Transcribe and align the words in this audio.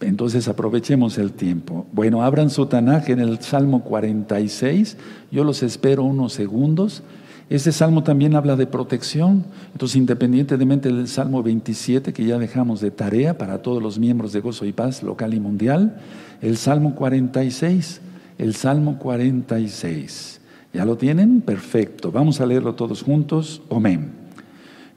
Entonces 0.00 0.46
aprovechemos 0.46 1.16
el 1.16 1.32
tiempo. 1.32 1.86
Bueno, 1.92 2.22
abran 2.22 2.50
su 2.50 2.66
Tanaj 2.66 3.08
en 3.08 3.20
el 3.20 3.40
Salmo 3.40 3.82
46. 3.82 4.98
Yo 5.30 5.42
los 5.42 5.62
espero 5.62 6.04
unos 6.04 6.34
segundos. 6.34 7.02
Este 7.48 7.72
salmo 7.72 8.02
también 8.02 8.34
habla 8.34 8.56
de 8.56 8.66
protección. 8.66 9.46
Entonces, 9.72 9.96
independientemente 9.96 10.92
del 10.92 11.08
Salmo 11.08 11.42
27, 11.42 12.12
que 12.12 12.24
ya 12.26 12.38
dejamos 12.38 12.80
de 12.80 12.90
tarea 12.90 13.38
para 13.38 13.62
todos 13.62 13.82
los 13.82 13.98
miembros 13.98 14.32
de 14.32 14.40
Gozo 14.40 14.66
y 14.66 14.72
Paz 14.72 15.02
local 15.02 15.32
y 15.32 15.40
mundial, 15.40 16.00
el 16.42 16.56
Salmo 16.56 16.94
46. 16.94 18.00
El 18.36 18.54
Salmo 18.54 18.98
46. 18.98 20.40
¿Ya 20.74 20.84
lo 20.84 20.96
tienen? 20.98 21.40
Perfecto. 21.40 22.12
Vamos 22.12 22.40
a 22.40 22.46
leerlo 22.46 22.74
todos 22.74 23.02
juntos. 23.02 23.62
Amén. 23.70 24.25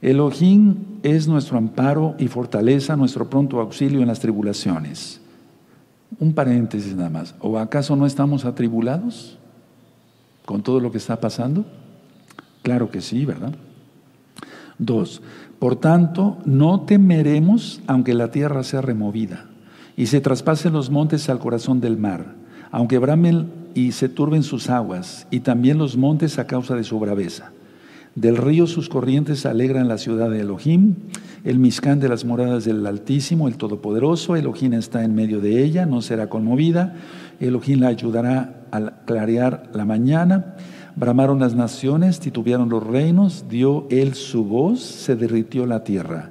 Elohim 0.02 0.76
es 1.02 1.28
nuestro 1.28 1.58
amparo 1.58 2.14
y 2.18 2.28
fortaleza, 2.28 2.96
nuestro 2.96 3.28
pronto 3.28 3.60
auxilio 3.60 4.00
en 4.00 4.08
las 4.08 4.20
tribulaciones. 4.20 5.20
Un 6.18 6.32
paréntesis 6.32 6.96
nada 6.96 7.10
más. 7.10 7.34
¿O 7.40 7.58
acaso 7.58 7.96
no 7.96 8.06
estamos 8.06 8.44
atribulados 8.44 9.38
con 10.46 10.62
todo 10.62 10.80
lo 10.80 10.90
que 10.90 10.98
está 10.98 11.20
pasando? 11.20 11.66
Claro 12.62 12.90
que 12.90 13.02
sí, 13.02 13.26
¿verdad? 13.26 13.54
Dos, 14.78 15.20
por 15.58 15.76
tanto, 15.76 16.38
no 16.46 16.80
temeremos 16.80 17.82
aunque 17.86 18.14
la 18.14 18.30
tierra 18.30 18.62
sea 18.62 18.80
removida 18.80 19.46
y 19.96 20.06
se 20.06 20.22
traspasen 20.22 20.72
los 20.72 20.88
montes 20.88 21.28
al 21.28 21.38
corazón 21.38 21.80
del 21.80 21.98
mar, 21.98 22.34
aunque 22.70 22.98
bramen 22.98 23.50
y 23.74 23.92
se 23.92 24.08
turben 24.08 24.42
sus 24.42 24.70
aguas 24.70 25.26
y 25.30 25.40
también 25.40 25.76
los 25.76 25.98
montes 25.98 26.38
a 26.38 26.46
causa 26.46 26.74
de 26.74 26.84
su 26.84 26.98
braveza 26.98 27.52
del 28.20 28.36
río 28.36 28.66
sus 28.66 28.90
corrientes 28.90 29.46
alegran 29.46 29.88
la 29.88 29.96
ciudad 29.96 30.28
de 30.28 30.40
Elohim, 30.40 30.94
el 31.42 31.58
Miscán 31.58 32.00
de 32.00 32.08
las 32.10 32.26
moradas 32.26 32.66
del 32.66 32.84
Altísimo, 32.86 33.48
el 33.48 33.56
Todopoderoso. 33.56 34.36
Elohim 34.36 34.74
está 34.74 35.04
en 35.04 35.14
medio 35.14 35.40
de 35.40 35.64
ella, 35.64 35.86
no 35.86 36.02
será 36.02 36.28
conmovida. 36.28 36.96
Elohim 37.40 37.80
la 37.80 37.88
ayudará 37.88 38.66
a 38.72 39.04
clarear 39.06 39.70
la 39.72 39.86
mañana. 39.86 40.56
Bramaron 40.96 41.38
las 41.38 41.54
naciones, 41.54 42.20
titubearon 42.20 42.68
los 42.68 42.86
reinos, 42.86 43.46
dio 43.48 43.86
él 43.88 44.12
su 44.12 44.44
voz, 44.44 44.80
se 44.80 45.16
derritió 45.16 45.64
la 45.64 45.82
tierra. 45.82 46.30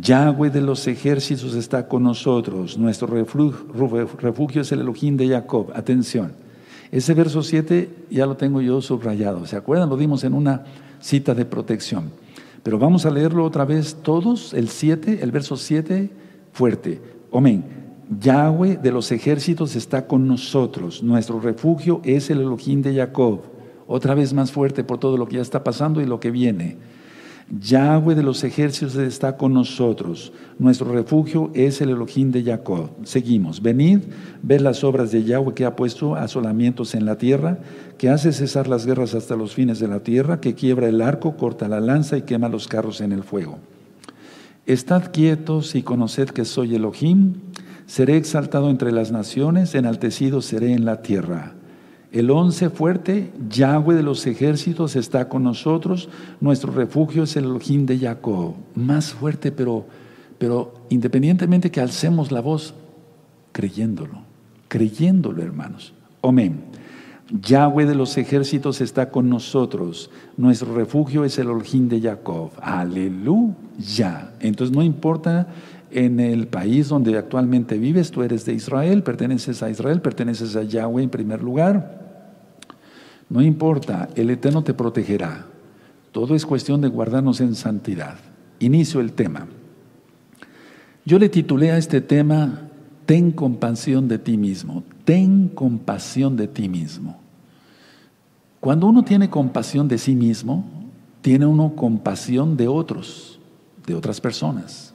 Yahweh 0.00 0.50
de 0.50 0.60
los 0.60 0.86
ejércitos 0.86 1.54
está 1.54 1.88
con 1.88 2.04
nosotros, 2.04 2.78
nuestro 2.78 3.08
refugio, 3.08 4.62
es 4.62 4.70
el 4.70 4.82
Elohim 4.82 5.16
de 5.16 5.30
Jacob. 5.30 5.72
Atención, 5.74 6.30
ese 6.92 7.12
verso 7.14 7.42
7 7.42 8.06
ya 8.08 8.24
lo 8.26 8.36
tengo 8.36 8.60
yo 8.60 8.80
subrayado. 8.80 9.46
¿Se 9.46 9.56
acuerdan? 9.56 9.88
Lo 9.88 9.96
dimos 9.96 10.22
en 10.22 10.34
una 10.34 10.62
cita 11.00 11.34
de 11.34 11.44
protección. 11.44 12.10
Pero 12.62 12.78
vamos 12.78 13.06
a 13.06 13.10
leerlo 13.10 13.44
otra 13.44 13.64
vez 13.64 13.96
todos, 14.02 14.52
el 14.52 14.68
7, 14.68 15.20
el 15.22 15.30
verso 15.30 15.56
7, 15.56 16.10
fuerte. 16.52 17.00
Amén. 17.32 17.64
Yahweh 18.20 18.78
de 18.78 18.90
los 18.90 19.12
ejércitos 19.12 19.76
está 19.76 20.06
con 20.06 20.26
nosotros. 20.26 21.02
Nuestro 21.02 21.40
refugio 21.40 22.00
es 22.04 22.30
el 22.30 22.40
Elohim 22.40 22.82
de 22.82 22.94
Jacob. 22.94 23.42
Otra 23.86 24.14
vez 24.14 24.32
más 24.32 24.50
fuerte 24.52 24.84
por 24.84 24.98
todo 24.98 25.16
lo 25.16 25.26
que 25.26 25.36
ya 25.36 25.42
está 25.42 25.62
pasando 25.62 26.00
y 26.00 26.06
lo 26.06 26.20
que 26.20 26.30
viene. 26.30 26.76
Yahweh 27.50 28.14
de 28.14 28.22
los 28.22 28.44
ejércitos 28.44 28.96
está 28.96 29.38
con 29.38 29.54
nosotros. 29.54 30.32
Nuestro 30.58 30.92
refugio 30.92 31.50
es 31.54 31.80
el 31.80 31.88
Elohim 31.88 32.30
de 32.30 32.44
Jacob. 32.44 32.90
Seguimos. 33.04 33.62
Venid, 33.62 34.00
ved 34.42 34.60
las 34.60 34.84
obras 34.84 35.12
de 35.12 35.24
Yahweh 35.24 35.54
que 35.54 35.64
ha 35.64 35.74
puesto 35.74 36.14
asolamientos 36.14 36.94
en 36.94 37.06
la 37.06 37.16
tierra, 37.16 37.58
que 37.96 38.10
hace 38.10 38.32
cesar 38.32 38.68
las 38.68 38.84
guerras 38.84 39.14
hasta 39.14 39.34
los 39.34 39.54
fines 39.54 39.78
de 39.78 39.88
la 39.88 40.00
tierra, 40.00 40.40
que 40.40 40.54
quiebra 40.54 40.88
el 40.88 41.00
arco, 41.00 41.36
corta 41.36 41.68
la 41.68 41.80
lanza 41.80 42.18
y 42.18 42.22
quema 42.22 42.50
los 42.50 42.68
carros 42.68 43.00
en 43.00 43.12
el 43.12 43.22
fuego. 43.22 43.58
Estad 44.66 45.10
quietos 45.10 45.74
y 45.74 45.82
conoced 45.82 46.28
que 46.28 46.44
soy 46.44 46.74
Elohim. 46.74 47.36
Seré 47.86 48.18
exaltado 48.18 48.68
entre 48.68 48.92
las 48.92 49.10
naciones, 49.10 49.74
enaltecido 49.74 50.42
seré 50.42 50.74
en 50.74 50.84
la 50.84 51.00
tierra. 51.00 51.54
El 52.10 52.30
once 52.30 52.70
fuerte, 52.70 53.30
Yahweh 53.50 53.94
de 53.94 54.02
los 54.02 54.26
ejércitos 54.26 54.96
está 54.96 55.28
con 55.28 55.42
nosotros, 55.42 56.08
nuestro 56.40 56.72
refugio 56.72 57.24
es 57.24 57.36
el 57.36 57.44
Elohim 57.44 57.84
de 57.84 57.98
Jacob. 57.98 58.54
Más 58.74 59.12
fuerte, 59.12 59.52
pero, 59.52 59.84
pero 60.38 60.72
independientemente 60.88 61.70
que 61.70 61.82
alcemos 61.82 62.32
la 62.32 62.40
voz, 62.40 62.74
creyéndolo, 63.52 64.22
creyéndolo 64.68 65.42
hermanos. 65.42 65.92
Amén. 66.22 66.62
Yahweh 67.30 67.84
de 67.84 67.94
los 67.94 68.16
ejércitos 68.16 68.80
está 68.80 69.10
con 69.10 69.28
nosotros, 69.28 70.10
nuestro 70.38 70.74
refugio 70.74 71.24
es 71.24 71.38
el 71.38 71.48
Elohim 71.48 71.90
de 71.90 72.00
Jacob. 72.00 72.52
Aleluya. 72.62 74.32
Entonces 74.40 74.74
no 74.74 74.82
importa 74.82 75.46
en 75.90 76.20
el 76.20 76.46
país 76.46 76.88
donde 76.88 77.16
actualmente 77.18 77.76
vives, 77.76 78.10
tú 78.10 78.22
eres 78.22 78.46
de 78.46 78.54
Israel, 78.54 79.02
perteneces 79.02 79.62
a 79.62 79.68
Israel, 79.68 80.00
perteneces 80.00 80.56
a 80.56 80.62
Yahweh 80.62 81.02
en 81.02 81.10
primer 81.10 81.42
lugar. 81.42 82.07
No 83.30 83.42
importa, 83.42 84.08
el 84.14 84.30
Eterno 84.30 84.62
te 84.62 84.74
protegerá. 84.74 85.46
Todo 86.12 86.34
es 86.34 86.46
cuestión 86.46 86.80
de 86.80 86.88
guardarnos 86.88 87.40
en 87.40 87.54
santidad. 87.54 88.16
Inicio 88.58 89.00
el 89.00 89.12
tema. 89.12 89.46
Yo 91.04 91.18
le 91.18 91.28
titulé 91.28 91.70
a 91.70 91.78
este 91.78 92.00
tema, 92.00 92.68
Ten 93.06 93.32
compasión 93.32 94.06
de 94.06 94.18
ti 94.18 94.36
mismo. 94.36 94.84
Ten 95.06 95.48
compasión 95.48 96.36
de 96.36 96.46
ti 96.46 96.68
mismo. 96.68 97.18
Cuando 98.60 98.86
uno 98.86 99.02
tiene 99.02 99.30
compasión 99.30 99.88
de 99.88 99.96
sí 99.96 100.14
mismo, 100.14 100.66
tiene 101.22 101.46
uno 101.46 101.74
compasión 101.74 102.56
de 102.58 102.68
otros, 102.68 103.38
de 103.86 103.94
otras 103.94 104.20
personas. 104.20 104.92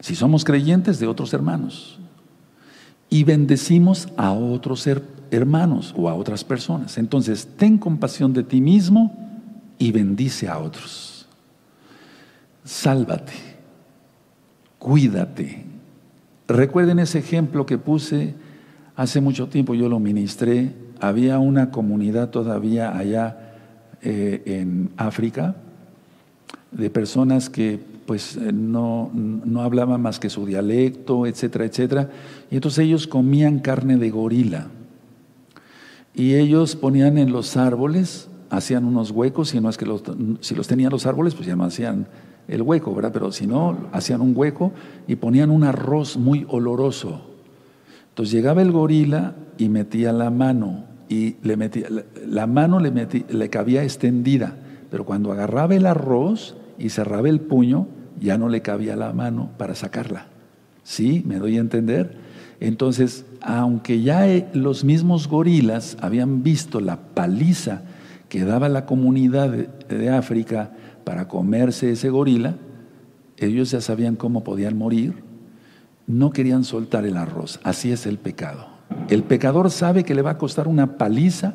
Si 0.00 0.16
somos 0.16 0.44
creyentes, 0.44 0.98
de 0.98 1.06
otros 1.06 1.32
hermanos. 1.32 2.00
Y 3.08 3.22
bendecimos 3.22 4.08
a 4.16 4.32
otros 4.32 4.88
hermanos 5.32 5.94
o 5.96 6.08
a 6.08 6.14
otras 6.14 6.44
personas. 6.44 6.98
Entonces, 6.98 7.48
ten 7.56 7.78
compasión 7.78 8.32
de 8.32 8.44
ti 8.44 8.60
mismo 8.60 9.16
y 9.78 9.90
bendice 9.90 10.46
a 10.48 10.58
otros. 10.58 11.26
Sálvate, 12.64 13.32
cuídate. 14.78 15.64
Recuerden 16.46 16.98
ese 16.98 17.18
ejemplo 17.18 17.66
que 17.66 17.78
puse 17.78 18.34
hace 18.94 19.20
mucho 19.20 19.48
tiempo, 19.48 19.74
yo 19.74 19.88
lo 19.88 19.98
ministré. 19.98 20.74
Había 21.00 21.38
una 21.38 21.70
comunidad 21.70 22.28
todavía 22.30 22.96
allá 22.96 23.54
eh, 24.02 24.42
en 24.46 24.90
África 24.96 25.56
de 26.70 26.90
personas 26.90 27.50
que 27.50 27.80
pues 28.06 28.36
eh, 28.36 28.52
no, 28.52 29.10
no 29.14 29.62
hablaban 29.62 30.02
más 30.02 30.18
que 30.18 30.28
su 30.28 30.44
dialecto, 30.44 31.26
etcétera, 31.26 31.64
etcétera. 31.64 32.10
Y 32.50 32.56
entonces 32.56 32.84
ellos 32.84 33.06
comían 33.06 33.60
carne 33.60 33.96
de 33.96 34.10
gorila. 34.10 34.68
Y 36.14 36.34
ellos 36.34 36.76
ponían 36.76 37.18
en 37.18 37.32
los 37.32 37.56
árboles, 37.56 38.28
hacían 38.50 38.84
unos 38.84 39.10
huecos, 39.10 39.54
y 39.54 39.60
no 39.60 39.70
es 39.70 39.78
que 39.78 39.86
los, 39.86 40.02
si 40.40 40.54
los 40.54 40.68
tenían 40.68 40.92
los 40.92 41.06
árboles, 41.06 41.34
pues 41.34 41.46
ya 41.46 41.56
no 41.56 41.64
hacían 41.64 42.06
el 42.48 42.62
hueco, 42.62 42.94
¿verdad? 42.94 43.12
Pero 43.12 43.32
si 43.32 43.46
no, 43.46 43.88
hacían 43.92 44.20
un 44.20 44.32
hueco 44.36 44.72
y 45.06 45.16
ponían 45.16 45.50
un 45.50 45.64
arroz 45.64 46.16
muy 46.16 46.44
oloroso. 46.48 47.22
Entonces 48.10 48.32
llegaba 48.32 48.60
el 48.60 48.72
gorila 48.72 49.34
y 49.56 49.68
metía 49.68 50.12
la 50.12 50.30
mano, 50.30 50.84
y 51.08 51.36
le 51.42 51.56
metía, 51.56 51.86
la 52.26 52.46
mano 52.46 52.78
le, 52.78 52.90
le 53.28 53.48
cabía 53.48 53.82
extendida, 53.84 54.56
pero 54.90 55.06
cuando 55.06 55.32
agarraba 55.32 55.74
el 55.74 55.86
arroz 55.86 56.56
y 56.78 56.90
cerraba 56.90 57.28
el 57.30 57.40
puño, 57.40 57.86
ya 58.20 58.36
no 58.36 58.48
le 58.50 58.60
cabía 58.60 58.96
la 58.96 59.12
mano 59.12 59.50
para 59.56 59.74
sacarla. 59.74 60.26
¿Sí? 60.84 61.22
¿Me 61.26 61.38
doy 61.38 61.56
a 61.56 61.60
entender? 61.60 62.16
Entonces, 62.62 63.26
aunque 63.40 64.02
ya 64.02 64.28
eh, 64.28 64.48
los 64.54 64.84
mismos 64.84 65.26
gorilas 65.26 65.96
habían 66.00 66.44
visto 66.44 66.78
la 66.78 66.96
paliza 66.96 67.82
que 68.28 68.44
daba 68.44 68.68
la 68.68 68.86
comunidad 68.86 69.50
de, 69.50 70.10
África 70.10 70.70
para 71.02 71.26
comerse 71.26 71.90
ese 71.90 72.08
gorila, 72.08 72.54
ellos 73.36 73.72
ya 73.72 73.80
sabían 73.80 74.14
cómo 74.14 74.44
podían 74.44 74.78
morir, 74.78 75.24
no 76.06 76.30
querían 76.30 76.62
soltar 76.62 77.04
el 77.04 77.16
arroz. 77.16 77.58
Así 77.64 77.90
es 77.90 78.06
el 78.06 78.18
pecado. 78.18 78.68
El 79.08 79.24
pecador 79.24 79.68
sabe 79.72 80.04
que 80.04 80.14
le 80.14 80.22
va 80.22 80.30
a 80.30 80.38
costar 80.38 80.68
una 80.68 80.98
paliza 80.98 81.54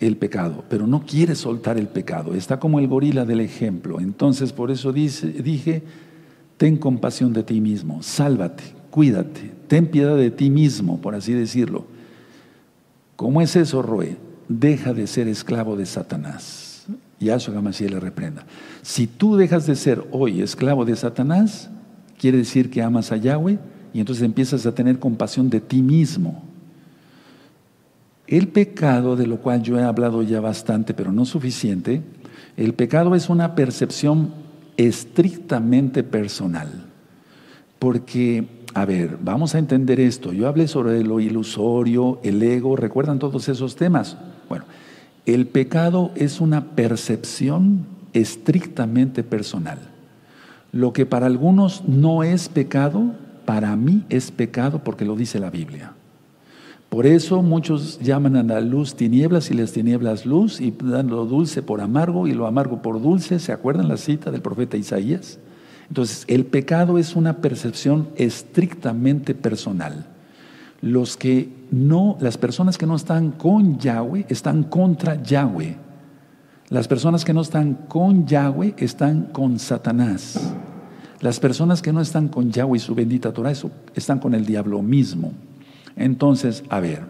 el 0.00 0.16
pecado, 0.16 0.64
pero 0.70 0.86
no 0.86 1.04
quiere 1.04 1.34
soltar 1.34 1.76
el 1.76 1.88
pecado. 1.88 2.34
Está 2.34 2.58
como 2.58 2.78
el 2.78 2.88
gorila 2.88 3.26
del 3.26 3.40
ejemplo. 3.40 4.00
Entonces, 4.00 4.54
por 4.54 4.70
eso 4.70 4.90
dije, 4.90 5.82
ten 6.56 6.78
compasión 6.78 7.34
de 7.34 7.42
ti 7.42 7.60
mismo, 7.60 8.02
sálvate, 8.02 8.64
cuídate, 8.90 9.61
ten 9.72 9.86
piedad 9.86 10.18
de 10.18 10.30
ti 10.30 10.50
mismo, 10.50 11.00
por 11.00 11.14
así 11.14 11.32
decirlo. 11.32 11.86
¿Cómo 13.16 13.40
es 13.40 13.56
eso, 13.56 13.80
Roe? 13.80 14.18
Deja 14.46 14.92
de 14.92 15.06
ser 15.06 15.28
esclavo 15.28 15.76
de 15.76 15.86
Satanás. 15.86 16.84
Y 17.18 17.30
a 17.30 17.38
si 17.38 17.88
le 17.88 17.98
reprenda. 17.98 18.44
Si 18.82 19.06
tú 19.06 19.34
dejas 19.34 19.64
de 19.66 19.74
ser 19.74 20.04
hoy 20.10 20.42
esclavo 20.42 20.84
de 20.84 20.94
Satanás, 20.94 21.70
quiere 22.18 22.36
decir 22.36 22.68
que 22.68 22.82
amas 22.82 23.12
a 23.12 23.16
Yahweh 23.16 23.58
y 23.94 24.00
entonces 24.00 24.22
empiezas 24.22 24.66
a 24.66 24.74
tener 24.74 24.98
compasión 24.98 25.48
de 25.48 25.62
ti 25.62 25.80
mismo. 25.80 26.42
El 28.26 28.48
pecado, 28.48 29.16
de 29.16 29.26
lo 29.26 29.38
cual 29.38 29.62
yo 29.62 29.78
he 29.78 29.82
hablado 29.84 30.22
ya 30.22 30.42
bastante, 30.42 30.92
pero 30.92 31.12
no 31.12 31.24
suficiente, 31.24 32.02
el 32.58 32.74
pecado 32.74 33.14
es 33.14 33.30
una 33.30 33.54
percepción 33.54 34.34
estrictamente 34.76 36.02
personal. 36.02 36.68
Porque, 37.78 38.46
a 38.74 38.84
ver, 38.84 39.18
vamos 39.20 39.54
a 39.54 39.58
entender 39.58 40.00
esto. 40.00 40.32
Yo 40.32 40.48
hablé 40.48 40.68
sobre 40.68 41.02
lo 41.04 41.20
ilusorio, 41.20 42.20
el 42.22 42.42
ego, 42.42 42.76
¿recuerdan 42.76 43.18
todos 43.18 43.48
esos 43.48 43.76
temas? 43.76 44.16
Bueno, 44.48 44.64
el 45.26 45.46
pecado 45.46 46.10
es 46.14 46.40
una 46.40 46.70
percepción 46.70 47.86
estrictamente 48.12 49.22
personal. 49.22 49.78
Lo 50.72 50.92
que 50.92 51.06
para 51.06 51.26
algunos 51.26 51.84
no 51.86 52.22
es 52.22 52.48
pecado, 52.48 53.14
para 53.44 53.76
mí 53.76 54.04
es 54.08 54.30
pecado 54.30 54.82
porque 54.82 55.04
lo 55.04 55.16
dice 55.16 55.38
la 55.38 55.50
Biblia. 55.50 55.92
Por 56.88 57.06
eso 57.06 57.42
muchos 57.42 57.98
llaman 58.00 58.36
a 58.36 58.42
la 58.42 58.60
luz 58.60 58.94
tinieblas 58.94 59.50
y 59.50 59.54
las 59.54 59.72
tinieblas 59.72 60.26
luz 60.26 60.60
y 60.60 60.74
dan 60.82 61.08
lo 61.08 61.24
dulce 61.24 61.62
por 61.62 61.80
amargo 61.80 62.26
y 62.26 62.32
lo 62.32 62.46
amargo 62.46 62.82
por 62.82 63.00
dulce. 63.00 63.38
¿Se 63.38 63.52
acuerdan 63.52 63.88
la 63.88 63.96
cita 63.96 64.30
del 64.30 64.42
profeta 64.42 64.76
Isaías? 64.76 65.38
Entonces, 65.92 66.24
el 66.26 66.46
pecado 66.46 66.96
es 66.96 67.16
una 67.16 67.42
percepción 67.42 68.08
estrictamente 68.16 69.34
personal. 69.34 70.06
Los 70.80 71.18
que 71.18 71.50
no, 71.70 72.16
las 72.18 72.38
personas 72.38 72.78
que 72.78 72.86
no 72.86 72.96
están 72.96 73.32
con 73.32 73.78
Yahweh 73.78 74.24
están 74.30 74.62
contra 74.62 75.22
Yahweh. 75.22 75.76
Las 76.70 76.88
personas 76.88 77.26
que 77.26 77.34
no 77.34 77.42
están 77.42 77.74
con 77.90 78.26
Yahweh 78.26 78.72
están 78.78 79.24
con 79.32 79.58
Satanás. 79.58 80.54
Las 81.20 81.38
personas 81.38 81.82
que 81.82 81.92
no 81.92 82.00
están 82.00 82.28
con 82.28 82.50
Yahweh 82.50 82.78
y 82.78 82.80
su 82.80 82.94
bendita 82.94 83.30
Torah 83.30 83.52
están 83.94 84.18
con 84.18 84.34
el 84.34 84.46
diablo 84.46 84.80
mismo. 84.80 85.34
Entonces, 85.94 86.64
a 86.70 86.80
ver, 86.80 87.02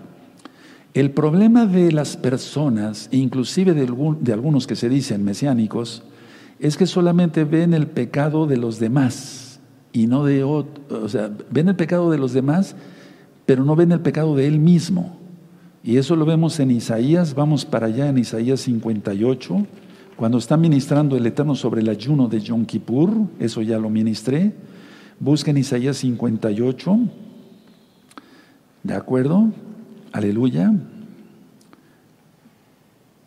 el 0.93 1.12
problema 1.12 1.67
de 1.67 1.93
las 1.93 2.17
personas, 2.17 3.08
inclusive 3.12 3.75
de, 3.75 4.32
algunos 4.32 4.67
que 4.67 4.75
se 4.75 4.88
dicen 4.88 5.25
mesiánicos, 5.25 6.02
es 6.62 6.76
que 6.76 6.86
solamente 6.86 7.42
ven 7.42 7.74
el 7.74 7.88
pecado 7.88 8.46
de 8.46 8.56
los 8.56 8.78
demás 8.78 9.58
y 9.92 10.06
no 10.06 10.24
de 10.24 10.44
otro, 10.44 11.02
o 11.02 11.08
sea, 11.08 11.28
ven 11.50 11.68
el 11.68 11.74
pecado 11.74 12.08
de 12.12 12.18
los 12.18 12.32
demás, 12.32 12.76
pero 13.46 13.64
no 13.64 13.74
ven 13.74 13.90
el 13.90 13.98
pecado 13.98 14.36
de 14.36 14.46
él 14.46 14.60
mismo. 14.60 15.18
Y 15.82 15.96
eso 15.96 16.14
lo 16.14 16.24
vemos 16.24 16.60
en 16.60 16.70
Isaías, 16.70 17.34
vamos 17.34 17.64
para 17.64 17.88
allá 17.88 18.08
en 18.08 18.16
Isaías 18.16 18.60
58, 18.60 19.66
cuando 20.14 20.38
está 20.38 20.56
ministrando 20.56 21.16
el 21.16 21.26
Eterno 21.26 21.56
sobre 21.56 21.80
el 21.80 21.88
ayuno 21.88 22.28
de 22.28 22.38
Yom 22.38 22.64
Kippur, 22.64 23.10
eso 23.40 23.60
ya 23.60 23.76
lo 23.80 23.90
ministré. 23.90 24.52
Busquen 25.18 25.56
Isaías 25.56 25.96
58. 25.96 26.96
¿De 28.84 28.94
acuerdo? 28.94 29.50
Aleluya. 30.12 30.72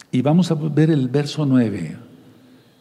Y 0.10 0.22
vamos 0.22 0.52
a 0.52 0.56
ver 0.56 0.90
el 0.90 1.10
verso 1.10 1.46
9. 1.46 2.05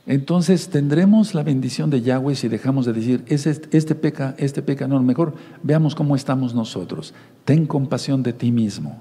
Entonces 0.07 0.69
tendremos 0.69 1.35
la 1.35 1.43
bendición 1.43 1.89
de 1.89 2.03
Yahweh 2.03 2.35
si 2.35 2.49
dejamos 2.49 2.85
de 2.85 2.93
decir, 2.93 3.25
este, 3.27 3.95
peca, 3.95 4.35
este 4.39 4.61
peca, 4.61 4.87
no, 4.87 5.03
mejor 5.03 5.35
veamos 5.63 5.95
cómo 5.95 6.15
estamos 6.15 6.55
nosotros. 6.55 7.15
Ten 7.45 7.67
compasión 7.67 8.23
de 8.23 8.33
ti 8.33 8.53
mismo. 8.53 9.01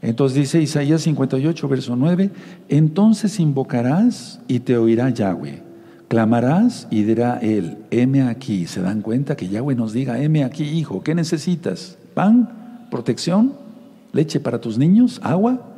Entonces 0.00 0.38
dice 0.38 0.60
Isaías 0.60 1.02
58, 1.02 1.68
verso 1.68 1.96
9, 1.96 2.30
entonces 2.68 3.38
invocarás 3.40 4.40
y 4.48 4.60
te 4.60 4.76
oirá 4.76 5.10
Yahweh. 5.10 5.62
Clamarás 6.08 6.86
y 6.90 7.02
dirá 7.04 7.38
él, 7.38 7.78
heme 7.90 8.22
aquí. 8.22 8.66
¿Se 8.66 8.80
dan 8.80 9.02
cuenta 9.02 9.36
que 9.36 9.48
Yahweh 9.48 9.74
nos 9.74 9.92
diga, 9.92 10.20
heme 10.22 10.44
aquí, 10.44 10.64
hijo, 10.64 11.02
¿qué 11.02 11.14
necesitas? 11.14 11.96
¿Pan? 12.14 12.64
protección, 12.94 13.54
leche 14.12 14.38
para 14.38 14.60
tus 14.60 14.78
niños, 14.78 15.20
agua. 15.24 15.73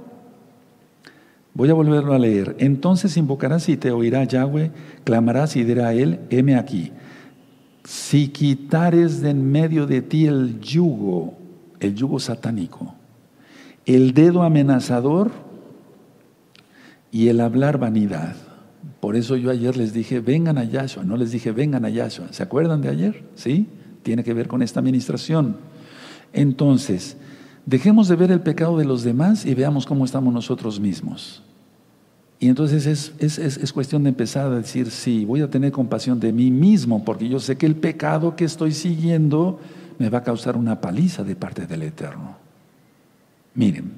Voy 1.57 1.71
a 1.71 1.75
volverlo 1.75 2.13
a 2.13 2.19
leer. 2.19 2.55
Entonces 2.59 3.17
invocarás 3.17 3.71
y 3.71 3.79
te 3.79 3.91
oirá 3.91 4.23
Yahweh, 4.25 4.73
clamarás 5.05 5.57
y 5.57 5.65
dirá 5.65 5.89
a 5.89 5.95
él, 5.95 6.21
heme 6.29 6.55
aquí. 6.55 6.93
Si 7.83 8.29
quitares 8.29 9.23
de 9.23 9.31
en 9.31 9.51
medio 9.51 9.87
de 9.87 10.03
ti 10.03 10.27
el 10.27 10.61
yugo, 10.61 11.33
el 11.81 11.95
yugo 11.95 12.21
satánico, 12.21 12.95
el 13.87 14.13
dedo 14.13 14.43
amenazador 14.43 15.31
y 17.11 17.29
el 17.29 17.41
hablar 17.41 17.79
vanidad. 17.79 18.37
Por 19.01 19.17
eso 19.17 19.35
yo 19.35 19.51
ayer 19.51 19.79
les 19.79 19.95
dije, 19.95 20.21
vengan 20.21 20.59
a 20.59 20.65
Yahshua, 20.65 21.05
no 21.05 21.17
les 21.17 21.31
dije, 21.31 21.53
vengan 21.53 21.87
a 21.87 21.89
Yahshua. 21.89 22.27
¿Se 22.33 22.43
acuerdan 22.43 22.83
de 22.83 22.91
ayer? 22.91 23.25
¿Sí? 23.35 23.67
Tiene 24.03 24.23
que 24.25 24.35
ver 24.35 24.47
con 24.47 24.61
esta 24.61 24.81
administración. 24.81 25.57
Entonces, 26.35 27.17
dejemos 27.67 28.09
de 28.09 28.17
ver 28.17 28.31
el 28.31 28.41
pecado 28.41 28.79
de 28.79 28.85
los 28.85 29.03
demás 29.03 29.45
y 29.45 29.55
veamos 29.55 29.85
cómo 29.85 30.05
estamos 30.05 30.33
nosotros 30.33 30.81
mismos. 30.81 31.43
Y 32.39 32.49
entonces 32.49 33.13
es, 33.19 33.73
cuestión 33.73 34.05
de 34.05 34.11
empezar 34.11 34.47
a 34.47 34.57
decir, 34.57 34.91
sí, 34.91 35.25
voy 35.25 35.41
a 35.41 35.51
tener 35.51 35.73
compasión 35.73 36.21
de 36.21 36.33
mí 36.33 36.51
mismo, 36.51 37.05
porque 37.05 37.29
yo 37.29 37.41
sé 37.41 37.57
que 37.57 37.67
el 37.67 37.77
pecado 37.77 38.37
que 38.37 38.45
estoy 38.45 38.73
siguiendo 38.73 39.59
me 39.99 40.11
va 40.11 40.19
a 40.19 40.23
causar 40.23 40.57
una 40.57 40.81
paliza 40.81 41.25
de 41.25 41.35
parte 41.35 41.67
del 41.67 41.83
Eterno. 41.83 42.37
Miren, 43.55 43.93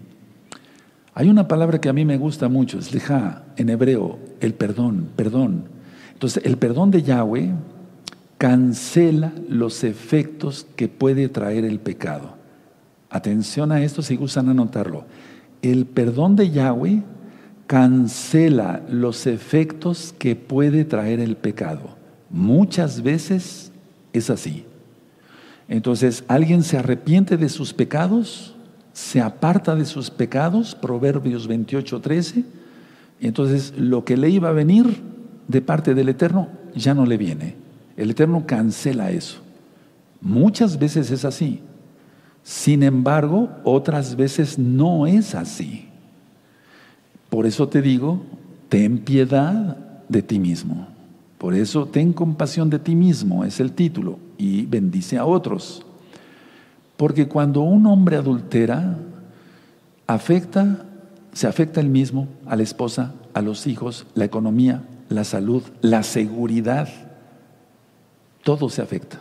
hay 1.15 1.29
una 1.29 1.49
palabra 1.49 1.81
que 1.81 1.89
a 1.89 1.93
mí 1.93 2.05
me 2.05 2.17
gusta 2.17 2.49
mucho, 2.49 2.79
es 2.79 2.95
leja, 2.95 3.43
en 3.57 3.71
hebreo, 3.71 4.21
el 4.41 4.55
perdón, 4.55 5.09
perdón. 5.17 5.65
Entonces, 6.13 6.45
el 6.47 6.59
perdón 6.59 6.93
de 6.93 7.03
Yahweh 7.03 7.53
cancela 8.39 9.33
los 9.49 9.83
efectos 9.83 10.65
que 10.77 10.87
puede 10.87 11.29
traer 11.29 11.65
el 11.65 11.81
pecado. 11.81 12.38
Atención 13.11 13.73
a 13.73 13.83
esto 13.83 14.03
si 14.03 14.17
gustan 14.17 14.49
anotarlo. 14.49 15.05
El 15.63 15.87
perdón 15.87 16.37
de 16.37 16.51
Yahweh 16.51 17.03
cancela 17.67 18.83
los 18.91 19.27
efectos 19.27 20.15
que 20.19 20.37
puede 20.37 20.85
traer 20.85 21.21
el 21.21 21.37
pecado. 21.37 21.97
Muchas 22.31 23.03
veces 23.03 23.73
es 24.13 24.31
así. 24.31 24.65
Entonces, 25.69 26.25
alguien 26.29 26.63
se 26.63 26.79
arrepiente 26.79 27.37
de 27.37 27.49
sus 27.49 27.75
pecados, 27.75 28.55
se 28.93 29.21
aparta 29.21 29.75
de 29.75 29.85
sus 29.85 30.11
pecados, 30.11 30.75
Proverbios 30.75 31.47
28, 31.47 32.01
13, 32.01 32.45
y 33.21 33.27
entonces 33.27 33.75
lo 33.77 34.05
que 34.05 34.17
le 34.17 34.31
iba 34.31 34.49
a 34.49 34.53
venir 34.53 34.87
de 35.47 35.61
parte 35.61 35.95
del 35.95 36.09
Eterno 36.09 36.49
ya 36.75 36.95
no 36.95 37.05
le 37.05 37.17
viene. 37.19 37.57
El 37.97 38.11
Eterno 38.11 38.47
cancela 38.47 39.11
eso. 39.11 39.41
Muchas 40.21 40.79
veces 40.79 41.11
es 41.11 41.25
así. 41.25 41.61
Sin 42.49 42.83
embargo, 42.83 43.51
otras 43.63 44.17
veces 44.17 44.59
no 44.59 45.07
es 45.07 45.35
así. 45.35 45.87
Por 47.29 47.45
eso 47.45 47.69
te 47.69 47.83
digo, 47.83 48.23
ten 48.71 49.01
piedad 49.01 49.77
de 50.09 50.23
ti 50.23 50.39
mismo. 50.39 50.89
Por 51.37 51.53
eso 51.55 51.85
ten 51.85 52.15
compasión 52.15 52.71
de 52.71 52.79
ti 52.79 52.95
mismo, 52.95 53.45
es 53.45 53.61
el 53.61 53.73
título, 53.73 54.19
y 54.39 54.65
bendice 54.65 55.19
a 55.19 55.27
otros. 55.27 55.85
Porque 56.97 57.29
cuando 57.29 57.61
un 57.61 57.85
hombre 57.85 58.17
adultera, 58.17 58.97
afecta, 60.07 60.87
se 61.35 61.47
afecta 61.47 61.83
el 61.83 61.91
mismo, 61.91 62.29
a 62.47 62.57
la 62.57 62.63
esposa, 62.63 63.13
a 63.35 63.43
los 63.43 63.67
hijos, 63.67 64.07
la 64.15 64.25
economía, 64.25 64.85
la 65.11 65.25
salud, 65.25 65.65
la 65.83 66.03
seguridad 66.03 66.89
todo 68.43 68.71
se 68.71 68.81
afecta. 68.81 69.21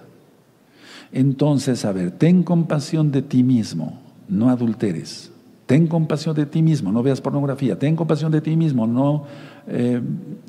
Entonces, 1.11 1.85
a 1.85 1.91
ver, 1.91 2.11
ten 2.11 2.43
compasión 2.43 3.11
de 3.11 3.21
ti 3.21 3.43
mismo, 3.43 3.99
no 4.27 4.49
adulteres. 4.49 5.31
Ten 5.65 5.87
compasión 5.87 6.35
de 6.35 6.45
ti 6.45 6.61
mismo, 6.61 6.91
no 6.91 7.03
veas 7.03 7.19
pornografía. 7.19 7.77
Ten 7.77 7.95
compasión 7.95 8.31
de 8.31 8.39
ti 8.41 8.55
mismo, 8.55 8.87
no, 8.87 9.25
eh, 9.67 10.01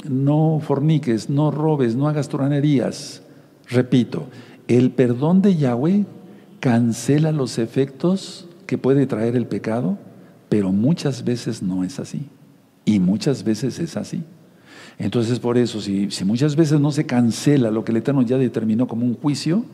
no 0.08 0.60
forniques, 0.62 1.28
no 1.28 1.50
robes, 1.50 1.96
no 1.96 2.08
hagas 2.08 2.28
tronerías. 2.28 3.22
Repito, 3.68 4.28
el 4.68 4.92
perdón 4.92 5.42
de 5.42 5.56
Yahweh 5.56 6.06
cancela 6.60 7.32
los 7.32 7.58
efectos 7.58 8.46
que 8.66 8.78
puede 8.78 9.06
traer 9.06 9.34
el 9.34 9.46
pecado, 9.46 9.98
pero 10.48 10.72
muchas 10.72 11.24
veces 11.24 11.62
no 11.62 11.82
es 11.82 11.98
así. 11.98 12.26
Y 12.84 13.00
muchas 13.00 13.42
veces 13.42 13.78
es 13.80 13.96
así. 13.96 14.22
Entonces, 14.98 15.38
por 15.38 15.58
eso, 15.58 15.80
si, 15.80 16.08
muchas 16.24 16.56
veces 16.56 16.80
no 16.80 16.90
se 16.90 17.06
cancela 17.06 17.70
lo 17.70 17.84
que 17.84 17.92
el 17.92 17.98
Eterno 17.98 18.22
ya 18.22 18.36
determinó 18.36 18.88
como 18.88 19.04
un 19.04 19.14
juicio, 19.14 19.64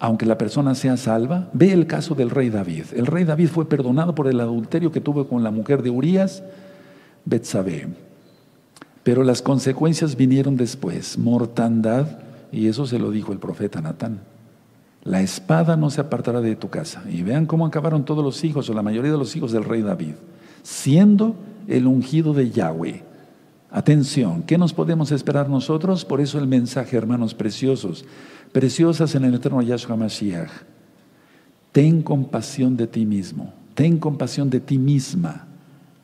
aunque 0.00 0.24
la 0.24 0.38
persona 0.38 0.74
sea 0.74 0.96
salva, 0.96 1.50
ve 1.52 1.72
el 1.72 1.86
caso 1.86 2.14
del 2.14 2.30
rey 2.30 2.48
David. 2.48 2.86
El 2.96 3.04
rey 3.04 3.24
David 3.24 3.48
fue 3.48 3.68
perdonado 3.68 4.14
por 4.14 4.28
el 4.28 4.40
adulterio 4.40 4.90
que 4.90 5.02
tuvo 5.02 5.28
con 5.28 5.44
la 5.44 5.50
mujer 5.50 5.82
de 5.82 5.90
Urias, 5.90 6.42
Betsabé. 7.26 7.86
Pero 9.02 9.24
las 9.24 9.42
consecuencias 9.42 10.16
vinieron 10.16 10.56
después, 10.56 11.18
mortandad, 11.18 12.18
y 12.50 12.68
eso 12.68 12.86
se 12.86 12.98
lo 12.98 13.10
dijo 13.10 13.32
el 13.32 13.38
profeta 13.38 13.82
Natán. 13.82 14.20
La 15.04 15.20
espada 15.20 15.76
no 15.76 15.90
se 15.90 16.00
apartará 16.00 16.40
de 16.40 16.56
tu 16.56 16.70
casa. 16.70 17.02
Y 17.10 17.22
vean 17.22 17.44
cómo 17.44 17.66
acabaron 17.66 18.06
todos 18.06 18.24
los 18.24 18.42
hijos, 18.42 18.70
o 18.70 18.74
la 18.74 18.82
mayoría 18.82 19.12
de 19.12 19.18
los 19.18 19.36
hijos 19.36 19.52
del 19.52 19.64
rey 19.64 19.82
David, 19.82 20.14
siendo 20.62 21.36
el 21.68 21.86
ungido 21.86 22.32
de 22.32 22.50
Yahweh. 22.50 23.09
Atención, 23.70 24.42
¿qué 24.42 24.58
nos 24.58 24.72
podemos 24.72 25.12
esperar 25.12 25.48
nosotros? 25.48 26.04
Por 26.04 26.20
eso 26.20 26.38
el 26.38 26.46
mensaje, 26.46 26.96
hermanos 26.96 27.34
preciosos, 27.34 28.04
preciosas 28.52 29.14
en 29.14 29.24
el 29.24 29.34
eterno 29.34 29.62
Yahshua 29.62 29.96
Mashiach. 29.96 30.50
Ten 31.72 32.02
compasión 32.02 32.76
de 32.76 32.88
ti 32.88 33.06
mismo, 33.06 33.52
ten 33.74 33.98
compasión 33.98 34.50
de 34.50 34.58
ti 34.58 34.76
misma, 34.76 35.46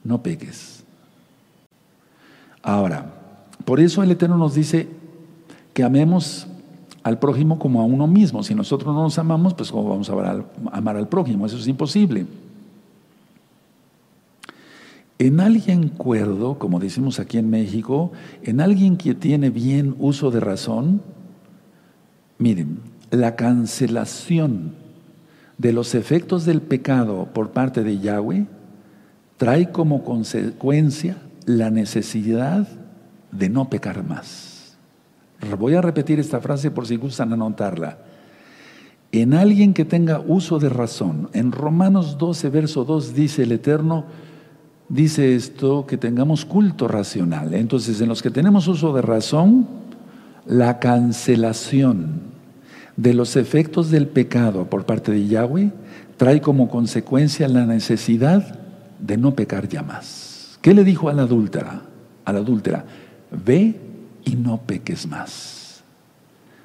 no 0.05 0.23
peques. 0.23 0.85
Ahora, 2.63 3.13
por 3.65 3.81
eso 3.81 4.03
el 4.03 4.11
Eterno 4.11 4.37
nos 4.37 4.55
dice 4.55 4.89
que 5.73 5.85
amemos 5.85 6.49
al 7.05 7.19
prójimo 7.21 7.59
como 7.61 7.81
a 7.81 7.85
uno 7.85 8.09
mismo. 8.09 8.43
Si 8.43 8.55
nosotros 8.57 8.93
no 8.93 9.03
nos 9.03 9.19
amamos, 9.21 9.55
pues 9.55 9.71
¿cómo 9.71 9.89
vamos 9.89 10.11
a 10.11 10.13
amar 10.13 10.27
al, 10.27 10.47
amar 10.73 10.97
al 10.97 11.09
prójimo? 11.09 11.47
Eso 11.47 11.57
es 11.59 11.69
imposible. 11.69 12.27
En 15.19 15.41
alguien 15.41 15.89
cuerdo, 15.89 16.59
como 16.59 16.79
decimos 16.79 17.19
aquí 17.19 17.39
en 17.39 17.49
México, 17.49 18.13
en 18.43 18.61
alguien 18.61 18.97
que 18.97 19.15
tiene 19.15 19.49
bien 19.49 19.95
uso 19.99 20.31
de 20.31 20.41
razón, 20.41 21.01
miren, 22.39 22.81
la 23.11 23.35
cancelación 23.35 24.75
de 25.57 25.73
los 25.73 25.95
efectos 25.95 26.45
del 26.45 26.61
pecado 26.61 27.29
por 27.33 27.53
parte 27.53 27.83
de 27.83 27.99
Yahweh 27.99 28.47
trae 29.39 29.71
como 29.71 30.05
consecuencia 30.05 31.17
la 31.47 31.71
necesidad 31.71 32.69
de 33.33 33.49
no 33.49 33.71
pecar 33.71 34.05
más. 34.05 34.77
Voy 35.59 35.75
a 35.75 35.83
repetir 35.83 36.19
esta 36.19 36.41
frase 36.41 36.71
por 36.71 36.87
si 36.87 36.97
gustan 36.97 37.33
anotarla. 37.33 37.99
En 39.13 39.33
alguien 39.33 39.73
que 39.73 39.85
tenga 39.85 40.21
uso 40.21 40.59
de 40.59 40.69
razón, 40.69 41.31
en 41.33 41.53
Romanos 41.53 42.19
12, 42.19 42.51
verso 42.51 42.85
2 42.85 43.15
dice 43.15 43.45
el 43.45 43.53
Eterno, 43.53 44.05
dice 44.89 45.35
esto, 45.35 45.87
que 45.87 45.97
tengamos 45.97 46.45
culto 46.45 46.89
racional. 46.89 47.55
Entonces, 47.55 48.01
en 48.01 48.09
los 48.09 48.23
que 48.23 48.31
tenemos 48.31 48.69
uso 48.69 48.93
de 48.95 49.03
razón, 49.03 49.67
la 50.47 50.79
cancelación 50.79 52.37
de 52.97 53.15
los 53.15 53.37
efectos 53.37 53.91
del 53.91 54.09
pecado 54.09 54.65
por 54.71 54.87
parte 54.87 55.13
de 55.13 55.27
Yahweh 55.27 55.71
trae 56.17 56.41
como 56.41 56.69
consecuencia 56.69 57.49
la 57.49 57.67
necesidad 57.67 58.59
de 59.01 59.17
no 59.17 59.35
pecar 59.35 59.69
ya 59.69 59.83
más. 59.83 60.59
¿Qué 60.63 60.73
le 60.73 60.85
dijo 60.85 61.09
a 61.09 61.13
la 61.13 61.23
adúltera? 61.23 61.83
A 62.25 62.33
la 62.33 62.39
adúltera, 62.39 62.85
ve 63.31 63.79
y 64.25 64.37
no 64.37 64.59
peques 64.59 65.07
más. 65.07 65.83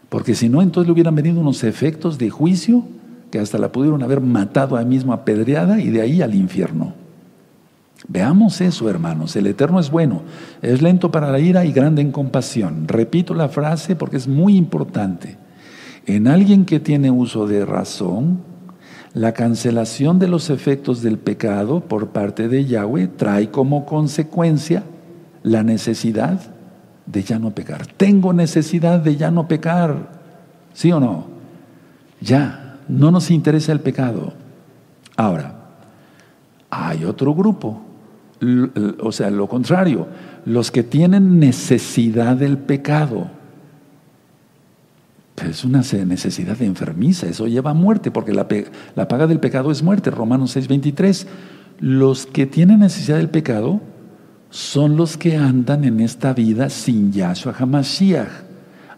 Porque 0.10 0.36
si 0.36 0.50
no, 0.50 0.62
entonces 0.62 0.88
le 0.88 0.94
hubieran 0.94 1.16
venido 1.16 1.40
unos 1.40 1.63
efectos 1.63 2.18
de 2.18 2.30
juicio 2.30 2.84
que 3.30 3.40
hasta 3.40 3.58
la 3.58 3.72
pudieron 3.72 4.04
haber 4.04 4.22
matado 4.22 4.75
a 4.75 4.84
mismo 4.84 5.13
apedreada 5.13 5.80
y 5.80 5.90
de 5.90 6.01
ahí 6.01 6.22
al 6.22 6.36
infierno. 6.36 7.00
Veamos 8.08 8.62
eso, 8.62 8.89
hermanos. 8.89 9.36
El 9.36 9.48
Eterno 9.48 9.79
es 9.79 9.91
bueno, 9.91 10.24
es 10.62 10.81
lento 10.81 11.12
para 11.12 11.31
la 11.31 11.39
ira 11.39 11.65
y 11.65 11.72
grande 11.72 12.01
en 12.01 12.12
compasión. 12.12 12.88
Repito 12.88 13.34
la 13.34 13.50
frase 13.50 13.96
porque 13.96 14.17
es 14.17 14.27
muy 14.27 14.55
importante. 14.55 15.38
En 16.05 16.27
alguien 16.27 16.65
que 16.65 16.79
tiene 16.79 17.12
uso 17.12 17.48
de 17.48 17.65
razón, 17.65 18.41
la 19.13 19.34
cancelación 19.34 20.20
de 20.20 20.27
los 20.27 20.50
efectos 20.50 21.01
del 21.01 21.20
pecado 21.20 21.81
por 21.81 22.10
parte 22.10 22.48
de 22.48 22.65
Yahweh 22.65 23.08
trae 23.08 23.51
como 23.51 23.86
consecuencia 23.86 24.84
la 25.43 25.63
necesidad 25.63 26.39
de 27.05 27.24
ya 27.24 27.38
no 27.38 27.51
pecar. 27.51 27.86
Tengo 27.86 28.34
necesidad 28.34 29.00
de 29.00 29.15
ya 29.15 29.29
no 29.29 29.48
pecar, 29.48 30.12
¿sí 30.74 30.91
o 30.91 31.00
no? 31.00 31.25
Ya, 32.22 32.77
no 32.88 33.12
nos 33.12 33.31
interesa 33.31 33.72
el 33.72 33.81
pecado. 33.81 34.34
Ahora, 35.17 35.55
hay 36.70 37.03
otro 37.03 37.34
grupo, 37.36 37.81
o 39.00 39.12
sea, 39.12 39.29
lo 39.29 39.48
contrario, 39.48 40.07
los 40.45 40.71
que 40.71 40.83
tienen 40.83 41.39
necesidad 41.39 42.36
del 42.36 42.57
pecado 42.57 43.29
es 45.50 45.65
una 45.65 45.81
necesidad 46.05 46.57
de 46.57 46.65
enfermiza, 46.65 47.27
eso 47.27 47.48
lleva 47.48 47.71
a 47.71 47.74
muerte, 47.74 48.12
porque 48.12 48.33
la, 48.33 48.48
paga 49.07 49.27
del 49.27 49.39
pecado 49.39 49.71
es 49.71 49.81
muerte, 49.81 50.12
Romanos 50.12 50.55
6:23. 50.55 51.25
Los 51.79 52.27
que 52.27 52.45
tienen 52.45 52.79
necesidad 52.79 53.17
del 53.17 53.29
pecado 53.29 53.81
son 54.50 54.98
los 54.98 55.17
que 55.17 55.38
andan 55.38 55.83
en 55.83 56.00
esta 56.00 56.33
vida 56.33 56.69
sin 56.69 57.12
Yahshua 57.12 57.55
HaMashiach. 57.57 58.51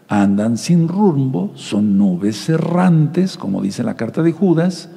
Andan 0.06 0.58
sin 0.58 0.86
rumbo, 0.88 1.52
son 1.54 1.96
nubes 1.96 2.48
errantes, 2.50 3.38
como 3.38 3.62
dice 3.62 3.82
la 3.82 3.96
carta 3.96 4.22
de 4.22 4.32
Judas, 4.32 4.90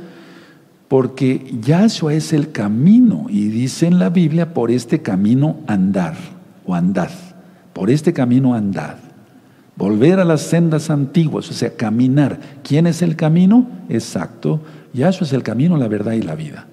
porque 0.88 1.54
Yahshua 1.62 2.14
es 2.14 2.32
el 2.34 2.52
camino, 2.52 3.28
y 3.30 3.48
dice 3.48 3.88
en 3.88 4.00
la 4.00 4.10
Biblia, 4.10 4.54
por 4.54 4.72
este 4.72 5.02
camino 5.02 5.58
andar, 5.68 6.16
o 6.66 6.76
andad, 6.76 7.12
por 7.74 7.90
este 7.90 8.14
camino 8.14 8.54
andad. 8.54 8.96
Volver 9.76 10.20
a 10.20 10.26
las 10.26 10.42
sendas 10.42 10.90
antiguas, 10.90 11.50
o 11.50 11.54
sea, 11.54 11.76
caminar. 11.76 12.40
¿Quién 12.64 12.88
es 12.88 13.02
el 13.04 13.16
camino? 13.16 13.68
Exacto. 13.90 14.62
Yahshua 14.94 15.28
es 15.28 15.34
el 15.34 15.44
camino, 15.44 15.78
la 15.78 15.88
verdad 15.88 16.14
y 16.14 16.24
la 16.24 16.34
vida. 16.34 16.66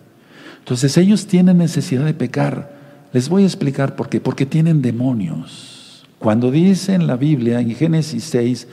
Entonces 0.60 0.96
ellos 0.96 1.26
tienen 1.26 1.58
necesidad 1.58 2.06
de 2.06 2.14
pecar. 2.14 2.72
Les 3.12 3.28
voy 3.28 3.42
a 3.42 3.46
explicar 3.46 3.94
por 3.94 4.08
qué. 4.08 4.22
Porque 4.22 4.46
tienen 4.46 4.80
demonios. 4.80 6.06
Cuando 6.18 6.50
dice 6.50 6.94
en 6.94 7.06
la 7.06 7.16
Biblia, 7.16 7.60
en 7.60 7.74
Génesis 7.74 8.24
6, 8.24 8.66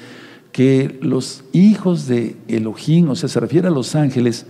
que 0.53 0.97
los 1.01 1.43
hijos 1.51 2.07
de 2.07 2.37
Elohim, 2.47 3.09
o 3.09 3.15
sea, 3.17 3.27
se 3.27 3.41
refiere 3.41 3.67
a 3.67 3.71
los 3.71 3.95
ángeles, 3.95 4.45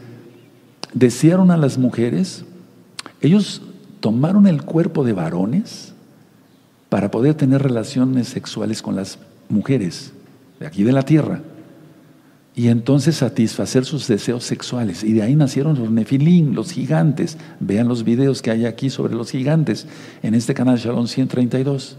desearon 0.93 1.51
a 1.51 1.57
las 1.57 1.77
mujeres, 1.77 2.45
ellos 3.21 3.61
tomaron 3.99 4.47
el 4.47 4.63
cuerpo 4.63 5.03
de 5.03 5.13
varones 5.13 5.93
para 6.89 7.11
poder 7.11 7.35
tener 7.35 7.61
relaciones 7.61 8.27
sexuales 8.27 8.81
con 8.81 8.95
las 8.95 9.19
mujeres 9.49 10.11
de 10.59 10.67
aquí 10.67 10.83
de 10.83 10.91
la 10.91 11.03
tierra 11.03 11.41
y 12.53 12.67
entonces 12.67 13.15
satisfacer 13.15 13.85
sus 13.85 14.07
deseos 14.07 14.43
sexuales. 14.43 15.03
Y 15.03 15.13
de 15.13 15.21
ahí 15.21 15.35
nacieron 15.35 15.79
los 15.79 15.89
nefilín, 15.89 16.53
los 16.53 16.71
gigantes. 16.71 17.37
Vean 17.59 17.87
los 17.87 18.03
videos 18.03 18.41
que 18.41 18.51
hay 18.51 18.65
aquí 18.65 18.89
sobre 18.89 19.15
los 19.15 19.31
gigantes 19.31 19.87
en 20.21 20.35
este 20.35 20.53
canal 20.53 20.77
Shalom 20.77 21.07
132. 21.07 21.97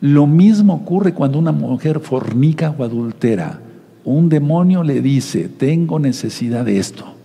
Lo 0.00 0.26
mismo 0.26 0.74
ocurre 0.74 1.12
cuando 1.12 1.38
una 1.38 1.52
mujer 1.52 2.00
fornica 2.00 2.74
o 2.76 2.84
adultera. 2.84 3.60
Un 4.04 4.30
demonio 4.30 4.82
le 4.82 5.02
dice, 5.02 5.48
tengo 5.48 5.98
necesidad 5.98 6.64
de 6.64 6.78
esto. 6.78 7.19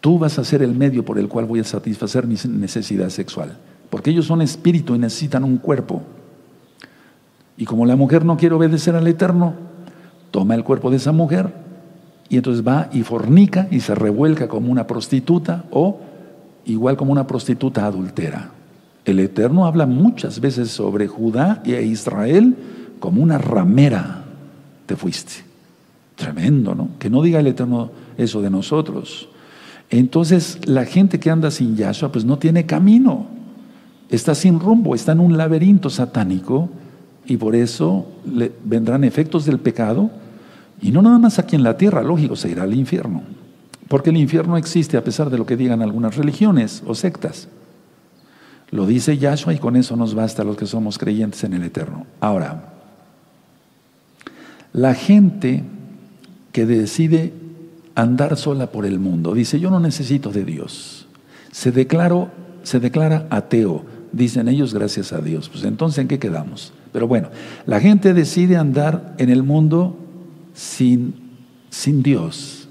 Tú 0.00 0.18
vas 0.18 0.38
a 0.38 0.44
ser 0.44 0.62
el 0.62 0.74
medio 0.74 1.04
por 1.04 1.18
el 1.18 1.28
cual 1.28 1.46
voy 1.46 1.60
a 1.60 1.64
satisfacer 1.64 2.26
mi 2.26 2.36
necesidad 2.48 3.10
sexual. 3.10 3.56
Porque 3.90 4.10
ellos 4.10 4.26
son 4.26 4.42
espíritu 4.42 4.94
y 4.94 4.98
necesitan 4.98 5.44
un 5.44 5.58
cuerpo. 5.58 6.02
Y 7.56 7.64
como 7.64 7.86
la 7.86 7.96
mujer 7.96 8.24
no 8.24 8.36
quiere 8.36 8.54
obedecer 8.54 8.94
al 8.94 9.06
Eterno, 9.08 9.54
toma 10.30 10.54
el 10.54 10.62
cuerpo 10.62 10.90
de 10.90 10.98
esa 10.98 11.12
mujer 11.12 11.52
y 12.28 12.36
entonces 12.36 12.66
va 12.66 12.88
y 12.92 13.02
fornica 13.02 13.66
y 13.70 13.80
se 13.80 13.94
revuelca 13.94 14.48
como 14.48 14.70
una 14.70 14.86
prostituta 14.86 15.64
o 15.70 16.00
igual 16.66 16.96
como 16.96 17.12
una 17.12 17.26
prostituta 17.26 17.86
adultera. 17.86 18.52
El 19.04 19.18
Eterno 19.20 19.66
habla 19.66 19.86
muchas 19.86 20.40
veces 20.40 20.70
sobre 20.70 21.08
Judá 21.08 21.62
e 21.64 21.82
Israel 21.82 22.54
como 23.00 23.22
una 23.22 23.38
ramera 23.38 24.24
te 24.86 24.96
fuiste. 24.96 25.44
Tremendo, 26.14 26.74
¿no? 26.74 26.90
Que 26.98 27.08
no 27.08 27.22
diga 27.22 27.40
el 27.40 27.46
Eterno 27.46 27.90
eso 28.16 28.42
de 28.42 28.50
nosotros. 28.50 29.28
Entonces 29.90 30.66
la 30.66 30.84
gente 30.84 31.18
que 31.18 31.30
anda 31.30 31.50
sin 31.50 31.76
Yahshua 31.76 32.12
pues 32.12 32.24
no 32.24 32.38
tiene 32.38 32.66
camino, 32.66 33.26
está 34.10 34.34
sin 34.34 34.60
rumbo, 34.60 34.94
está 34.94 35.12
en 35.12 35.20
un 35.20 35.36
laberinto 35.36 35.90
satánico 35.90 36.68
y 37.26 37.36
por 37.36 37.54
eso 37.54 38.06
le 38.30 38.52
vendrán 38.64 39.04
efectos 39.04 39.44
del 39.44 39.58
pecado 39.58 40.10
y 40.80 40.92
no 40.92 41.02
nada 41.02 41.18
más 41.18 41.38
aquí 41.38 41.56
en 41.56 41.62
la 41.62 41.76
tierra, 41.76 42.02
lógico, 42.02 42.36
se 42.36 42.50
irá 42.50 42.62
al 42.62 42.74
infierno. 42.74 43.22
Porque 43.88 44.10
el 44.10 44.18
infierno 44.18 44.56
existe 44.56 44.96
a 44.96 45.04
pesar 45.04 45.30
de 45.30 45.38
lo 45.38 45.46
que 45.46 45.56
digan 45.56 45.82
algunas 45.82 46.16
religiones 46.16 46.82
o 46.86 46.94
sectas. 46.94 47.48
Lo 48.70 48.86
dice 48.86 49.16
Yahshua 49.16 49.54
y 49.54 49.58
con 49.58 49.76
eso 49.76 49.96
nos 49.96 50.14
basta 50.14 50.44
los 50.44 50.56
que 50.56 50.66
somos 50.66 50.98
creyentes 50.98 51.42
en 51.44 51.54
el 51.54 51.64
Eterno. 51.64 52.06
Ahora, 52.20 52.74
la 54.74 54.94
gente 54.94 55.64
que 56.52 56.66
decide 56.66 57.32
andar 57.98 58.36
sola 58.36 58.70
por 58.70 58.86
el 58.86 59.00
mundo 59.00 59.34
dice, 59.34 59.58
yo 59.58 59.70
no 59.70 59.80
necesito 59.80 60.30
de 60.30 60.44
Dios. 60.44 61.06
Se, 61.50 61.72
se 62.62 62.80
declara 62.80 63.26
ateo, 63.28 63.84
dicen 64.12 64.46
ellos, 64.46 64.72
gracias 64.72 65.12
a 65.12 65.18
Dios. 65.20 65.48
Pues 65.48 65.64
entonces, 65.64 65.98
¿en 65.98 66.06
qué 66.06 66.20
quedamos? 66.20 66.72
Pero 66.92 67.08
bueno, 67.08 67.30
la 67.66 67.80
gente 67.80 68.14
decide 68.14 68.56
andar 68.56 69.16
en 69.18 69.30
el 69.30 69.42
mundo 69.42 69.96
sin, 70.54 71.14
sin 71.70 72.04
Dios. 72.04 72.68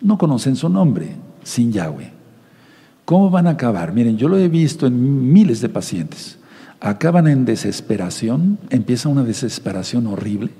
No 0.00 0.18
conocen 0.18 0.54
su 0.54 0.68
nombre, 0.68 1.16
sin 1.42 1.72
Yahweh. 1.72 2.12
¿Cómo 3.04 3.28
van 3.28 3.48
a 3.48 3.50
acabar? 3.50 3.92
Miren, 3.92 4.18
yo 4.18 4.28
lo 4.28 4.38
he 4.38 4.48
visto 4.48 4.86
en 4.86 5.32
miles 5.32 5.60
de 5.60 5.68
pacientes. 5.68 6.38
Acaban 6.78 7.26
en 7.26 7.44
desesperación, 7.44 8.58
empieza 8.70 9.08
una 9.08 9.24
desesperación 9.24 10.06
horrible, 10.06 10.52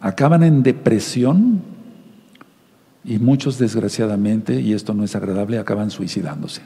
acaban 0.00 0.44
en 0.44 0.62
depresión 0.62 1.77
y 3.08 3.18
muchos 3.18 3.56
desgraciadamente, 3.56 4.60
y 4.60 4.74
esto 4.74 4.92
no 4.92 5.02
es 5.02 5.16
agradable, 5.16 5.58
acaban 5.58 5.90
suicidándose. 5.90 6.60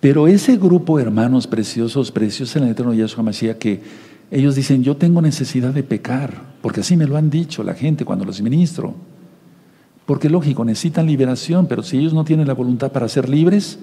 Pero 0.00 0.26
ese 0.26 0.56
grupo, 0.56 0.98
hermanos 0.98 1.46
preciosos, 1.46 2.10
preciosos 2.10 2.56
en 2.56 2.64
el 2.64 2.70
eterno 2.70 2.94
Yahshua 2.94 3.22
Mashiach, 3.22 3.58
que 3.58 3.82
ellos 4.30 4.54
dicen, 4.54 4.82
yo 4.82 4.96
tengo 4.96 5.20
necesidad 5.20 5.74
de 5.74 5.82
pecar, 5.82 6.54
porque 6.62 6.80
así 6.80 6.96
me 6.96 7.06
lo 7.06 7.18
han 7.18 7.28
dicho 7.28 7.62
la 7.62 7.74
gente 7.74 8.06
cuando 8.06 8.24
los 8.24 8.40
ministro. 8.40 8.94
Porque 10.06 10.30
lógico, 10.30 10.64
necesitan 10.64 11.06
liberación, 11.06 11.66
pero 11.66 11.82
si 11.82 11.98
ellos 11.98 12.14
no 12.14 12.24
tienen 12.24 12.46
la 12.46 12.54
voluntad 12.54 12.90
para 12.90 13.10
ser 13.10 13.28
libres, 13.28 13.78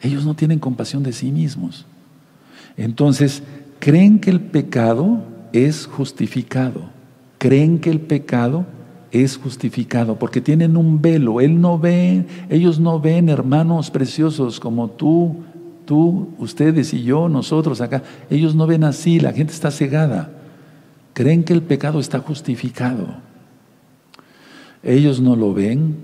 ellos 0.00 0.24
no 0.24 0.34
tienen 0.34 0.58
compasión 0.58 1.04
de 1.04 1.12
sí 1.12 1.30
mismos. 1.30 1.86
Entonces, 2.76 3.44
creen 3.78 4.18
que 4.18 4.30
el 4.30 4.40
pecado 4.40 5.22
es 5.52 5.86
justificado. 5.86 7.01
Creen 7.42 7.80
que 7.80 7.90
el 7.90 7.98
pecado 7.98 8.66
es 9.10 9.36
justificado 9.36 10.16
porque 10.16 10.40
tienen 10.40 10.76
un 10.76 11.02
velo. 11.02 11.40
Él 11.40 11.60
no 11.60 11.76
ve, 11.76 12.24
ellos 12.48 12.78
no 12.78 13.00
ven 13.00 13.28
hermanos 13.28 13.90
preciosos 13.90 14.60
como 14.60 14.90
tú, 14.90 15.38
tú, 15.84 16.28
ustedes 16.38 16.94
y 16.94 17.02
yo, 17.02 17.28
nosotros 17.28 17.80
acá. 17.80 18.04
Ellos 18.30 18.54
no 18.54 18.68
ven 18.68 18.84
así, 18.84 19.18
la 19.18 19.32
gente 19.32 19.52
está 19.52 19.72
cegada. 19.72 20.30
Creen 21.14 21.42
que 21.42 21.52
el 21.52 21.62
pecado 21.62 21.98
está 21.98 22.20
justificado. 22.20 23.08
Ellos 24.84 25.20
no 25.20 25.34
lo 25.34 25.52
ven, 25.52 25.96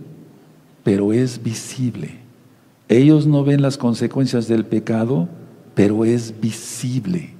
pero 0.83 1.13
es 1.13 1.41
visible. 1.41 2.19
Ellos 2.89 3.29
no 3.29 3.45
ven 3.45 3.63
las 3.63 3.79
consecuencias 3.79 4.49
del 4.49 4.65
pecado, 4.65 5.29
pero 5.77 6.05
es 6.05 6.41
visible. 6.41 7.31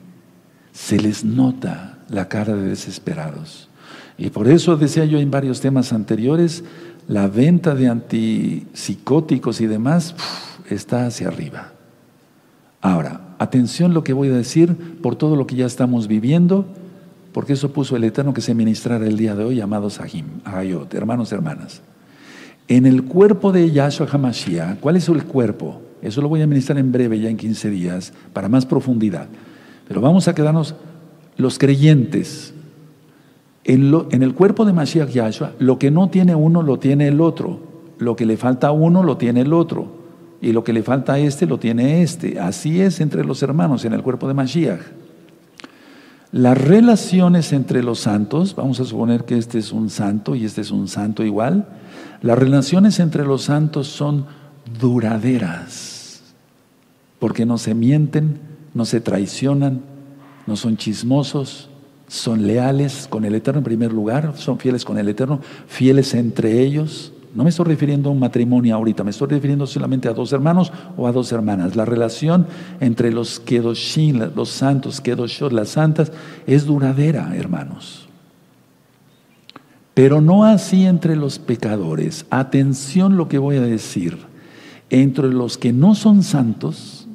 Se 0.71 1.01
les 1.01 1.25
nota 1.25 1.99
la 2.09 2.29
cara 2.29 2.55
de 2.55 2.69
desesperados. 2.69 3.68
Y 4.19 4.31
por 4.31 4.49
eso 4.49 4.77
decía 4.77 5.05
yo 5.05 5.19
en 5.19 5.31
varios 5.31 5.61
temas 5.61 5.93
anteriores, 5.93 6.65
la 7.07 7.29
venta 7.29 7.75
de 7.75 7.89
antipsicóticos 7.89 9.61
y 9.61 9.67
demás 9.67 10.17
está 10.69 11.07
hacia 11.07 11.29
arriba. 11.29 11.73
Ahora, 12.81 13.21
atención 13.39 13.95
lo 13.95 14.05
que 14.05 14.13
voy 14.13 14.29
a 14.29 14.37
decir 14.37 14.99
por 15.01 15.17
todo 15.17 15.37
lo 15.37 15.47
que 15.47 15.57
ya 15.57 15.67
estamos 15.67 16.09
viviendo, 16.09 16.67
porque 17.33 17.53
eso 17.53 17.73
puso 17.73 17.97
el 17.97 18.05
Eterno 18.05 18.35
que 18.35 18.41
se 18.41 18.55
ministrara 18.55 19.07
el 19.07 19.17
día 19.17 19.35
de 19.37 19.45
hoy, 19.45 19.61
amados 19.61 20.01
Ahim, 20.01 20.27
Ahayot, 20.45 20.93
hermanos, 20.95 21.31
hermanas. 21.33 21.81
En 22.67 22.87
el 22.87 23.05
cuerpo 23.05 23.53
de 23.53 23.71
Yahshua 23.71 24.09
HaMashiach, 24.11 24.81
¿cuál 24.81 24.97
es 24.97 25.09
el 25.09 25.25
cuerpo? 25.25 25.81
Eso 26.03 26.21
lo 26.21 26.29
voy 26.29 26.43
a 26.43 26.47
ministrar 26.47 26.79
en 26.79 26.93
breve, 26.93 27.19
ya 27.19 27.31
en 27.31 27.37
15 27.37 27.71
días, 27.71 28.13
para 28.33 28.49
más 28.49 28.67
profundidad. 28.67 29.29
Pero 29.87 30.01
vamos 30.01 30.29
a 30.29 30.35
quedarnos 30.35 30.75
los 31.37 31.59
creyentes. 31.59 32.53
En, 33.69 34.23
el 34.23 34.35
cuerpo 34.35 34.65
de 34.65 34.73
Mashiach 34.73 35.11
Yahshua, 35.11 35.53
lo 35.59 35.79
que 35.79 35.91
no 35.91 36.09
tiene 36.09 36.35
uno 36.35 36.63
lo 36.63 36.79
tiene 36.79 37.09
el 37.09 37.21
otro. 37.21 37.61
Lo 37.99 38.17
que 38.17 38.25
le 38.25 38.39
falta 38.39 38.69
a 38.69 38.73
uno 38.73 39.03
lo 39.03 39.19
tiene 39.19 39.43
el 39.43 39.53
otro. 39.53 39.89
Y 40.41 40.53
lo 40.53 40.65
que 40.65 40.73
le 40.73 40.83
falta 40.83 41.13
a 41.15 41.19
este 41.19 41.45
lo 41.45 41.59
tiene 41.59 42.03
este. 42.03 42.41
Así 42.41 42.81
es 42.81 42.99
entre 43.01 43.25
los 43.25 43.43
hermanos 43.43 43.85
en 43.85 43.93
el 43.93 44.03
cuerpo 44.03 44.27
de 44.27 44.33
Mashiach. 44.33 44.81
Las 46.33 46.57
relaciones 46.57 47.53
entre 47.53 47.83
los 47.83 48.01
santos, 48.01 48.57
vamos 48.57 48.81
a 48.81 48.87
suponer 48.87 49.27
que 49.27 49.37
este 49.37 49.59
es 49.59 49.71
un 49.71 49.91
santo 49.91 50.35
y 50.35 50.47
este 50.47 50.63
es 50.63 50.71
un 50.71 50.89
santo 50.89 51.23
igual, 51.23 51.69
las 52.23 52.39
relaciones 52.39 53.01
entre 53.01 53.25
los 53.25 53.45
santos 53.45 53.87
son 53.87 54.27
duraderas, 54.79 56.23
porque 57.19 57.47
no 57.47 57.57
se 57.57 57.75
mienten, 57.75 58.41
no 58.75 58.85
se 58.85 59.01
traicionan, 59.01 59.81
no 60.47 60.57
son 60.57 60.77
chismosos, 60.77 61.71
son 62.09 62.47
leales 62.47 63.07
con 63.09 63.25
el 63.25 63.35
Eterno 63.35 63.59
en 63.59 63.65
primer 63.65 63.93
lugar, 63.93 64.33
son 64.37 64.59
fieles 64.59 64.85
con 64.85 64.99
el 64.99 65.09
Eterno, 65.09 65.41
fieles 65.67 66.15
entre 66.15 66.61
ellos. 66.63 67.13
No 67.35 67.45
me 67.45 67.51
estoy 67.51 67.67
refiriendo 67.67 68.09
a 68.09 68.13
un 68.13 68.19
matrimonio 68.19 68.75
ahorita, 68.75 69.05
me 69.05 69.11
estoy 69.11 69.29
refiriendo 69.29 69.67
solamente 69.67 70.09
a 70.09 70.15
dos 70.15 70.33
hermanos 70.33 70.73
o 70.97 71.07
a 71.07 71.13
dos 71.13 71.31
hermanas. 71.31 71.77
La 71.77 71.85
relación 71.85 72.47
entre 72.81 73.13
los 73.13 73.39
Kedoshim, 73.39 74.31
los 74.35 74.49
santos, 74.49 75.01
Kedoshot, 75.03 75.53
las 75.53 75.69
santas, 75.69 76.11
es 76.47 76.65
duradera, 76.65 77.37
hermanos. 77.37 78.09
Pero 79.93 80.21
no 80.21 80.45
así 80.45 80.87
entre 80.87 81.17
los 81.17 81.39
pecadores. 81.39 82.25
Atención 82.31 83.17
lo 83.17 83.29
que 83.29 83.39
voy 83.39 83.57
a 83.57 83.63
decir. 83.63 84.17
Entre 84.91 85.29
los 85.29 85.59
que 85.59 85.73
no 85.73 85.95
son 85.95 86.23
santos, 86.23 87.07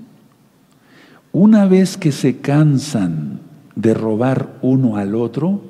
una 1.31 1.65
vez 1.65 1.97
que 1.97 2.11
se 2.11 2.37
cansan 2.37 3.39
de 3.75 3.93
robar 3.93 4.57
uno 4.61 4.97
al 4.97 5.15
otro, 5.15 5.61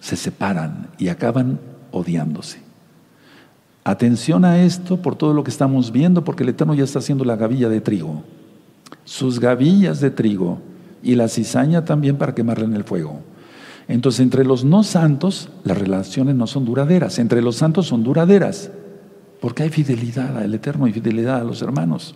se 0.00 0.16
separan 0.16 0.88
y 0.98 1.08
acaban 1.08 1.60
odiándose. 1.90 2.60
Atención 3.84 4.44
a 4.44 4.62
esto 4.62 5.02
por 5.02 5.16
todo 5.16 5.34
lo 5.34 5.42
que 5.42 5.50
estamos 5.50 5.90
viendo, 5.92 6.24
porque 6.24 6.44
el 6.44 6.50
Eterno 6.50 6.74
ya 6.74 6.84
está 6.84 7.00
haciendo 7.00 7.24
la 7.24 7.36
gavilla 7.36 7.68
de 7.68 7.80
trigo, 7.80 8.22
sus 9.04 9.40
gavillas 9.40 10.00
de 10.00 10.10
trigo 10.10 10.60
y 11.02 11.16
la 11.16 11.28
cizaña 11.28 11.84
también 11.84 12.16
para 12.16 12.34
quemarla 12.34 12.64
en 12.64 12.74
el 12.74 12.84
fuego. 12.84 13.20
Entonces, 13.88 14.20
entre 14.20 14.44
los 14.44 14.64
no 14.64 14.84
santos, 14.84 15.48
las 15.64 15.76
relaciones 15.76 16.36
no 16.36 16.46
son 16.46 16.64
duraderas. 16.64 17.18
Entre 17.18 17.42
los 17.42 17.56
santos 17.56 17.88
son 17.88 18.04
duraderas. 18.04 18.70
Porque 19.40 19.64
hay 19.64 19.70
fidelidad 19.70 20.38
al 20.38 20.54
Eterno 20.54 20.86
y 20.86 20.92
fidelidad 20.92 21.40
a 21.40 21.44
los 21.44 21.62
hermanos. 21.62 22.14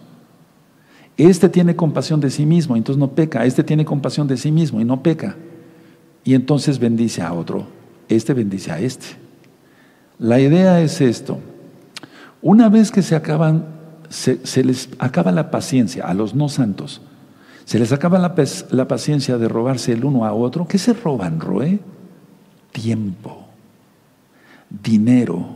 Este 1.17 1.49
tiene 1.49 1.75
compasión 1.75 2.21
de 2.21 2.31
sí 2.31 2.45
mismo, 2.45 2.77
entonces 2.77 2.99
no 2.99 3.13
peca. 3.13 3.45
Este 3.45 3.65
tiene 3.65 3.85
compasión 3.85 4.27
de 4.27 4.37
sí 4.37 4.53
mismo 4.53 4.81
y 4.81 4.85
no 4.85 5.03
peca. 5.03 5.37
Y 6.25 6.35
entonces 6.35 6.79
bendice 6.79 7.23
a 7.23 7.33
otro. 7.33 7.67
Este 8.09 8.35
bendice 8.35 8.73
a 8.73 8.81
este. 8.81 9.07
La 10.19 10.41
idea 10.41 10.81
es 10.81 11.01
esto. 11.01 11.39
Una 12.43 12.69
vez 12.69 12.91
que 12.91 13.03
se 13.03 13.17
acaban, 13.17 13.67
se, 14.09 14.65
les 14.65 14.89
acaba 14.99 15.33
la 15.33 15.51
paciencia 15.51 16.05
a 16.05 16.15
los 16.15 16.35
no 16.35 16.49
santos, 16.49 17.01
se 17.65 17.79
les 17.79 17.93
acaba 17.93 18.19
la, 18.19 18.89
paciencia 18.89 19.39
de 19.39 19.49
robarse 19.49 19.93
el 19.93 20.05
uno 20.05 20.25
a 20.25 20.33
otro. 20.33 20.69
¿Qué 20.69 20.79
se 20.79 20.93
roban, 20.93 21.41
Roe? 21.41 21.81
Tiempo, 22.73 23.47
dinero, 24.71 25.47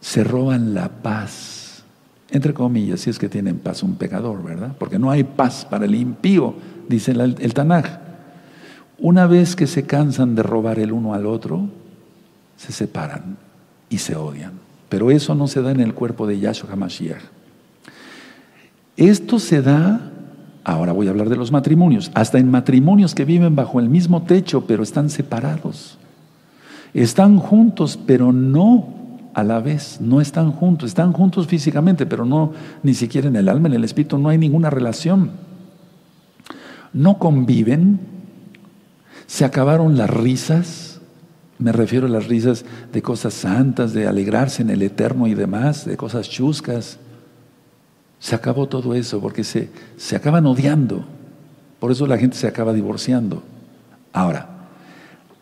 se 0.00 0.24
roban 0.24 0.74
la 0.74 0.88
paz. 0.88 1.67
Entre 2.30 2.52
comillas, 2.52 3.00
si 3.00 3.10
es 3.10 3.18
que 3.18 3.28
tienen 3.28 3.58
paz 3.58 3.82
un 3.82 3.96
pecador, 3.96 4.42
¿verdad? 4.42 4.74
Porque 4.78 4.98
no 4.98 5.10
hay 5.10 5.24
paz 5.24 5.66
para 5.68 5.86
el 5.86 5.94
impío, 5.94 6.54
dice 6.88 7.12
el, 7.12 7.54
Tanaj. 7.54 7.86
Una 8.98 9.26
vez 9.26 9.56
que 9.56 9.66
se 9.66 9.84
cansan 9.84 10.34
de 10.34 10.42
robar 10.42 10.78
el 10.78 10.92
uno 10.92 11.14
al 11.14 11.26
otro, 11.26 11.68
se 12.56 12.72
separan 12.72 13.38
y 13.88 13.98
se 13.98 14.16
odian. 14.16 14.52
Pero 14.88 15.10
eso 15.10 15.34
no 15.34 15.46
se 15.46 15.62
da 15.62 15.70
en 15.70 15.80
el 15.80 15.94
cuerpo 15.94 16.26
de 16.26 16.38
Yahshua 16.38 16.72
HaMashiach. 16.72 17.22
Esto 18.96 19.38
se 19.38 19.62
da 19.62 20.12
Ahora 20.68 20.92
voy 20.92 21.06
a 21.06 21.10
hablar 21.10 21.30
de 21.30 21.36
los 21.36 21.50
matrimonios. 21.50 22.10
Hasta 22.12 22.38
en 22.38 22.50
matrimonios 22.50 23.14
que 23.14 23.24
viven 23.24 23.56
bajo 23.56 23.80
el 23.80 23.88
mismo 23.88 24.24
techo, 24.24 24.66
pero 24.66 24.82
están 24.82 25.08
separados. 25.08 25.96
Están 26.92 27.38
juntos, 27.38 27.98
pero 28.06 28.34
no 28.34 28.97
a 29.38 29.44
la 29.44 29.60
vez. 29.60 30.00
No 30.00 30.20
están 30.20 30.50
juntos. 30.50 30.88
Están 30.88 31.12
juntos 31.12 31.46
físicamente, 31.46 32.06
pero 32.06 32.24
no 32.24 32.52
ni 32.82 32.94
siquiera 32.94 33.28
en 33.28 33.36
el 33.36 33.48
alma, 33.48 33.68
en 33.68 33.74
el 33.74 33.84
espíritu. 33.84 34.18
No 34.18 34.28
hay 34.28 34.38
ninguna 34.38 34.68
relación. 34.68 35.30
No 36.92 37.18
conviven. 37.18 38.00
Se 39.26 39.44
acabaron 39.44 39.96
las 39.96 40.10
risas. 40.10 41.00
Me 41.58 41.70
refiero 41.70 42.06
a 42.06 42.10
las 42.10 42.26
risas 42.26 42.64
de 42.92 43.00
cosas 43.00 43.34
santas, 43.34 43.92
de 43.92 44.06
alegrarse 44.08 44.62
en 44.62 44.70
el 44.70 44.82
eterno 44.82 45.26
y 45.28 45.34
demás, 45.34 45.84
de 45.84 45.96
cosas 45.96 46.28
chuscas. 46.28 46.98
Se 48.18 48.34
acabó 48.34 48.66
todo 48.66 48.94
eso 48.94 49.20
porque 49.20 49.44
se, 49.44 49.70
se 49.96 50.16
acaban 50.16 50.46
odiando. 50.46 51.04
Por 51.78 51.92
eso 51.92 52.06
la 52.08 52.18
gente 52.18 52.36
se 52.36 52.48
acaba 52.48 52.72
divorciando. 52.72 53.44
Ahora, 54.12 54.48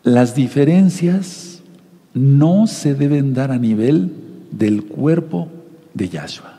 las 0.03 0.35
diferencias 0.35 1.46
no 2.13 2.67
se 2.67 2.95
deben 2.95 3.33
dar 3.33 3.51
a 3.51 3.57
nivel 3.57 4.11
del 4.51 4.85
cuerpo 4.85 5.49
de 5.93 6.09
Yahshua. 6.09 6.57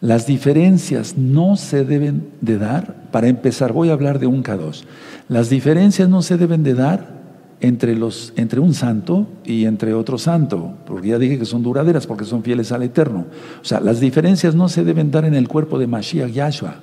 Las 0.00 0.26
diferencias 0.26 1.18
no 1.18 1.56
se 1.56 1.84
deben 1.84 2.28
de 2.40 2.56
dar, 2.56 3.08
para 3.10 3.28
empezar 3.28 3.72
voy 3.72 3.90
a 3.90 3.92
hablar 3.92 4.18
de 4.18 4.26
un 4.26 4.42
K2, 4.42 4.84
las 5.28 5.50
diferencias 5.50 6.08
no 6.08 6.22
se 6.22 6.38
deben 6.38 6.62
de 6.62 6.74
dar 6.74 7.20
entre, 7.60 7.94
los, 7.94 8.32
entre 8.36 8.60
un 8.60 8.72
santo 8.72 9.26
y 9.44 9.66
entre 9.66 9.92
otro 9.92 10.16
santo, 10.16 10.72
porque 10.86 11.08
ya 11.08 11.18
dije 11.18 11.38
que 11.38 11.44
son 11.44 11.62
duraderas 11.62 12.06
porque 12.06 12.24
son 12.24 12.42
fieles 12.42 12.72
al 12.72 12.82
Eterno. 12.82 13.26
O 13.60 13.64
sea, 13.64 13.80
las 13.80 14.00
diferencias 14.00 14.54
no 14.54 14.70
se 14.70 14.84
deben 14.84 15.10
dar 15.10 15.26
en 15.26 15.34
el 15.34 15.48
cuerpo 15.48 15.78
de 15.78 15.86
Mashiach 15.86 16.30
Yahshua, 16.30 16.76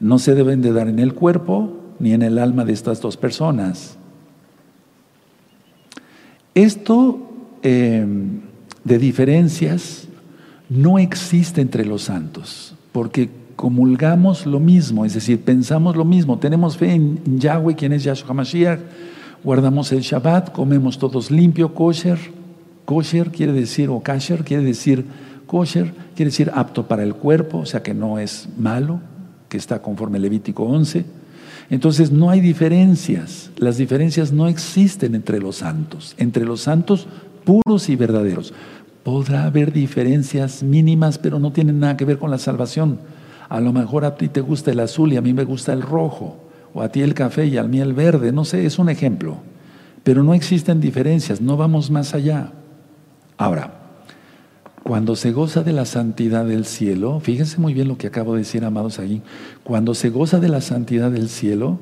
no 0.00 0.18
se 0.18 0.34
deben 0.34 0.62
de 0.62 0.72
dar 0.72 0.88
en 0.88 1.00
el 1.00 1.12
cuerpo 1.12 1.76
ni 1.98 2.14
en 2.14 2.22
el 2.22 2.38
alma 2.38 2.64
de 2.64 2.72
estas 2.72 3.02
dos 3.02 3.18
personas. 3.18 3.97
Esto 6.54 7.20
em, 7.62 8.40
de 8.84 8.98
diferencias 8.98 10.08
no 10.68 10.98
existe 10.98 11.60
entre 11.60 11.84
los 11.84 12.02
santos, 12.02 12.74
porque 12.92 13.30
comulgamos 13.56 14.46
lo 14.46 14.60
mismo, 14.60 15.04
es 15.04 15.14
decir, 15.14 15.40
pensamos 15.40 15.96
lo 15.96 16.04
mismo, 16.04 16.38
tenemos 16.38 16.76
fe 16.76 16.92
en 16.92 17.38
Yahweh, 17.38 17.74
quien 17.74 17.92
es 17.92 18.04
Yahshua 18.04 18.34
Mashiach, 18.34 18.80
guardamos 19.42 19.90
el 19.92 20.00
Shabbat, 20.00 20.52
comemos 20.52 20.98
todos 20.98 21.30
limpio, 21.30 21.74
kosher. 21.74 22.18
Kosher 22.84 23.30
quiere 23.30 23.52
decir, 23.52 23.90
o 23.90 24.00
kasher 24.00 24.44
quiere 24.44 24.62
decir 24.62 25.04
kosher, 25.46 25.92
quiere 26.14 26.30
decir 26.30 26.50
apto 26.54 26.88
para 26.88 27.02
el 27.02 27.14
cuerpo, 27.14 27.58
o 27.58 27.66
sea 27.66 27.82
que 27.82 27.92
no 27.92 28.18
es 28.18 28.48
malo, 28.56 29.00
que 29.48 29.58
está 29.58 29.82
conforme 29.82 30.18
Levítico 30.18 30.64
11. 30.64 31.04
Entonces 31.70 32.10
no 32.10 32.30
hay 32.30 32.40
diferencias, 32.40 33.50
las 33.56 33.76
diferencias 33.76 34.32
no 34.32 34.48
existen 34.48 35.14
entre 35.14 35.38
los 35.38 35.56
santos, 35.56 36.14
entre 36.16 36.44
los 36.44 36.62
santos 36.62 37.06
puros 37.44 37.88
y 37.88 37.96
verdaderos. 37.96 38.54
Podrá 39.02 39.44
haber 39.44 39.72
diferencias 39.72 40.62
mínimas, 40.62 41.18
pero 41.18 41.38
no 41.38 41.52
tienen 41.52 41.80
nada 41.80 41.96
que 41.96 42.04
ver 42.04 42.18
con 42.18 42.30
la 42.30 42.38
salvación. 42.38 42.98
A 43.48 43.60
lo 43.60 43.72
mejor 43.72 44.04
a 44.04 44.16
ti 44.16 44.28
te 44.28 44.40
gusta 44.40 44.70
el 44.70 44.80
azul 44.80 45.12
y 45.12 45.16
a 45.16 45.22
mí 45.22 45.32
me 45.32 45.44
gusta 45.44 45.72
el 45.72 45.82
rojo 45.82 46.38
o 46.74 46.82
a 46.82 46.90
ti 46.90 47.00
el 47.02 47.14
café 47.14 47.46
y 47.46 47.56
al 47.56 47.68
mí 47.68 47.80
el 47.80 47.92
verde, 47.92 48.32
no 48.32 48.44
sé, 48.44 48.64
es 48.66 48.78
un 48.78 48.88
ejemplo. 48.88 49.36
Pero 50.04 50.22
no 50.22 50.34
existen 50.34 50.80
diferencias, 50.80 51.40
no 51.40 51.56
vamos 51.56 51.90
más 51.90 52.14
allá. 52.14 52.52
Ahora, 53.36 53.77
cuando 54.88 55.16
se 55.16 55.32
goza 55.32 55.62
de 55.62 55.74
la 55.74 55.84
santidad 55.84 56.46
del 56.46 56.64
cielo, 56.64 57.20
fíjense 57.20 57.60
muy 57.60 57.74
bien 57.74 57.88
lo 57.88 57.98
que 57.98 58.06
acabo 58.06 58.32
de 58.32 58.38
decir, 58.38 58.64
amados 58.64 58.98
ahí, 58.98 59.20
cuando 59.62 59.94
se 59.94 60.08
goza 60.08 60.40
de 60.40 60.48
la 60.48 60.62
santidad 60.62 61.10
del 61.10 61.28
cielo, 61.28 61.78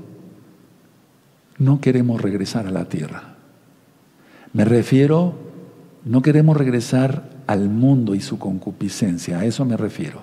no 1.56 1.80
queremos 1.80 2.20
regresar 2.20 2.66
a 2.66 2.72
la 2.72 2.86
tierra. 2.86 3.36
Me 4.52 4.64
refiero, 4.64 5.34
no 6.04 6.20
queremos 6.20 6.56
regresar 6.56 7.30
al 7.46 7.68
mundo 7.68 8.16
y 8.16 8.20
su 8.20 8.40
concupiscencia, 8.40 9.38
a 9.38 9.44
eso 9.44 9.64
me 9.64 9.76
refiero. 9.76 10.22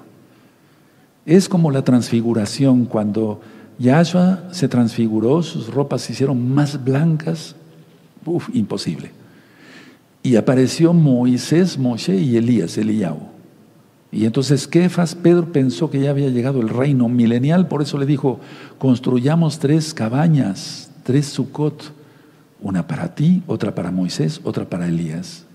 Es 1.25 1.47
como 1.47 1.71
la 1.71 1.85
transfiguración, 1.85 2.83
cuando 2.83 3.39
Yahshua 3.79 4.49
se 4.51 4.67
transfiguró, 4.67 5.41
sus 5.41 5.73
ropas 5.73 6.01
se 6.01 6.11
hicieron 6.11 6.53
más 6.53 6.83
blancas, 6.83 7.55
uf, 8.25 8.49
imposible. 8.53 9.22
Y 10.23 10.37
apareció 10.37 10.93
Moisés, 10.93 11.77
Moshe 11.77 12.15
y 12.15 12.37
Elías, 12.37 12.77
Eliyahu. 12.77 13.33
Y 14.13 14.25
entonces 14.25 14.67
Kefas, 14.67 15.15
Pedro 15.15 15.51
pensó 15.51 15.89
que 15.89 15.99
ya 15.99 16.11
había 16.11 16.29
llegado 16.29 16.61
el 16.61 16.69
reino 16.69 17.09
milenial, 17.09 17.67
por 17.67 17.81
eso 17.81 17.97
le 17.97 18.05
dijo, 18.05 18.39
construyamos 18.77 19.59
tres 19.59 19.93
cabañas, 19.93 20.91
tres 21.03 21.25
sucot, 21.25 21.91
una 22.61 22.87
para 22.87 23.15
ti, 23.15 23.43
otra 23.47 23.73
para 23.73 23.91
Moisés, 23.91 24.39
otra 24.43 24.69
para 24.69 24.87
Elías. 24.87 25.45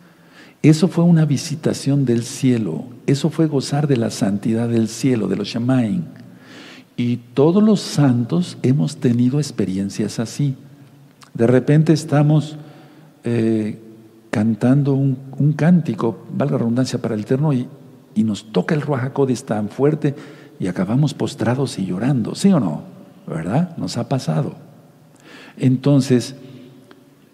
Eso 0.61 0.89
fue 0.89 1.05
una 1.05 1.25
visitación 1.25 2.05
del 2.05 2.25
cielo, 2.25 2.85
eso 3.07 3.31
fue 3.31 3.47
gozar 3.47 3.87
de 3.87 3.97
la 3.97 4.11
santidad 4.11 4.69
del 4.69 4.89
cielo, 4.89 5.29
de 5.29 5.37
los 5.37 5.49
Shamaim. 5.49 6.03
Y 6.97 7.19
todos 7.35 7.63
los 7.63 7.81
santos 7.81 8.59
hemos 8.65 8.97
tenido 8.97 9.39
experiencias 9.39 10.19
así. 10.19 10.57
De 11.33 11.47
repente 11.47 11.93
estamos 11.93 12.57
eh, 13.23 13.79
cantando 14.39 14.95
un, 14.95 15.53
cántico, 15.57 16.25
valga 16.33 16.53
la 16.53 16.59
redundancia, 16.59 17.03
para 17.03 17.17
el 17.17 17.23
Eterno, 17.23 17.53
y, 17.53 17.67
y 18.15 18.23
nos 18.23 18.53
toca 18.53 18.73
el 18.73 18.83
Ruajacodes 18.83 19.45
tan 19.45 19.69
fuerte 19.69 20.15
y 20.61 20.69
acabamos 20.69 21.13
postrados 21.13 21.77
y 21.81 21.87
llorando, 21.87 22.37
¿sí 22.37 22.53
o 22.53 22.61
no? 22.61 22.83
¿Verdad? 23.27 23.77
Nos 23.79 23.97
ha 23.97 24.09
pasado. 24.09 24.55
Entonces, 25.57 26.37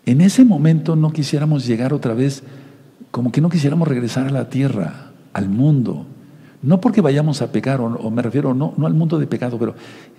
en 0.07 0.23
ese 0.23 0.47
momento 0.47 0.97
no 0.97 1.13
quisiéramos 1.13 1.67
llegar 1.67 1.93
otra 1.93 2.15
vez, 2.15 2.43
como 3.11 3.31
que 3.33 3.43
no 3.43 3.51
quisiéramos 3.51 3.87
regresar 3.87 4.27
a 4.27 4.31
la 4.31 4.49
tierra, 4.49 5.11
al 5.35 5.51
mundo. 5.51 6.07
No 6.63 6.81
porque 6.81 7.03
vayamos 7.03 7.43
a 7.43 7.53
pecar, 7.53 7.83
o, 7.83 8.11
me 8.11 8.23
refiero 8.23 8.55
no, 8.55 8.73
no 8.79 8.87
al 8.87 8.95
mundo 8.95 9.19
de 9.19 9.27
pecado, 9.27 9.59
pero 9.59 9.75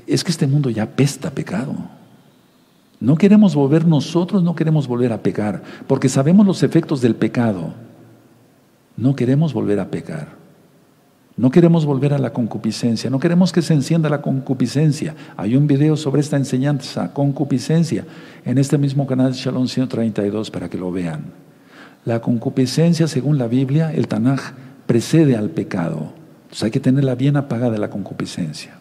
es 0.05 0.23
que 0.23 0.29
este 0.29 0.45
mundo 0.45 0.69
ya 0.69 0.85
pesta 0.85 1.31
pecado. 1.31 1.73
No 2.99 3.17
queremos 3.17 3.55
volver 3.55 3.87
nosotros, 3.87 4.43
no 4.43 4.55
queremos 4.55 4.87
volver 4.87 5.11
a 5.11 5.21
pecar, 5.21 5.61
porque 5.87 6.09
sabemos 6.09 6.45
los 6.45 6.63
efectos 6.63 7.01
del 7.01 7.15
pecado. 7.15 7.73
No 8.97 9.15
queremos 9.15 9.53
volver 9.53 9.79
a 9.79 9.89
pecar. 9.89 10.45
No 11.37 11.51
queremos 11.51 11.85
volver 11.85 12.13
a 12.13 12.17
la 12.17 12.31
concupiscencia, 12.31 13.09
no 13.09 13.19
queremos 13.19 13.51
que 13.51 13.61
se 13.61 13.73
encienda 13.73 14.09
la 14.09 14.21
concupiscencia. 14.21 15.15
Hay 15.35 15.57
un 15.57 15.67
video 15.67 15.97
sobre 15.97 16.21
esta 16.21 16.37
enseñanza, 16.37 17.11
concupiscencia, 17.11 18.05
en 18.45 18.57
este 18.57 18.77
mismo 18.77 19.05
canal 19.05 19.33
Shalom 19.33 19.67
132 19.67 20.49
para 20.49 20.69
que 20.69 20.77
lo 20.77 20.93
vean. 20.93 21.25
La 22.05 22.21
concupiscencia, 22.21 23.09
según 23.09 23.37
la 23.37 23.47
Biblia, 23.47 23.91
el 23.91 24.07
Tanaj, 24.07 24.53
precede 24.85 25.35
al 25.35 25.49
pecado. 25.49 26.13
Entonces 26.43 26.63
hay 26.63 26.71
que 26.71 26.79
tenerla 26.79 27.15
bien 27.15 27.35
apagada 27.35 27.77
la 27.77 27.89
concupiscencia. 27.89 28.75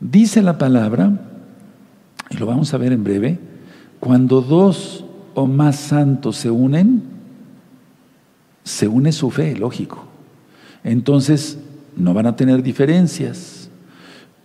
Dice 0.00 0.42
la 0.42 0.58
palabra, 0.58 1.12
y 2.30 2.36
lo 2.36 2.46
vamos 2.46 2.74
a 2.74 2.78
ver 2.78 2.92
en 2.92 3.04
breve, 3.04 3.38
cuando 4.00 4.40
dos 4.40 5.04
o 5.34 5.46
más 5.46 5.76
santos 5.76 6.36
se 6.36 6.50
unen, 6.50 7.02
se 8.64 8.86
une 8.88 9.12
su 9.12 9.30
fe, 9.30 9.56
lógico. 9.56 10.04
Entonces, 10.84 11.58
no 11.96 12.14
van 12.14 12.26
a 12.26 12.36
tener 12.36 12.62
diferencias. 12.62 13.70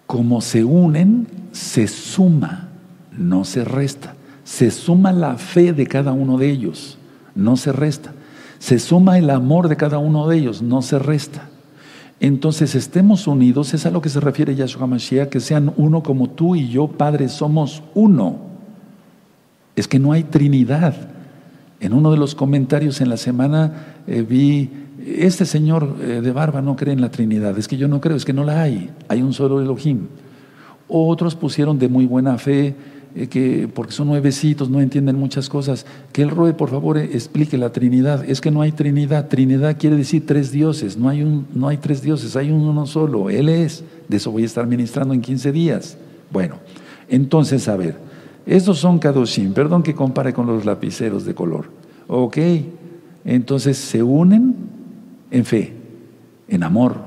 Como 0.07 0.41
se 0.41 0.63
unen, 0.63 1.27
se 1.51 1.87
suma, 1.87 2.69
no 3.11 3.45
se 3.45 3.63
resta. 3.63 4.15
Se 4.43 4.71
suma 4.71 5.11
la 5.11 5.37
fe 5.37 5.73
de 5.73 5.87
cada 5.87 6.11
uno 6.11 6.37
de 6.37 6.49
ellos, 6.49 6.97
no 7.35 7.55
se 7.57 7.71
resta. 7.71 8.13
Se 8.59 8.79
suma 8.79 9.17
el 9.17 9.29
amor 9.29 9.67
de 9.67 9.77
cada 9.77 9.97
uno 9.97 10.27
de 10.27 10.37
ellos, 10.37 10.61
no 10.61 10.81
se 10.81 10.99
resta. 10.99 11.49
Entonces, 12.23 12.73
estemos 12.73 13.27
unidos, 13.27 13.73
es 13.73 13.86
a 13.86 13.91
lo 13.91 14.01
que 14.01 14.07
se 14.07 14.21
refiere 14.21 14.55
Yahshua 14.55 14.88
Mashiach, 14.88 15.27
que 15.27 15.41
sean 15.41 15.73
uno 15.75 16.03
como 16.03 16.29
tú 16.29 16.55
y 16.55 16.69
yo, 16.69 16.88
Padre, 16.88 17.27
somos 17.27 17.83
uno. 17.95 18.38
Es 19.75 19.89
que 19.89 19.99
no 19.99 20.13
hay 20.13 20.23
Trinidad. 20.23 20.95
En 21.81 21.91
uno 21.91 22.12
de 22.12 22.17
los 22.17 22.33
comentarios 22.33 23.01
en 23.01 23.09
la 23.09 23.17
semana 23.17 23.97
eh, 24.07 24.21
vi 24.21 24.69
este 25.05 25.45
señor 25.45 25.97
eh, 25.99 26.21
de 26.23 26.31
barba 26.31 26.62
no 26.62 26.77
cree 26.77 26.93
en 26.93 27.01
la 27.01 27.12
Trinidad, 27.12 27.57
es 27.59 27.67
que 27.67 27.75
yo 27.75 27.89
no 27.89 27.99
creo, 27.99 28.15
es 28.15 28.23
que 28.23 28.31
no 28.31 28.45
la 28.45 28.62
hay, 28.62 28.89
hay 29.09 29.21
un 29.21 29.33
solo 29.33 29.62
Elohim. 29.62 30.07
Otros 30.88 31.36
pusieron 31.36 31.77
de 31.77 31.89
muy 31.89 32.05
buena 32.05 32.38
fe, 32.38 32.73
eh, 33.15 33.28
que 33.28 33.69
porque 33.73 33.91
son 33.91 34.08
nuevecitos, 34.08 34.69
no 34.69 34.82
entienden 34.82 35.17
muchas 35.17 35.49
cosas, 35.49 35.86
que 36.12 36.23
el 36.23 36.30
Roe 36.30 36.54
por 36.54 36.69
favor 36.69 36.97
explique 36.97 37.58
la 37.58 37.71
Trinidad. 37.71 38.23
Es 38.28 38.41
que 38.41 38.52
no 38.52 38.62
hay 38.62 38.71
Trinidad, 38.71 39.28
Trinidad 39.28 39.78
quiere 39.78 39.95
decir 39.95 40.26
tres 40.26 40.52
dioses, 40.52 40.97
no 40.97 41.10
hay, 41.10 41.21
un, 41.21 41.45
no 41.54 41.67
hay 41.67 41.78
tres 41.78 42.02
dioses, 42.02 42.36
hay 42.36 42.52
uno 42.52 42.86
solo, 42.88 43.30
Él 43.30 43.49
es. 43.49 43.84
De 44.08 44.17
eso 44.17 44.32
voy 44.32 44.43
a 44.43 44.47
estar 44.47 44.65
ministrando 44.65 45.13
en 45.13 45.21
15 45.21 45.52
días. 45.52 45.97
Bueno, 46.32 46.56
entonces 47.08 47.67
a 47.67 47.76
ver, 47.76 47.97
estos 48.45 48.80
son 48.80 48.99
Kadoshim, 48.99 49.54
perdón 49.54 49.84
que 49.84 49.93
compare 49.93 50.34
con 50.34 50.47
los 50.47 50.65
lapiceros 50.65 51.26
de 51.26 51.36
color. 51.36 51.65
Ok, 52.08 52.38
entonces 53.26 53.78
se 53.78 54.04
unen 54.04 54.56
en 55.32 55.45
fe, 55.45 55.73
en 56.47 56.63
amor, 56.63 56.97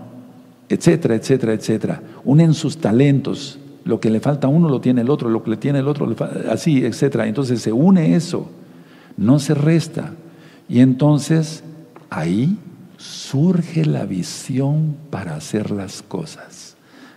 etcétera, 0.68 1.14
etcétera, 1.14 1.52
etcétera. 1.52 2.02
Unen 2.24 2.54
sus 2.54 2.78
talentos. 2.78 3.58
Lo 3.86 4.00
que 4.00 4.10
le 4.10 4.18
falta 4.18 4.48
a 4.48 4.50
uno 4.50 4.68
lo 4.68 4.80
tiene 4.80 5.02
el 5.02 5.10
otro, 5.10 5.30
lo 5.30 5.44
que 5.44 5.50
le 5.50 5.56
tiene 5.56 5.78
el 5.78 5.86
otro, 5.86 6.12
así, 6.50 6.84
etcétera. 6.84 7.28
Entonces 7.28 7.62
se 7.62 7.70
une 7.70 8.16
eso, 8.16 8.50
no 9.16 9.38
se 9.38 9.54
resta. 9.54 10.12
Y 10.68 10.80
entonces 10.80 11.62
ahí 12.10 12.58
surge 12.96 13.86
la 13.86 14.04
visión 14.04 14.96
para 15.10 15.36
hacer 15.36 15.70
las 15.70 16.02
cosas. 16.02 16.76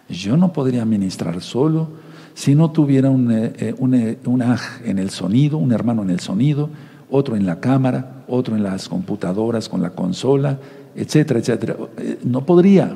Yo 0.09 0.37
no 0.37 0.53
podría 0.53 0.85
ministrar 0.85 1.41
solo 1.41 1.87
si 2.35 2.53
no 2.53 2.69
tuviera 2.69 3.09
un, 3.09 3.31
eh, 3.31 3.53
eh, 3.57 3.75
un, 3.79 3.95
eh, 3.95 4.19
un 4.25 4.43
aj 4.43 4.61
en 4.85 4.99
el 4.99 5.09
sonido, 5.09 5.57
un 5.57 5.71
hermano 5.71 6.03
en 6.03 6.11
el 6.11 6.19
sonido, 6.19 6.69
otro 7.09 7.35
en 7.35 7.47
la 7.47 7.59
cámara, 7.59 8.23
otro 8.27 8.55
en 8.55 8.61
las 8.61 8.87
computadoras 8.87 9.67
con 9.67 9.81
la 9.81 9.89
consola, 9.89 10.59
etcétera, 10.95 11.39
etcétera. 11.39 11.75
No 12.23 12.45
podría. 12.45 12.95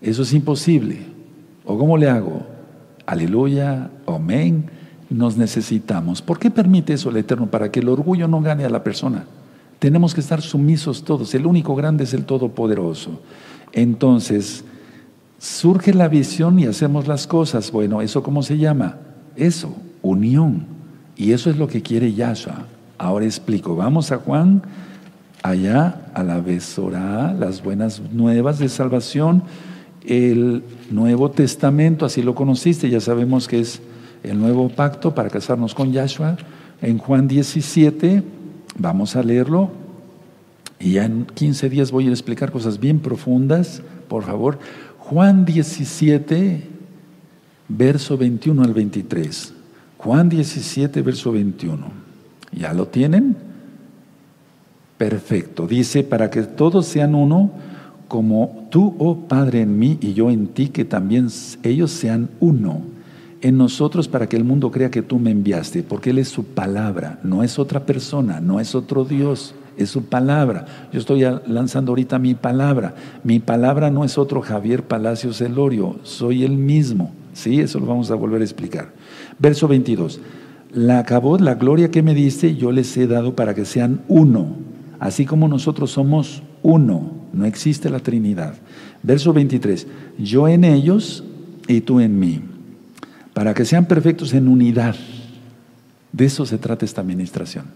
Eso 0.00 0.22
es 0.22 0.32
imposible. 0.32 1.17
¿O 1.68 1.76
cómo 1.76 1.98
le 1.98 2.08
hago? 2.08 2.46
Aleluya, 3.04 3.90
amén. 4.06 4.70
Nos 5.10 5.36
necesitamos. 5.36 6.22
¿Por 6.22 6.38
qué 6.38 6.50
permite 6.50 6.94
eso 6.94 7.10
el 7.10 7.18
Eterno? 7.18 7.46
Para 7.46 7.70
que 7.70 7.80
el 7.80 7.90
orgullo 7.90 8.26
no 8.26 8.40
gane 8.40 8.64
a 8.64 8.70
la 8.70 8.82
persona. 8.82 9.26
Tenemos 9.78 10.14
que 10.14 10.20
estar 10.20 10.40
sumisos 10.40 11.04
todos. 11.04 11.34
El 11.34 11.44
único 11.44 11.76
grande 11.76 12.04
es 12.04 12.14
el 12.14 12.24
Todopoderoso. 12.24 13.20
Entonces, 13.72 14.64
surge 15.38 15.92
la 15.92 16.08
visión 16.08 16.58
y 16.58 16.64
hacemos 16.64 17.06
las 17.06 17.26
cosas. 17.26 17.70
Bueno, 17.70 18.00
¿eso 18.00 18.22
cómo 18.22 18.42
se 18.42 18.56
llama? 18.56 18.96
Eso, 19.36 19.76
unión. 20.00 20.64
Y 21.16 21.32
eso 21.32 21.50
es 21.50 21.58
lo 21.58 21.68
que 21.68 21.82
quiere 21.82 22.14
Yahshua. 22.14 22.64
Ahora 22.96 23.26
explico. 23.26 23.76
Vamos 23.76 24.10
a 24.10 24.16
Juan 24.16 24.62
allá 25.42 26.00
a 26.14 26.22
la 26.22 26.40
Besorá, 26.40 27.34
las 27.34 27.62
buenas 27.62 28.00
nuevas 28.10 28.58
de 28.58 28.70
salvación, 28.70 29.42
el 30.08 30.62
Nuevo 30.90 31.30
Testamento, 31.30 32.06
así 32.06 32.22
lo 32.22 32.34
conociste, 32.34 32.88
ya 32.88 33.00
sabemos 33.00 33.46
que 33.46 33.60
es 33.60 33.80
el 34.22 34.38
nuevo 34.40 34.70
pacto 34.70 35.14
para 35.14 35.28
casarnos 35.28 35.74
con 35.74 35.92
Yahshua. 35.92 36.38
En 36.80 36.96
Juan 36.96 37.28
17, 37.28 38.22
vamos 38.78 39.16
a 39.16 39.22
leerlo, 39.22 39.70
y 40.80 40.92
ya 40.92 41.04
en 41.04 41.26
15 41.26 41.68
días 41.68 41.90
voy 41.90 42.08
a 42.08 42.10
explicar 42.10 42.50
cosas 42.50 42.80
bien 42.80 43.00
profundas, 43.00 43.82
por 44.08 44.24
favor. 44.24 44.58
Juan 44.98 45.44
17, 45.44 46.62
verso 47.68 48.16
21 48.16 48.62
al 48.62 48.72
23. 48.72 49.52
Juan 49.98 50.28
17, 50.30 51.02
verso 51.02 51.32
21. 51.32 51.86
¿Ya 52.52 52.72
lo 52.72 52.88
tienen? 52.88 53.36
Perfecto. 54.96 55.66
Dice, 55.66 56.02
para 56.02 56.30
que 56.30 56.42
todos 56.42 56.86
sean 56.86 57.14
uno, 57.14 57.50
como 58.08 58.66
tú, 58.70 58.94
oh 58.98 59.16
Padre, 59.28 59.60
en 59.60 59.78
mí 59.78 59.98
y 60.00 60.14
yo 60.14 60.30
en 60.30 60.48
ti, 60.48 60.68
que 60.68 60.84
también 60.84 61.28
ellos 61.62 61.90
sean 61.90 62.30
uno 62.40 62.82
en 63.40 63.56
nosotros 63.56 64.08
para 64.08 64.28
que 64.28 64.36
el 64.36 64.44
mundo 64.44 64.70
crea 64.70 64.90
que 64.90 65.02
tú 65.02 65.18
me 65.18 65.30
enviaste, 65.30 65.82
porque 65.82 66.10
Él 66.10 66.18
es 66.18 66.28
su 66.28 66.44
palabra, 66.44 67.20
no 67.22 67.42
es 67.42 67.58
otra 67.58 67.86
persona, 67.86 68.40
no 68.40 68.60
es 68.60 68.74
otro 68.74 69.04
Dios, 69.04 69.54
es 69.76 69.90
su 69.90 70.06
palabra. 70.06 70.66
Yo 70.92 70.98
estoy 70.98 71.24
lanzando 71.46 71.92
ahorita 71.92 72.18
mi 72.18 72.34
palabra. 72.34 72.96
Mi 73.22 73.38
palabra 73.38 73.90
no 73.90 74.04
es 74.04 74.18
otro 74.18 74.40
Javier 74.40 74.82
Palacios 74.82 75.40
Elorio, 75.40 75.98
soy 76.02 76.44
el 76.44 76.56
mismo. 76.56 77.12
Sí, 77.32 77.60
eso 77.60 77.78
lo 77.78 77.86
vamos 77.86 78.10
a 78.10 78.16
volver 78.16 78.40
a 78.40 78.44
explicar. 78.44 78.92
Verso 79.38 79.68
22. 79.68 80.20
La 80.72 80.98
acabó 80.98 81.38
la 81.38 81.54
gloria 81.54 81.90
que 81.90 82.02
me 82.02 82.14
diste, 82.14 82.56
yo 82.56 82.72
les 82.72 82.96
he 82.96 83.06
dado 83.06 83.36
para 83.36 83.54
que 83.54 83.64
sean 83.64 84.00
uno, 84.08 84.56
así 84.98 85.24
como 85.24 85.48
nosotros 85.48 85.92
somos 85.92 86.42
uno. 86.62 87.17
No 87.32 87.44
existe 87.44 87.90
la 87.90 88.00
Trinidad. 88.00 88.54
Verso 89.02 89.32
23. 89.32 89.86
Yo 90.18 90.48
en 90.48 90.64
ellos 90.64 91.24
y 91.66 91.82
tú 91.82 92.00
en 92.00 92.18
mí, 92.18 92.40
para 93.34 93.54
que 93.54 93.64
sean 93.64 93.86
perfectos 93.86 94.32
en 94.32 94.48
unidad. 94.48 94.96
De 96.12 96.24
eso 96.24 96.46
se 96.46 96.58
trata 96.58 96.84
esta 96.84 97.02
administración. 97.02 97.66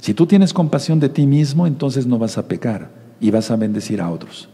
Si 0.00 0.14
tú 0.14 0.26
tienes 0.26 0.52
compasión 0.52 1.00
de 1.00 1.08
ti 1.08 1.26
mismo, 1.26 1.66
entonces 1.66 2.06
no 2.06 2.18
vas 2.18 2.38
a 2.38 2.48
pecar 2.48 2.90
y 3.20 3.30
vas 3.30 3.50
a 3.50 3.56
bendecir 3.56 4.00
a 4.00 4.10
otros. 4.10 4.48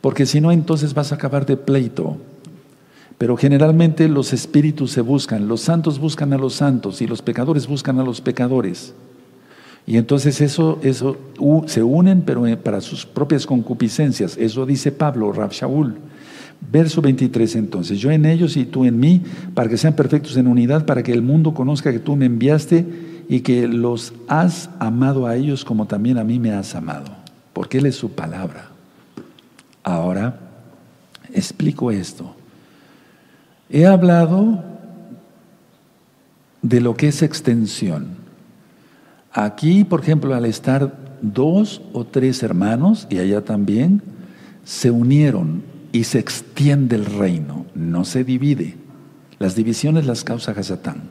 Porque 0.00 0.26
si 0.26 0.40
no, 0.40 0.52
entonces 0.52 0.94
vas 0.94 1.12
a 1.12 1.14
acabar 1.16 1.46
de 1.46 1.56
pleito. 1.56 2.18
Pero 3.18 3.36
generalmente 3.36 4.08
los 4.08 4.32
espíritus 4.32 4.90
se 4.90 5.00
buscan, 5.00 5.48
los 5.48 5.60
santos 5.60 5.98
buscan 5.98 6.32
a 6.32 6.38
los 6.38 6.54
santos 6.54 7.00
y 7.00 7.06
los 7.06 7.22
pecadores 7.22 7.66
buscan 7.66 7.98
a 8.00 8.04
los 8.04 8.20
pecadores. 8.20 8.94
Y 9.86 9.98
entonces 9.98 10.40
eso, 10.40 10.78
eso 10.82 11.16
se 11.66 11.82
unen, 11.82 12.22
pero 12.22 12.46
eh, 12.46 12.56
para 12.56 12.80
sus 12.80 13.04
propias 13.04 13.46
concupiscencias. 13.46 14.36
Eso 14.38 14.64
dice 14.64 14.92
Pablo, 14.92 15.32
Rab 15.32 15.52
Shaul. 15.52 15.96
Verso 16.72 17.02
23 17.02 17.56
entonces, 17.56 17.98
yo 17.98 18.10
en 18.10 18.24
ellos 18.24 18.56
y 18.56 18.64
tú 18.64 18.86
en 18.86 18.98
mí, 18.98 19.22
para 19.52 19.68
que 19.68 19.76
sean 19.76 19.94
perfectos 19.94 20.36
en 20.38 20.46
unidad, 20.46 20.86
para 20.86 21.02
que 21.02 21.12
el 21.12 21.20
mundo 21.20 21.52
conozca 21.52 21.92
que 21.92 21.98
tú 21.98 22.16
me 22.16 22.24
enviaste 22.24 22.86
y 23.28 23.40
que 23.40 23.68
los 23.68 24.14
has 24.28 24.70
amado 24.78 25.26
a 25.26 25.36
ellos 25.36 25.64
como 25.64 25.86
también 25.86 26.16
a 26.16 26.24
mí 26.24 26.38
me 26.38 26.52
has 26.52 26.74
amado, 26.74 27.14
porque 27.52 27.78
Él 27.78 27.86
es 27.86 27.96
su 27.96 28.12
palabra. 28.12 28.70
Ahora, 29.82 30.40
explico 31.34 31.90
esto. 31.90 32.34
He 33.68 33.86
hablado 33.86 34.64
de 36.62 36.80
lo 36.80 36.96
que 36.96 37.08
es 37.08 37.22
extensión. 37.22 38.23
Aquí, 39.34 39.82
por 39.82 40.00
ejemplo, 40.00 40.32
al 40.32 40.44
estar 40.44 40.96
dos 41.20 41.82
o 41.92 42.04
tres 42.04 42.44
hermanos, 42.44 43.08
y 43.10 43.18
allá 43.18 43.44
también, 43.44 44.00
se 44.64 44.92
unieron 44.92 45.64
y 45.90 46.04
se 46.04 46.20
extiende 46.20 46.94
el 46.94 47.04
reino, 47.04 47.66
no 47.74 48.04
se 48.04 48.22
divide. 48.22 48.76
Las 49.40 49.56
divisiones 49.56 50.06
las 50.06 50.22
causa 50.22 50.52
Hasatán. 50.52 51.10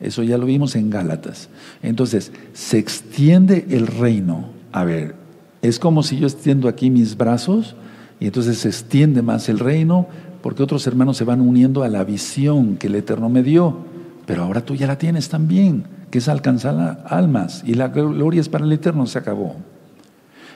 Eso 0.00 0.22
ya 0.22 0.38
lo 0.38 0.46
vimos 0.46 0.74
en 0.76 0.88
Gálatas. 0.88 1.50
Entonces, 1.82 2.32
se 2.54 2.78
extiende 2.78 3.66
el 3.68 3.86
reino. 3.86 4.46
A 4.72 4.84
ver, 4.84 5.14
es 5.60 5.78
como 5.78 6.02
si 6.02 6.18
yo 6.18 6.26
extiendo 6.26 6.68
aquí 6.68 6.88
mis 6.88 7.18
brazos 7.18 7.76
y 8.18 8.26
entonces 8.26 8.58
se 8.58 8.68
extiende 8.68 9.20
más 9.20 9.50
el 9.50 9.58
reino 9.58 10.06
porque 10.40 10.62
otros 10.62 10.86
hermanos 10.86 11.18
se 11.18 11.24
van 11.24 11.42
uniendo 11.42 11.82
a 11.82 11.88
la 11.88 12.02
visión 12.02 12.78
que 12.78 12.86
el 12.86 12.94
Eterno 12.94 13.28
me 13.28 13.42
dio. 13.42 13.76
Pero 14.24 14.42
ahora 14.42 14.64
tú 14.64 14.74
ya 14.74 14.86
la 14.86 14.96
tienes 14.96 15.28
también 15.28 15.84
que 16.12 16.18
es 16.18 16.28
alcanzar 16.28 17.02
almas 17.08 17.62
y 17.66 17.72
la 17.72 17.88
gloria 17.88 18.42
es 18.42 18.50
para 18.50 18.66
el 18.66 18.72
eterno, 18.72 19.06
se 19.06 19.18
acabó. 19.18 19.56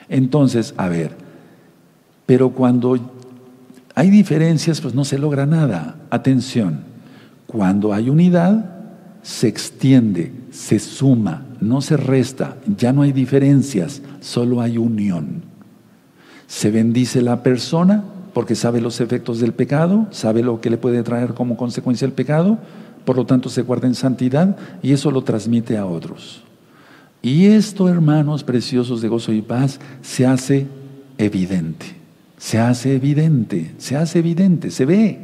Entonces, 0.07 0.75
a 0.77 0.87
ver, 0.87 1.17
pero 2.27 2.51
cuando 2.51 2.95
hay 3.95 4.11
diferencias, 4.11 4.79
pues 4.79 4.93
no 4.93 5.03
se 5.03 5.17
logra 5.17 5.47
nada. 5.47 5.95
Atención, 6.11 6.81
cuando 7.47 7.91
hay 7.91 8.11
unidad, 8.11 8.69
se 9.23 9.47
extiende, 9.47 10.31
se 10.51 10.77
suma, 10.77 11.47
no 11.59 11.81
se 11.81 11.97
resta, 11.97 12.57
ya 12.77 12.93
no 12.93 13.01
hay 13.01 13.11
diferencias, 13.11 14.03
solo 14.19 14.61
hay 14.61 14.77
unión. 14.77 15.41
Se 16.45 16.69
bendice 16.69 17.23
la 17.23 17.41
persona 17.41 18.03
porque 18.35 18.53
sabe 18.53 18.79
los 18.79 19.01
efectos 19.01 19.39
del 19.39 19.53
pecado, 19.53 20.05
sabe 20.11 20.43
lo 20.43 20.61
que 20.61 20.69
le 20.69 20.77
puede 20.77 21.01
traer 21.01 21.33
como 21.33 21.57
consecuencia 21.57 22.05
el 22.05 22.13
pecado, 22.13 22.59
por 23.07 23.15
lo 23.15 23.25
tanto 23.25 23.47
se 23.47 23.61
guarda 23.61 23.87
en 23.87 23.95
santidad 23.95 24.57
y 24.83 24.91
eso 24.91 25.11
lo 25.11 25.23
transmite 25.23 25.77
a 25.77 25.85
otros. 25.85 26.43
Y 27.21 27.45
esto, 27.45 27.87
hermanos 27.87 28.43
preciosos 28.43 29.01
de 29.01 29.07
gozo 29.07 29.31
y 29.31 29.41
paz, 29.41 29.79
se 30.01 30.25
hace 30.25 30.67
evidente, 31.17 31.85
se 32.37 32.59
hace 32.59 32.95
evidente, 32.95 33.73
se 33.77 33.95
hace 33.95 34.19
evidente, 34.19 34.71
se 34.71 34.83
ve. 34.83 35.21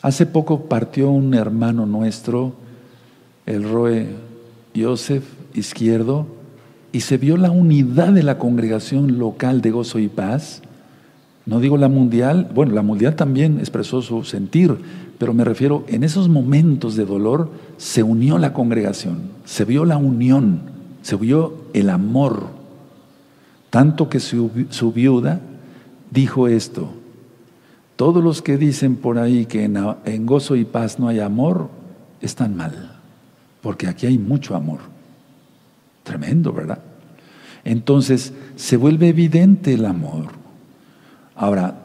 Hace 0.00 0.24
poco 0.24 0.70
partió 0.70 1.10
un 1.10 1.34
hermano 1.34 1.84
nuestro, 1.84 2.54
el 3.44 3.62
Roe 3.62 4.06
Joseph 4.74 5.24
Izquierdo, 5.52 6.26
y 6.92 7.00
se 7.00 7.18
vio 7.18 7.36
la 7.36 7.50
unidad 7.50 8.14
de 8.14 8.22
la 8.22 8.38
congregación 8.38 9.18
local 9.18 9.60
de 9.60 9.70
gozo 9.70 9.98
y 9.98 10.08
paz. 10.08 10.62
No 11.44 11.60
digo 11.60 11.76
la 11.76 11.90
mundial, 11.90 12.48
bueno, 12.54 12.72
la 12.72 12.80
mundial 12.80 13.16
también 13.16 13.58
expresó 13.58 14.00
su 14.00 14.24
sentir, 14.24 14.78
pero 15.24 15.32
me 15.32 15.44
refiero, 15.44 15.86
en 15.88 16.04
esos 16.04 16.28
momentos 16.28 16.96
de 16.96 17.06
dolor 17.06 17.50
se 17.78 18.02
unió 18.02 18.36
la 18.36 18.52
congregación, 18.52 19.30
se 19.46 19.64
vio 19.64 19.86
la 19.86 19.96
unión, 19.96 20.60
se 21.00 21.16
vio 21.16 21.64
el 21.72 21.88
amor, 21.88 22.48
tanto 23.70 24.10
que 24.10 24.20
su, 24.20 24.50
viuda 24.94 25.40
dijo 26.10 26.46
esto, 26.46 26.90
todos 27.96 28.22
los 28.22 28.42
que 28.42 28.58
dicen 28.58 28.96
por 28.96 29.16
ahí 29.16 29.46
que 29.46 29.64
en, 29.64 29.78
en 30.04 30.26
gozo 30.26 30.56
y 30.56 30.66
paz 30.66 30.98
no 30.98 31.08
hay 31.08 31.20
amor, 31.20 31.70
están 32.20 32.54
mal, 32.54 33.00
porque 33.62 33.88
aquí 33.88 34.06
hay 34.06 34.18
mucho 34.18 34.54
amor. 34.54 34.80
Tremendo, 36.02 36.52
¿verdad? 36.52 36.80
Entonces 37.64 38.34
se 38.56 38.76
vuelve 38.76 39.08
evidente 39.08 39.72
el 39.72 39.86
amor. 39.86 40.26
Ahora, 41.34 41.83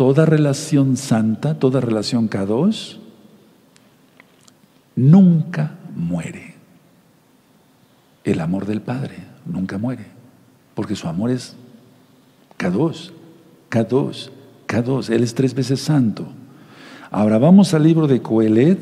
toda 0.00 0.24
relación 0.24 0.96
santa, 0.96 1.58
toda 1.58 1.78
relación 1.78 2.30
K2, 2.30 2.96
nunca 4.96 5.74
muere. 5.94 6.54
El 8.24 8.40
amor 8.40 8.64
del 8.64 8.80
Padre 8.80 9.16
nunca 9.44 9.76
muere, 9.76 10.06
porque 10.74 10.96
su 10.96 11.06
amor 11.06 11.28
es 11.28 11.54
K2, 12.58 13.10
K2, 13.70 14.30
K2, 14.66 15.10
Él 15.10 15.22
es 15.22 15.34
tres 15.34 15.52
veces 15.52 15.82
santo. 15.82 16.26
Ahora 17.10 17.36
vamos 17.36 17.74
al 17.74 17.82
libro 17.82 18.06
de 18.06 18.22
Coelet, 18.22 18.78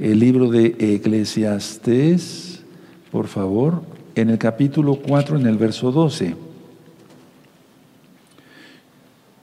el 0.00 0.18
libro 0.18 0.50
de 0.50 0.74
Eclesiastés, 0.80 2.64
por 3.12 3.28
favor, 3.28 3.82
en 4.16 4.30
el 4.30 4.38
capítulo 4.38 4.96
4, 4.96 5.38
en 5.38 5.46
el 5.46 5.58
verso 5.58 5.92
12. 5.92 6.45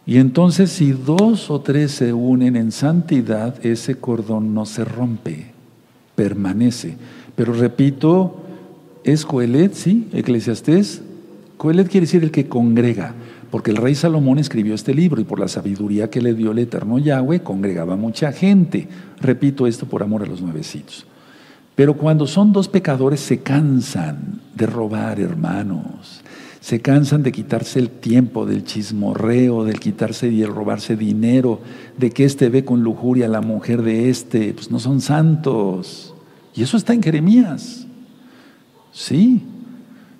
Y 0.05 0.17
entonces 0.17 0.69
si 0.71 0.91
dos 0.91 1.49
o 1.49 1.61
tres 1.61 1.91
se 1.91 2.13
unen 2.13 2.55
en 2.55 2.71
santidad, 2.71 3.65
ese 3.65 3.95
cordón 3.95 4.53
no 4.53 4.65
se 4.65 4.83
rompe, 4.83 5.51
permanece. 6.15 6.97
Pero 7.35 7.53
repito, 7.53 8.41
es 9.03 9.25
Coelet, 9.25 9.73
¿sí? 9.73 10.09
Eclesiastés. 10.11 11.01
Coelet 11.55 11.87
quiere 11.87 12.05
decir 12.05 12.23
el 12.23 12.31
que 12.31 12.49
congrega, 12.49 13.13
porque 13.49 13.71
el 13.71 13.77
rey 13.77 13.95
Salomón 13.95 14.39
escribió 14.39 14.75
este 14.75 14.93
libro 14.93 15.21
y 15.21 15.23
por 15.23 15.39
la 15.39 15.47
sabiduría 15.47 16.09
que 16.09 16.21
le 16.21 16.33
dio 16.33 16.51
el 16.51 16.59
eterno 16.59 16.99
Yahweh, 16.99 17.41
congregaba 17.41 17.95
mucha 17.95 18.33
gente. 18.33 18.89
Repito 19.21 19.67
esto 19.67 19.85
por 19.85 20.03
amor 20.03 20.23
a 20.23 20.25
los 20.25 20.41
nuevecitos. 20.41 21.05
Pero 21.75 21.95
cuando 21.95 22.27
son 22.27 22.51
dos 22.51 22.67
pecadores 22.67 23.21
se 23.21 23.39
cansan 23.39 24.41
de 24.53 24.65
robar, 24.65 25.19
hermanos 25.19 26.22
se 26.63 26.79
cansan 26.79 27.23
de 27.23 27.33
quitarse 27.33 27.77
el 27.77 27.89
tiempo, 27.89 28.45
del 28.45 28.63
chismorreo, 28.63 29.65
del 29.65 29.81
quitarse 29.81 30.29
y 30.29 30.43
el 30.43 30.47
robarse 30.47 30.95
dinero, 30.95 31.59
de 31.97 32.11
que 32.11 32.23
éste 32.23 32.47
ve 32.47 32.63
con 32.63 32.83
lujuria 32.83 33.25
a 33.25 33.29
la 33.29 33.41
mujer 33.41 33.81
de 33.81 34.09
este, 34.09 34.53
pues 34.53 34.71
no 34.71 34.79
son 34.79 35.01
santos. 35.01 36.15
Y 36.55 36.63
eso 36.63 36.77
está 36.77 36.93
en 36.93 37.03
Jeremías. 37.03 37.85
Sí. 38.93 39.41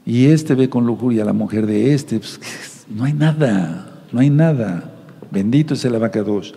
Y 0.06 0.26
este 0.26 0.54
ve 0.54 0.68
con 0.68 0.86
lujuria 0.86 1.24
a 1.24 1.28
la 1.28 1.32
mujer 1.32 1.66
de 1.66 1.94
este, 1.94 2.20
pues 2.20 2.38
no 2.94 3.06
hay 3.06 3.14
nada, 3.14 4.02
no 4.12 4.20
hay 4.20 4.30
nada. 4.30 4.92
Bendito 5.32 5.76
es 5.76 5.86
el 5.86 5.96
abacados. 5.96 6.56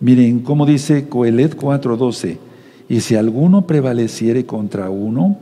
Miren 0.00 0.40
cómo 0.40 0.64
dice 0.64 1.06
Coelet 1.06 1.54
4:12. 1.54 2.38
Y 2.88 3.00
si 3.00 3.14
alguno 3.14 3.66
prevaleciere 3.66 4.46
contra 4.46 4.88
uno, 4.88 5.36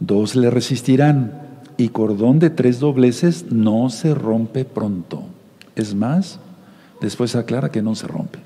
dos 0.00 0.36
le 0.36 0.48
resistirán 0.48 1.45
y 1.76 1.88
cordón 1.88 2.38
de 2.38 2.50
tres 2.50 2.80
dobleces 2.80 3.46
no 3.50 3.90
se 3.90 4.14
rompe 4.14 4.64
pronto. 4.64 5.24
Es 5.74 5.94
más, 5.94 6.38
después 7.00 7.36
aclara 7.36 7.70
que 7.70 7.82
no 7.82 7.94
se 7.94 8.06
rompe. 8.06 8.38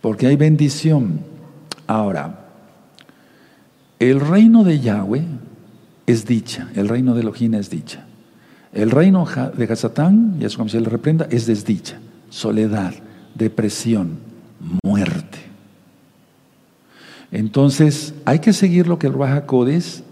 Porque 0.00 0.26
hay 0.26 0.36
bendición. 0.36 1.20
Ahora, 1.86 2.46
el 3.98 4.20
reino 4.20 4.64
de 4.64 4.80
Yahweh 4.80 5.26
es 6.06 6.24
dicha, 6.24 6.68
el 6.74 6.88
reino 6.88 7.14
de 7.14 7.20
Elohim 7.20 7.54
es 7.54 7.68
dicha. 7.68 8.06
El 8.72 8.90
reino 8.90 9.26
de 9.56 9.64
Hazatán, 9.64 10.36
y 10.40 10.44
eso 10.44 10.56
como 10.56 10.70
se 10.70 10.80
le 10.80 10.88
reprenda, 10.88 11.26
es 11.30 11.46
desdicha, 11.46 11.98
soledad, 12.28 12.94
depresión, 13.34 14.18
muerte. 14.84 15.38
Entonces, 17.32 18.14
hay 18.24 18.38
que 18.38 18.52
seguir 18.52 18.86
lo 18.86 18.98
que 18.98 19.08
el 19.08 19.14
Raja 19.14 19.44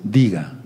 diga. 0.03 0.58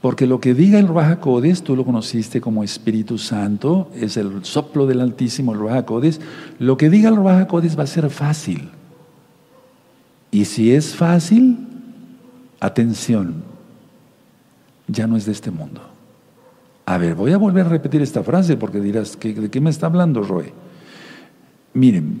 Porque 0.00 0.26
lo 0.26 0.40
que 0.40 0.54
diga 0.54 0.78
el 0.78 0.88
Ruach 0.88 1.20
tú 1.62 1.76
lo 1.76 1.84
conociste 1.84 2.40
como 2.40 2.64
Espíritu 2.64 3.18
Santo, 3.18 3.90
es 3.94 4.16
el 4.16 4.44
soplo 4.44 4.86
del 4.86 5.00
Altísimo, 5.00 5.52
el 5.52 5.58
Ruach. 5.58 5.86
Lo 6.58 6.76
que 6.76 6.88
diga 6.88 7.10
el 7.10 7.16
Ruach 7.16 7.52
va 7.52 7.82
a 7.82 7.86
ser 7.86 8.08
fácil. 8.08 8.70
Y 10.30 10.46
si 10.46 10.72
es 10.72 10.94
fácil, 10.94 11.58
atención, 12.60 13.42
ya 14.86 15.06
no 15.06 15.16
es 15.16 15.26
de 15.26 15.32
este 15.32 15.50
mundo. 15.50 15.82
A 16.86 16.98
ver, 16.98 17.14
voy 17.14 17.32
a 17.32 17.38
volver 17.38 17.66
a 17.66 17.68
repetir 17.68 18.00
esta 18.00 18.22
frase 18.22 18.56
porque 18.56 18.80
dirás, 18.80 19.18
¿de 19.20 19.50
qué 19.50 19.60
me 19.60 19.70
está 19.70 19.86
hablando 19.86 20.22
Roe? 20.22 20.52
Miren, 21.74 22.20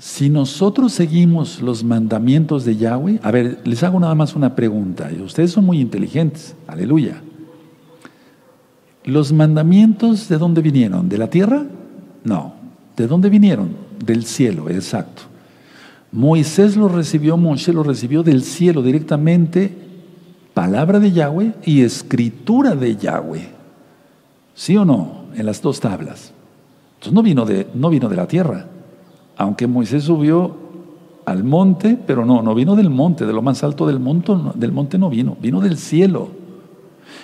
si 0.00 0.30
nosotros 0.30 0.94
seguimos 0.94 1.60
los 1.60 1.84
mandamientos 1.84 2.64
de 2.64 2.74
Yahweh, 2.74 3.20
a 3.22 3.30
ver, 3.30 3.60
les 3.64 3.82
hago 3.82 4.00
nada 4.00 4.14
más 4.14 4.34
una 4.34 4.56
pregunta, 4.56 5.10
ustedes 5.22 5.52
son 5.52 5.66
muy 5.66 5.78
inteligentes, 5.78 6.56
aleluya. 6.66 7.20
¿Los 9.04 9.30
mandamientos 9.30 10.26
de 10.30 10.38
dónde 10.38 10.62
vinieron? 10.62 11.10
¿De 11.10 11.18
la 11.18 11.28
tierra? 11.28 11.66
No. 12.24 12.54
¿De 12.96 13.06
dónde 13.06 13.28
vinieron? 13.28 13.76
Del 14.02 14.24
cielo, 14.24 14.70
exacto. 14.70 15.22
Moisés 16.12 16.78
lo 16.78 16.88
recibió, 16.88 17.36
Moshe 17.36 17.70
lo 17.70 17.82
recibió 17.82 18.22
del 18.22 18.42
cielo 18.42 18.82
directamente, 18.82 19.70
palabra 20.54 20.98
de 20.98 21.12
Yahweh 21.12 21.52
y 21.66 21.82
escritura 21.82 22.74
de 22.74 22.96
Yahweh. 22.96 23.50
¿Sí 24.54 24.78
o 24.78 24.86
no? 24.86 25.24
En 25.34 25.44
las 25.44 25.60
dos 25.60 25.78
tablas. 25.78 26.32
Entonces 26.94 27.12
no 27.12 27.22
vino 27.22 27.44
de, 27.44 27.66
no 27.74 27.90
vino 27.90 28.08
de 28.08 28.16
la 28.16 28.26
tierra. 28.26 28.66
Aunque 29.36 29.66
Moisés 29.66 30.04
subió 30.04 30.54
al 31.24 31.44
monte, 31.44 31.98
pero 32.06 32.24
no, 32.24 32.42
no 32.42 32.54
vino 32.54 32.76
del 32.76 32.90
monte, 32.90 33.26
de 33.26 33.32
lo 33.32 33.42
más 33.42 33.62
alto 33.62 33.86
del 33.86 34.00
monte, 34.00 34.32
del 34.54 34.72
monte 34.72 34.98
no 34.98 35.10
vino, 35.10 35.36
vino 35.40 35.60
del 35.60 35.76
cielo. 35.76 36.40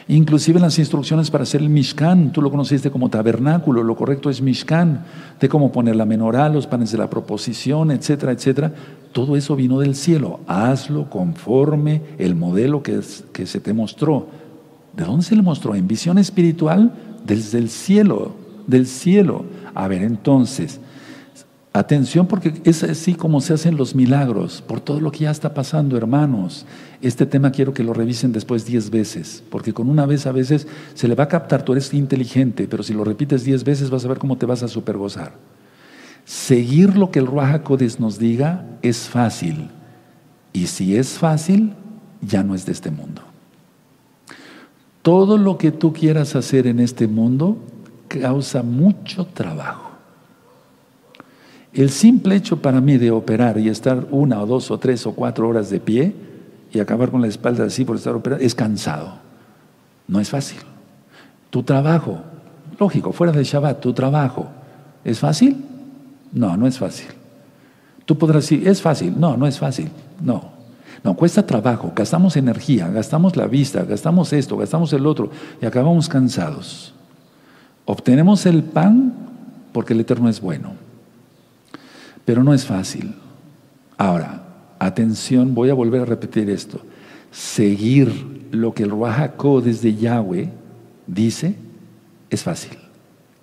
Inclusive 0.09 0.61
las 0.61 0.79
instrucciones 0.79 1.33
para 1.33 1.43
hacer 1.43 1.61
el 1.61 1.69
Mishkan, 1.69 2.33
tú 2.33 2.41
lo 2.41 2.51
conociste 2.51 2.93
como 2.93 3.09
tabernáculo, 3.09 3.83
lo 3.83 3.97
correcto 3.97 4.31
es 4.31 4.41
Mishkan, 4.41 5.05
de 5.41 5.49
cómo 5.49 5.73
poner 5.73 5.97
la 5.97 6.05
menorá, 6.05 6.49
los 6.49 6.69
panes 6.69 6.93
de 6.93 6.99
la 6.99 7.11
proposición, 7.11 7.91
etcétera, 7.91 8.31
etcétera. 8.31 8.73
Todo 9.11 9.37
eso 9.37 9.57
vino 9.57 9.81
del 9.81 9.97
cielo. 9.97 10.41
Hazlo 10.47 11.11
conforme 11.11 12.03
el 12.19 12.37
modelo 12.37 12.85
que, 12.85 13.01
que 13.33 13.47
se 13.47 13.59
te 13.59 13.73
mostró. 13.73 14.29
¿De 14.97 15.05
dónde 15.05 15.25
se 15.25 15.35
le 15.35 15.43
mostró? 15.43 15.75
En 15.75 15.89
visión 15.89 16.19
espiritual, 16.19 16.93
desde 17.27 17.59
el 17.59 17.69
cielo, 17.69 18.33
del 18.69 18.87
cielo. 18.87 19.45
A 19.75 19.89
ver, 19.89 20.03
entonces, 20.03 20.81
Atención 21.77 22.27
porque 22.27 22.55
es 22.65 22.83
así 22.85 23.13
como 23.13 23.43
se 23.43 23.53
hacen 23.53 23.77
los 23.77 23.95
milagros, 23.95 24.63
por 24.67 24.81
todo 24.81 24.99
lo 24.99 25.13
que 25.13 25.25
ya 25.25 25.31
está 25.31 25.53
pasando, 25.53 25.99
hermanos. 25.99 26.65
Este 27.03 27.27
tema 27.27 27.51
quiero 27.51 27.75
que 27.75 27.85
lo 27.85 27.93
revisen 27.93 28.33
después 28.33 28.65
diez 28.65 28.89
veces, 28.89 29.45
porque 29.51 29.75
con 29.75 29.91
una 29.91 30.07
vez 30.07 30.27
a 30.27 30.33
veces 30.33 30.67
se 30.95 31.07
le 31.07 31.15
va 31.15 31.25
a 31.25 31.29
captar, 31.29 31.65
tú 31.65 31.73
eres 31.73 31.93
inteligente, 31.93 32.67
pero 32.67 32.83
si 32.83 32.95
lo 32.95 33.05
repites 33.05 33.45
diez 33.45 33.63
veces 33.63 33.91
vas 33.91 34.07
a 34.07 34.09
ver 34.09 34.17
cómo 34.17 34.39
te 34.39 34.47
vas 34.47 34.63
a 34.63 34.69
supergozar. 34.69 35.35
Seguir 36.25 36.97
lo 36.97 37.11
que 37.11 37.19
el 37.19 37.27
Ruach 37.27 37.69
nos 37.99 38.19
diga 38.19 38.65
es 38.81 39.11
fácil, 39.11 39.69
y 40.55 40.69
si 40.69 40.97
es 40.97 41.19
fácil, 41.19 41.75
ya 42.23 42.43
no 42.43 42.55
es 42.55 42.65
de 42.65 42.73
este 42.73 42.91
mundo. 42.91 43.21
Todo 45.03 45.37
lo 45.37 45.59
que 45.59 45.73
tú 45.73 45.93
quieras 45.93 46.37
hacer 46.37 46.67
en 46.69 46.81
este 46.81 47.07
mundo 47.07 47.59
causa 48.09 48.63
mucho 48.63 49.27
trabajo. 49.27 49.86
El 51.77 51.91
simple 51.91 52.37
hecho 52.37 52.63
para 52.63 52.81
mí 52.81 52.97
de 52.97 53.11
operar 53.11 53.59
y 53.59 53.69
estar 53.69 54.07
una 54.11 54.41
o 54.41 54.47
dos 54.47 54.71
o 54.71 54.79
tres 54.79 55.07
o 55.07 55.13
cuatro 55.13 55.47
horas 55.47 55.69
de 55.69 55.79
pie 55.79 56.15
y 56.73 56.81
acabar 56.81 57.11
con 57.11 57.21
la 57.21 57.27
espalda 57.27 57.65
así 57.65 57.85
por 57.85 57.97
estar 57.97 58.15
operando 58.15 58.43
es 58.43 58.55
cansado. 58.55 59.13
No 60.09 60.19
es 60.19 60.31
fácil. 60.31 60.61
Tu 61.51 61.63
trabajo, 61.63 62.21
lógico, 62.81 63.13
fuera 63.13 63.31
de 63.31 63.45
Shabbat, 63.45 63.81
tu 63.81 63.93
trabajo, 63.93 64.47
¿es 65.05 65.19
fácil? 65.19 65.67
No, 66.33 66.57
no 66.57 66.67
es 66.67 66.79
fácil. 66.79 67.09
Tú 68.07 68.17
podrás 68.17 68.45
decir, 68.45 68.67
es 68.67 68.81
fácil. 68.81 69.13
No, 69.21 69.37
no 69.37 69.47
es 69.47 69.59
fácil. 69.59 69.91
No. 70.23 70.57
No, 71.05 71.15
cuesta 71.15 71.47
trabajo, 71.47 71.93
gastamos 71.95 72.39
energía, 72.39 72.89
gastamos 72.89 73.37
la 73.37 73.47
vista, 73.47 73.85
gastamos 73.85 74.33
esto, 74.33 74.57
gastamos 74.57 74.95
el 74.95 75.05
otro 75.05 75.31
y 75.61 75.67
acabamos 75.67 76.09
cansados. 76.09 76.95
Obtenemos 77.85 78.47
el 78.47 78.63
pan 78.63 79.13
porque 79.73 79.93
el 79.93 80.01
Eterno 80.01 80.31
es 80.31 80.41
bueno. 80.41 80.86
Pero 82.27 82.45
no 82.45 82.53
es 82.53 82.67
fácil. 82.67 83.15
Ahora, 83.97 84.43
atención, 84.79 85.55
voy 85.55 85.71
a 85.71 85.75
volver 85.75 86.03
a 86.03 86.05
repetir 86.05 86.51
esto. 86.51 86.81
Seguir 87.31 88.49
lo 88.51 88.75
que 88.75 88.83
el 88.83 88.91
Ruajacó 88.91 89.63
desde 89.63 89.95
Yahweh 89.95 90.51
dice 91.07 91.57
es 92.29 92.43
fácil. 92.43 92.77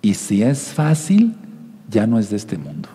Y 0.01 0.13
si 0.13 0.43
es 0.43 0.59
fácil, 0.73 1.33
ya 1.89 2.05
no 2.05 2.19
es 2.19 2.29
de 2.29 2.35
este 2.35 2.57
mundo. 2.57 2.89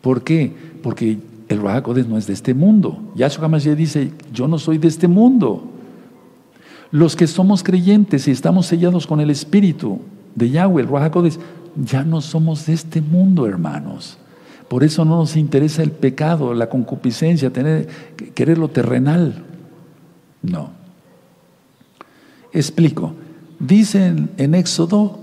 ¿Por 0.00 0.24
qué? 0.24 0.52
Porque 0.82 1.18
el 1.48 1.60
Ruajacó 1.60 1.94
no 1.94 2.16
es 2.16 2.26
de 2.26 2.32
este 2.32 2.54
mundo. 2.54 3.12
Yahshua 3.14 3.44
Hamashiach 3.44 3.76
dice, 3.76 4.12
yo 4.32 4.48
no 4.48 4.58
soy 4.58 4.78
de 4.78 4.88
este 4.88 5.08
mundo. 5.08 5.68
Los 6.90 7.16
que 7.16 7.26
somos 7.26 7.62
creyentes 7.62 8.26
y 8.28 8.30
estamos 8.30 8.66
sellados 8.66 9.06
con 9.06 9.20
el 9.20 9.30
Espíritu 9.30 10.00
de 10.34 10.50
Yahweh, 10.50 10.82
el 10.82 10.88
Ruajacó 10.88 11.22
ya 11.76 12.02
no 12.02 12.22
somos 12.22 12.66
de 12.66 12.72
este 12.72 13.02
mundo, 13.02 13.46
hermanos. 13.46 14.18
Por 14.72 14.84
eso 14.84 15.04
no 15.04 15.18
nos 15.18 15.36
interesa 15.36 15.82
el 15.82 15.90
pecado, 15.90 16.54
la 16.54 16.70
concupiscencia, 16.70 17.52
tener, 17.52 17.88
querer 18.34 18.56
lo 18.56 18.68
terrenal. 18.68 19.44
No. 20.40 20.70
Explico. 22.54 23.12
Dice 23.58 24.14
en, 24.38 24.54
Éxodo 24.54 25.20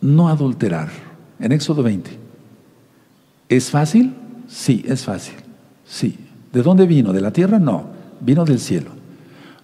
no 0.00 0.30
adulterar. 0.30 0.88
En 1.38 1.52
Éxodo 1.52 1.82
20. 1.82 2.10
¿Es 3.50 3.68
fácil? 3.68 4.14
Sí, 4.48 4.82
es 4.88 5.04
fácil. 5.04 5.34
Sí. 5.84 6.16
¿De 6.50 6.62
dónde 6.62 6.86
vino? 6.86 7.12
¿De 7.12 7.20
la 7.20 7.32
tierra? 7.34 7.58
No. 7.58 7.88
Vino 8.22 8.46
del 8.46 8.58
cielo. 8.58 8.92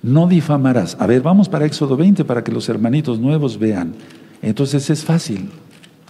No 0.02 0.26
difamarás. 0.26 0.98
A 1.00 1.06
ver, 1.06 1.22
vamos 1.22 1.48
para 1.48 1.64
Éxodo 1.64 1.96
20 1.96 2.26
para 2.26 2.44
que 2.44 2.52
los 2.52 2.68
hermanitos 2.68 3.18
nuevos 3.18 3.58
vean. 3.58 3.94
Entonces 4.42 4.90
es 4.90 5.02
fácil. 5.02 5.48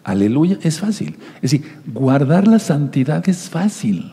Aleluya, 0.05 0.59
es 0.63 0.81
fácil. 0.81 1.17
Es 1.37 1.53
decir, 1.53 1.65
guardar 1.87 2.49
la 2.49 2.59
santidad 2.59 3.29
es 3.29 3.49
fácil. 3.49 4.13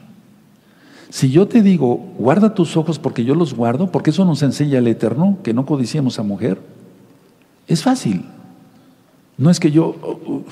Si 1.10 1.32
yo 1.32 1.48
te 1.48 1.64
digo, 1.64 2.14
guarda 2.18 2.54
tus 2.54 2.78
ojos 2.78 3.00
porque 3.00 3.26
yo 3.26 3.34
los 3.34 3.56
guardo, 3.56 3.92
porque 3.92 4.12
eso 4.12 4.26
nos 4.26 4.44
enseña 4.44 4.78
el 4.78 4.88
Eterno, 4.88 5.40
que 5.44 5.54
no 5.54 5.66
codiciemos 5.66 6.20
a 6.20 6.24
mujer, 6.24 6.60
es 7.68 7.82
fácil. 7.82 8.26
No 9.38 9.50
es 9.50 9.60
que 9.60 9.72
yo 9.72 9.88
uh, 9.88 10.32
uh, 10.32 10.46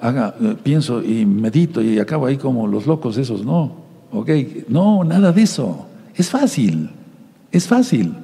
haga, 0.00 0.34
eh, 0.40 0.54
pienso 0.62 1.02
y 1.02 1.26
medito 1.26 1.82
y 1.82 1.98
acabo 1.98 2.26
ahí 2.26 2.36
como 2.36 2.68
los 2.68 2.86
locos 2.86 3.16
esos, 3.16 3.44
no. 3.44 3.72
Ok, 4.12 4.30
no, 4.68 5.02
nada 5.02 5.32
de 5.32 5.42
eso. 5.42 5.86
Es 6.14 6.30
fácil, 6.30 6.90
es 7.50 7.66
fácil. 7.66 8.14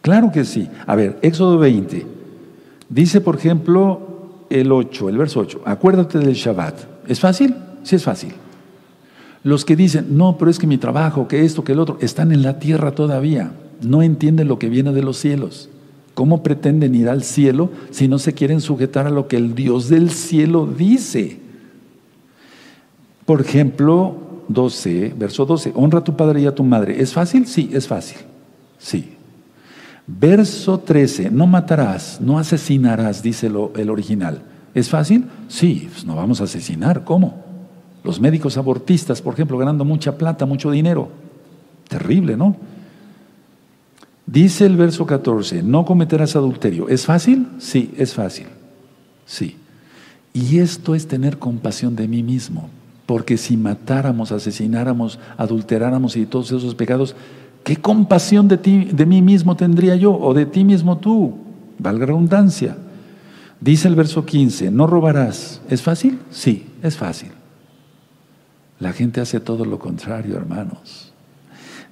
Claro 0.00 0.32
que 0.32 0.44
sí. 0.46 0.68
A 0.86 0.94
ver, 0.94 1.18
Éxodo 1.20 1.58
20. 1.58 2.06
Dice, 2.88 3.20
por 3.20 3.36
ejemplo, 3.36 4.09
el 4.50 4.70
8, 4.70 5.08
el 5.08 5.16
verso 5.16 5.40
8, 5.40 5.62
acuérdate 5.64 6.18
del 6.18 6.34
Shabbat. 6.34 7.08
¿Es 7.08 7.20
fácil? 7.20 7.54
Sí 7.82 7.96
es 7.96 8.04
fácil. 8.04 8.32
Los 9.42 9.64
que 9.64 9.76
dicen, 9.76 10.18
no, 10.18 10.36
pero 10.36 10.50
es 10.50 10.58
que 10.58 10.66
mi 10.66 10.76
trabajo, 10.76 11.26
que 11.26 11.44
esto, 11.44 11.64
que 11.64 11.72
el 11.72 11.80
otro, 11.80 11.96
están 12.00 12.32
en 12.32 12.42
la 12.42 12.58
tierra 12.58 12.90
todavía. 12.92 13.52
No 13.80 14.02
entienden 14.02 14.48
lo 14.48 14.58
que 14.58 14.68
viene 14.68 14.92
de 14.92 15.02
los 15.02 15.16
cielos. 15.16 15.70
¿Cómo 16.12 16.42
pretenden 16.42 16.94
ir 16.94 17.08
al 17.08 17.22
cielo 17.22 17.70
si 17.90 18.08
no 18.08 18.18
se 18.18 18.34
quieren 18.34 18.60
sujetar 18.60 19.06
a 19.06 19.10
lo 19.10 19.28
que 19.28 19.36
el 19.36 19.54
Dios 19.54 19.88
del 19.88 20.10
cielo 20.10 20.66
dice? 20.66 21.38
Por 23.24 23.40
ejemplo, 23.40 24.16
12, 24.48 25.14
verso 25.16 25.46
12, 25.46 25.72
honra 25.74 26.00
a 26.00 26.04
tu 26.04 26.16
padre 26.16 26.42
y 26.42 26.46
a 26.46 26.54
tu 26.54 26.64
madre. 26.64 27.00
¿Es 27.00 27.12
fácil? 27.12 27.46
Sí, 27.46 27.70
es 27.72 27.86
fácil. 27.86 28.18
Sí. 28.78 29.14
Verso 30.18 30.80
13, 30.80 31.30
no 31.30 31.46
matarás, 31.46 32.20
no 32.20 32.38
asesinarás, 32.38 33.22
dice 33.22 33.46
el 33.46 33.90
original. 33.90 34.42
¿Es 34.74 34.88
fácil? 34.88 35.26
Sí, 35.48 35.88
pues 35.92 36.04
no 36.04 36.16
vamos 36.16 36.40
a 36.40 36.44
asesinar. 36.44 37.04
¿Cómo? 37.04 37.44
Los 38.02 38.20
médicos 38.20 38.56
abortistas, 38.56 39.22
por 39.22 39.34
ejemplo, 39.34 39.56
ganando 39.56 39.84
mucha 39.84 40.18
plata, 40.18 40.46
mucho 40.46 40.70
dinero. 40.70 41.10
Terrible, 41.88 42.36
¿no? 42.36 42.56
Dice 44.26 44.66
el 44.66 44.76
verso 44.76 45.06
14, 45.06 45.62
no 45.62 45.84
cometerás 45.84 46.34
adulterio. 46.34 46.88
¿Es 46.88 47.06
fácil? 47.06 47.46
Sí, 47.58 47.92
es 47.96 48.14
fácil. 48.14 48.46
Sí. 49.26 49.56
Y 50.32 50.58
esto 50.58 50.94
es 50.94 51.06
tener 51.06 51.38
compasión 51.38 51.94
de 51.94 52.08
mí 52.08 52.22
mismo, 52.22 52.68
porque 53.06 53.36
si 53.36 53.56
matáramos, 53.56 54.32
asesináramos, 54.32 55.18
adulteráramos 55.36 56.16
y 56.16 56.26
todos 56.26 56.52
esos 56.52 56.74
pecados, 56.74 57.14
¿Qué 57.64 57.76
compasión 57.76 58.48
de, 58.48 58.58
ti, 58.58 58.84
de 58.84 59.06
mí 59.06 59.22
mismo 59.22 59.56
tendría 59.56 59.96
yo 59.96 60.12
o 60.12 60.34
de 60.34 60.46
ti 60.46 60.64
mismo 60.64 60.98
tú? 60.98 61.34
Valga 61.78 62.06
redundancia. 62.06 62.76
Dice 63.60 63.88
el 63.88 63.94
verso 63.94 64.24
15, 64.24 64.70
no 64.70 64.86
robarás. 64.86 65.60
¿Es 65.68 65.82
fácil? 65.82 66.18
Sí, 66.30 66.66
es 66.82 66.96
fácil. 66.96 67.30
La 68.78 68.92
gente 68.92 69.20
hace 69.20 69.40
todo 69.40 69.64
lo 69.66 69.78
contrario, 69.78 70.36
hermanos. 70.36 71.12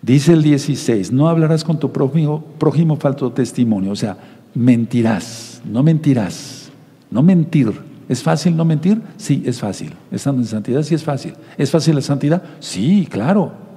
Dice 0.01 0.33
el 0.33 0.43
16, 0.43 1.13
no 1.13 1.29
hablarás 1.29 1.65
con 1.65 1.79
tu 1.79 1.93
prójimo, 1.93 2.43
prójimo 2.59 2.97
falto 2.97 3.31
testimonio. 3.33 3.93
O 3.93 3.97
sea, 3.97 4.17
mentirás, 4.55 5.61
no 5.71 5.83
mentirás, 5.83 6.71
no 7.11 7.23
mentir. 7.23 7.73
¿Es 8.09 8.23
fácil 8.23 8.57
no 8.57 8.65
mentir? 8.65 9.03
Sí, 9.19 9.43
es 9.45 9.59
fácil. 9.59 9.93
Estando 10.11 10.41
en 10.41 10.49
santidad, 10.49 10.83
sí 10.83 10.95
es 10.95 11.05
fácil. 11.05 11.35
¿Es 11.59 11.71
fácil 11.71 11.95
la 11.95 12.01
santidad? 12.01 12.43
Sí, 12.59 13.07
claro. 13.11 13.68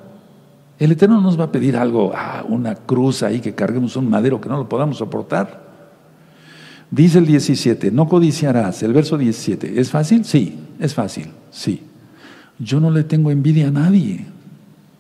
El 0.82 0.93
Eterno 0.93 1.21
nos 1.21 1.39
va 1.39 1.43
a 1.43 1.51
pedir 1.51 1.77
algo, 1.77 2.11
ah, 2.15 2.43
una 2.49 2.73
cruz 2.73 3.21
ahí, 3.21 3.39
que 3.39 3.53
carguemos 3.53 3.95
un 3.97 4.09
madero 4.09 4.41
que 4.41 4.49
no 4.49 4.57
lo 4.57 4.67
podamos 4.67 4.97
soportar. 4.97 5.61
Dice 6.89 7.19
el 7.19 7.27
17, 7.27 7.91
no 7.91 8.09
codiciarás, 8.09 8.82
el 8.82 8.91
verso 8.91 9.15
17. 9.15 9.79
¿Es 9.79 9.91
fácil? 9.91 10.25
Sí, 10.25 10.57
es 10.79 10.95
fácil, 10.95 11.27
sí. 11.51 11.84
Yo 12.57 12.79
no 12.79 12.89
le 12.89 13.03
tengo 13.03 13.29
envidia 13.29 13.67
a 13.67 13.71
nadie. 13.71 14.25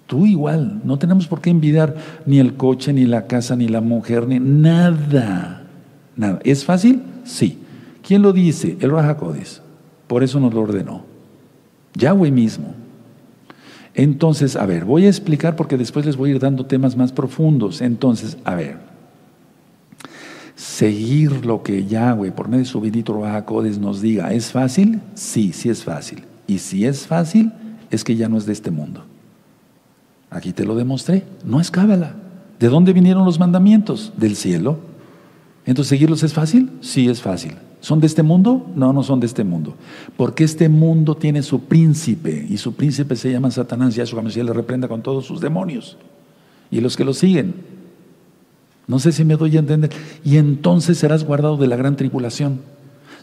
Tú 0.05 0.27
igual, 0.27 0.81
no 0.83 0.99
tenemos 0.99 1.25
por 1.25 1.41
qué 1.41 1.49
envidiar 1.49 1.95
ni 2.27 2.37
el 2.37 2.53
coche, 2.53 2.93
ni 2.93 3.05
la 3.05 3.25
casa, 3.25 3.55
ni 3.55 3.67
la 3.67 3.81
mujer, 3.81 4.27
ni 4.27 4.39
nada. 4.39 5.63
Nada. 6.15 6.39
¿Es 6.43 6.63
fácil? 6.63 7.01
Sí. 7.23 7.57
¿Quién 8.05 8.21
lo 8.21 8.33
dice? 8.33 8.77
El 8.81 8.91
Rajacodes. 8.91 9.63
Por 10.05 10.21
eso 10.21 10.39
nos 10.39 10.53
lo 10.53 10.61
ordenó. 10.61 11.05
Yahweh 11.95 12.29
mismo. 12.29 12.75
Entonces, 13.93 14.55
a 14.55 14.65
ver, 14.65 14.85
voy 14.85 15.05
a 15.05 15.09
explicar 15.09 15.55
porque 15.55 15.77
después 15.77 16.05
les 16.05 16.15
voy 16.15 16.29
a 16.29 16.33
ir 16.33 16.39
dando 16.39 16.65
temas 16.65 16.95
más 16.95 17.11
profundos. 17.11 17.81
Entonces, 17.81 18.37
a 18.45 18.55
ver, 18.55 18.77
seguir 20.55 21.45
lo 21.45 21.61
que 21.63 21.85
Yahweh, 21.85 22.31
por 22.31 22.47
medio 22.47 22.63
de 22.63 22.69
su 22.69 22.79
bendito 22.79 23.19
Rajacodes, 23.19 23.79
nos 23.79 24.01
diga, 24.01 24.33
¿es 24.33 24.51
fácil? 24.51 25.01
Sí, 25.15 25.51
sí 25.53 25.69
es 25.69 25.83
fácil. 25.83 26.23
Y 26.47 26.59
si 26.59 26.85
es 26.85 27.05
fácil, 27.05 27.51
es 27.89 28.03
que 28.03 28.15
ya 28.15 28.29
no 28.29 28.37
es 28.37 28.45
de 28.45 28.53
este 28.53 28.71
mundo. 28.71 29.03
Aquí 30.29 30.53
te 30.53 30.65
lo 30.65 30.75
demostré. 30.75 31.25
No 31.43 31.59
es 31.59 31.69
cábala. 31.69 32.15
¿De 32.59 32.69
dónde 32.69 32.93
vinieron 32.93 33.25
los 33.25 33.39
mandamientos? 33.39 34.13
Del 34.15 34.35
cielo. 34.35 34.79
Entonces, 35.65 35.89
¿seguirlos 35.89 36.23
es 36.23 36.33
fácil? 36.33 36.71
Sí, 36.79 37.09
es 37.09 37.21
fácil. 37.21 37.55
¿Son 37.81 37.99
de 37.99 38.07
este 38.07 38.23
mundo? 38.23 38.67
No, 38.75 38.93
no 38.93 39.03
son 39.03 39.19
de 39.19 39.25
este 39.25 39.43
mundo. 39.43 39.73
Porque 40.15 40.43
este 40.43 40.69
mundo 40.69 41.15
tiene 41.15 41.41
su 41.41 41.61
príncipe 41.61 42.45
y 42.47 42.57
su 42.57 42.75
príncipe 42.75 43.15
se 43.15 43.31
llama 43.31 43.51
Satanás. 43.51 43.95
Yahshua 43.95 44.21
Mashiach 44.21 44.45
le 44.45 44.53
reprenda 44.53 44.87
con 44.87 45.01
todos 45.01 45.25
sus 45.25 45.41
demonios 45.41 45.97
y 46.69 46.79
los 46.79 46.95
que 46.95 47.03
lo 47.03 47.13
siguen. 47.13 47.55
No 48.87 48.99
sé 48.99 49.11
si 49.11 49.25
me 49.25 49.35
doy 49.35 49.55
a 49.57 49.59
entender. 49.59 49.89
Y 50.23 50.37
entonces 50.37 50.99
serás 50.99 51.23
guardado 51.23 51.57
de 51.57 51.67
la 51.67 51.75
gran 51.75 51.95
tribulación. 51.95 52.61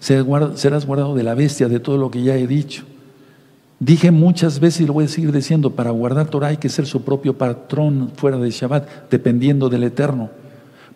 Serás 0.00 0.86
guardado 0.86 1.14
de 1.14 1.22
la 1.22 1.34
bestia, 1.34 1.68
de 1.68 1.78
todo 1.78 1.96
lo 1.96 2.10
que 2.10 2.22
ya 2.22 2.36
he 2.36 2.46
dicho. 2.46 2.84
Dije 3.80 4.10
muchas 4.10 4.58
veces 4.58 4.80
y 4.80 4.86
lo 4.86 4.92
voy 4.92 5.04
a 5.04 5.08
seguir 5.08 5.30
diciendo, 5.30 5.70
para 5.70 5.90
guardar 5.90 6.28
Torah 6.28 6.48
hay 6.48 6.56
que 6.56 6.68
ser 6.68 6.86
su 6.86 7.02
propio 7.02 7.38
patrón 7.38 8.10
fuera 8.16 8.38
de 8.38 8.50
Shabbat, 8.50 9.08
dependiendo 9.08 9.68
del 9.68 9.84
Eterno. 9.84 10.30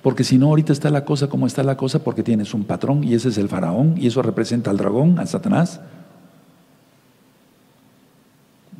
Porque 0.03 0.24
si 0.24 0.36
no, 0.36 0.48
ahorita 0.48 0.72
está 0.72 0.90
la 0.90 1.05
cosa 1.05 1.28
como 1.28 1.46
está 1.46 1.62
la 1.62 1.76
cosa, 1.76 2.00
porque 2.03 2.24
tienes 2.24 2.55
un 2.55 2.64
patrón 2.64 3.05
y 3.05 3.14
ese 3.14 3.28
es 3.28 3.38
el 3.38 3.48
faraón 3.48 3.94
y 3.96 4.09
eso 4.09 4.20
representa 4.20 4.70
al 4.70 4.76
dragón, 4.76 5.18
al 5.18 5.28
Satanás. 5.28 5.80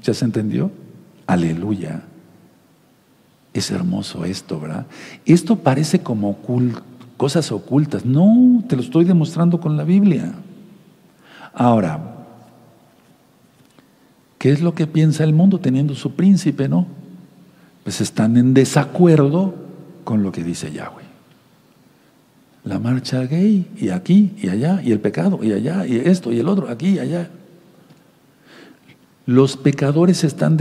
¿Ya 0.03 0.13
se 0.15 0.25
entendió? 0.25 0.73
Aleluya. 1.29 2.03
Es 3.55 3.71
hermoso 3.71 4.25
esto, 4.25 4.59
¿verdad? 4.59 4.87
Esto 5.25 5.57
parece 5.57 6.01
como 6.01 6.39
cosas 7.17 7.53
ocultas. 7.53 8.05
No, 8.05 8.65
te 8.69 8.75
lo 8.75 8.83
estoy 8.83 9.05
demostrando 9.05 9.61
con 9.61 9.77
la 9.77 9.85
Biblia. 9.85 10.33
Ahora, 11.55 12.17
¿qué 14.39 14.51
es 14.51 14.61
lo 14.61 14.75
que 14.75 14.89
piensa 14.89 15.23
el 15.23 15.35
mundo 15.35 15.61
teniendo 15.61 15.95
su 15.95 16.17
príncipe, 16.17 16.69
no? 16.69 16.87
Pues 17.85 18.01
están 18.01 18.37
en 18.37 18.55
desacuerdo 18.55 19.55
con 20.03 20.25
lo 20.25 20.33
que 20.33 20.43
dice 20.43 20.73
Yahweh 20.73 21.02
la 22.65 22.79
marcha 22.79 23.25
gay 23.25 23.67
y 23.77 23.89
aquí 23.89 24.33
y 24.41 24.49
allá 24.49 24.81
y 24.85 24.93
el 24.93 25.01
pecado 25.01 25.41
y 25.43 25.53
allá 25.53 25.87
y 25.87 25.97
esto 25.97 26.33
y 26.33 26.39
el 26.39 26.49
otro, 26.49 26.69
aquí 26.69 26.91
y 26.91 26.99
allá. 26.99 27.29
Los 29.25 29.57
pecadores 29.57 30.25
están 30.25 30.59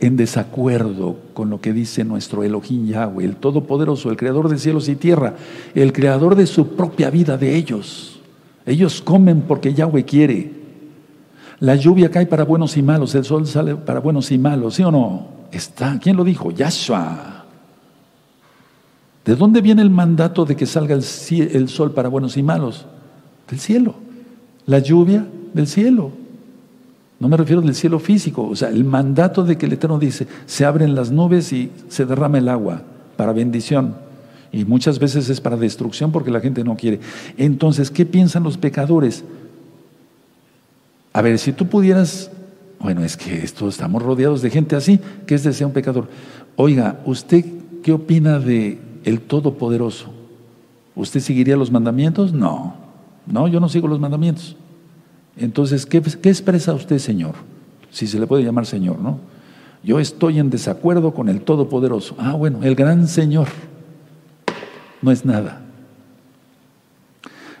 en 0.00 0.16
desacuerdo 0.16 1.18
con 1.34 1.50
lo 1.50 1.60
que 1.60 1.72
dice 1.72 2.02
nuestro 2.02 2.42
Elohim 2.42 2.86
Yahweh, 2.86 3.24
el 3.24 3.36
Todopoderoso, 3.36 4.10
el 4.10 4.16
Creador 4.16 4.48
de 4.48 4.58
cielos 4.58 4.88
y 4.88 4.96
tierra, 4.96 5.36
el 5.74 5.92
Creador 5.92 6.34
de 6.34 6.46
su 6.46 6.74
propia 6.74 7.10
vida 7.10 7.36
de 7.36 7.54
ellos. 7.54 8.20
Ellos 8.66 9.02
comen 9.02 9.42
porque 9.42 9.72
Yahweh 9.72 10.04
quiere. 10.04 10.50
La 11.60 11.76
lluvia 11.76 12.10
cae 12.10 12.26
para 12.26 12.44
buenos 12.44 12.76
y 12.76 12.82
malos, 12.82 13.14
el 13.14 13.24
sol 13.24 13.46
sale 13.46 13.76
para 13.76 14.00
buenos 14.00 14.32
y 14.32 14.38
malos, 14.38 14.74
¿sí 14.74 14.82
o 14.82 14.90
no? 14.90 15.28
Está, 15.52 16.00
¿quién 16.02 16.16
lo 16.16 16.24
dijo? 16.24 16.50
Yahshua. 16.50 17.41
¿De 19.24 19.36
dónde 19.36 19.60
viene 19.60 19.82
el 19.82 19.90
mandato 19.90 20.44
de 20.44 20.56
que 20.56 20.66
salga 20.66 20.94
el, 20.94 21.68
sol 21.68 21.92
para 21.92 22.08
buenos 22.08 22.36
y 22.36 22.42
malos? 22.42 22.86
Del 23.48 23.60
cielo. 23.60 23.94
La 24.66 24.80
lluvia 24.80 25.26
del 25.54 25.68
cielo. 25.68 26.10
No 27.20 27.28
me 27.28 27.36
refiero 27.36 27.62
del 27.62 27.74
cielo 27.76 28.00
físico, 28.00 28.48
o 28.48 28.56
sea, 28.56 28.70
el 28.70 28.84
mandato 28.84 29.44
de 29.44 29.56
que 29.56 29.66
el 29.66 29.74
Eterno 29.74 30.00
dice, 30.00 30.26
se 30.46 30.64
abren 30.64 30.96
las 30.96 31.12
nubes 31.12 31.52
y 31.52 31.70
se 31.88 32.04
derrama 32.04 32.38
el 32.38 32.48
agua 32.48 32.82
para 33.16 33.32
bendición. 33.32 33.94
Y 34.50 34.64
muchas 34.64 34.98
veces 34.98 35.28
es 35.28 35.40
para 35.40 35.56
destrucción 35.56 36.10
porque 36.10 36.32
la 36.32 36.40
gente 36.40 36.64
no 36.64 36.76
quiere. 36.76 36.98
Entonces, 37.36 37.92
¿qué 37.92 38.04
piensan 38.04 38.42
los 38.42 38.58
pecadores? 38.58 39.22
A 41.12 41.22
ver, 41.22 41.38
si 41.38 41.52
tú 41.52 41.68
pudieras, 41.68 42.30
bueno, 42.80 43.04
es 43.04 43.16
que 43.16 43.44
esto 43.44 43.68
estamos 43.68 44.02
rodeados 44.02 44.42
de 44.42 44.50
gente 44.50 44.74
así, 44.74 44.98
que 45.24 45.36
es 45.36 45.44
desea 45.44 45.68
un 45.68 45.72
pecador. 45.72 46.08
Oiga, 46.56 47.00
¿usted 47.04 47.44
qué 47.84 47.92
opina 47.92 48.40
de 48.40 48.80
el 49.04 49.20
Todopoderoso. 49.20 50.06
¿Usted 50.94 51.20
seguiría 51.20 51.56
los 51.56 51.70
mandamientos? 51.70 52.32
No, 52.32 52.74
no, 53.26 53.48
yo 53.48 53.60
no 53.60 53.68
sigo 53.68 53.88
los 53.88 54.00
mandamientos. 54.00 54.56
Entonces, 55.36 55.86
¿qué, 55.86 55.98
expresa 55.98 56.74
usted, 56.74 56.98
Señor? 56.98 57.34
Si 57.90 58.06
se 58.06 58.18
le 58.18 58.26
puede 58.26 58.44
llamar 58.44 58.66
Señor, 58.66 58.98
¿no? 58.98 59.18
Yo 59.82 59.98
estoy 59.98 60.38
en 60.38 60.50
desacuerdo 60.50 61.12
con 61.12 61.28
el 61.28 61.40
Todopoderoso. 61.40 62.14
Ah, 62.18 62.34
bueno, 62.34 62.62
el 62.62 62.74
gran 62.74 63.08
Señor 63.08 63.48
no 65.00 65.10
es 65.10 65.24
nada. 65.24 65.60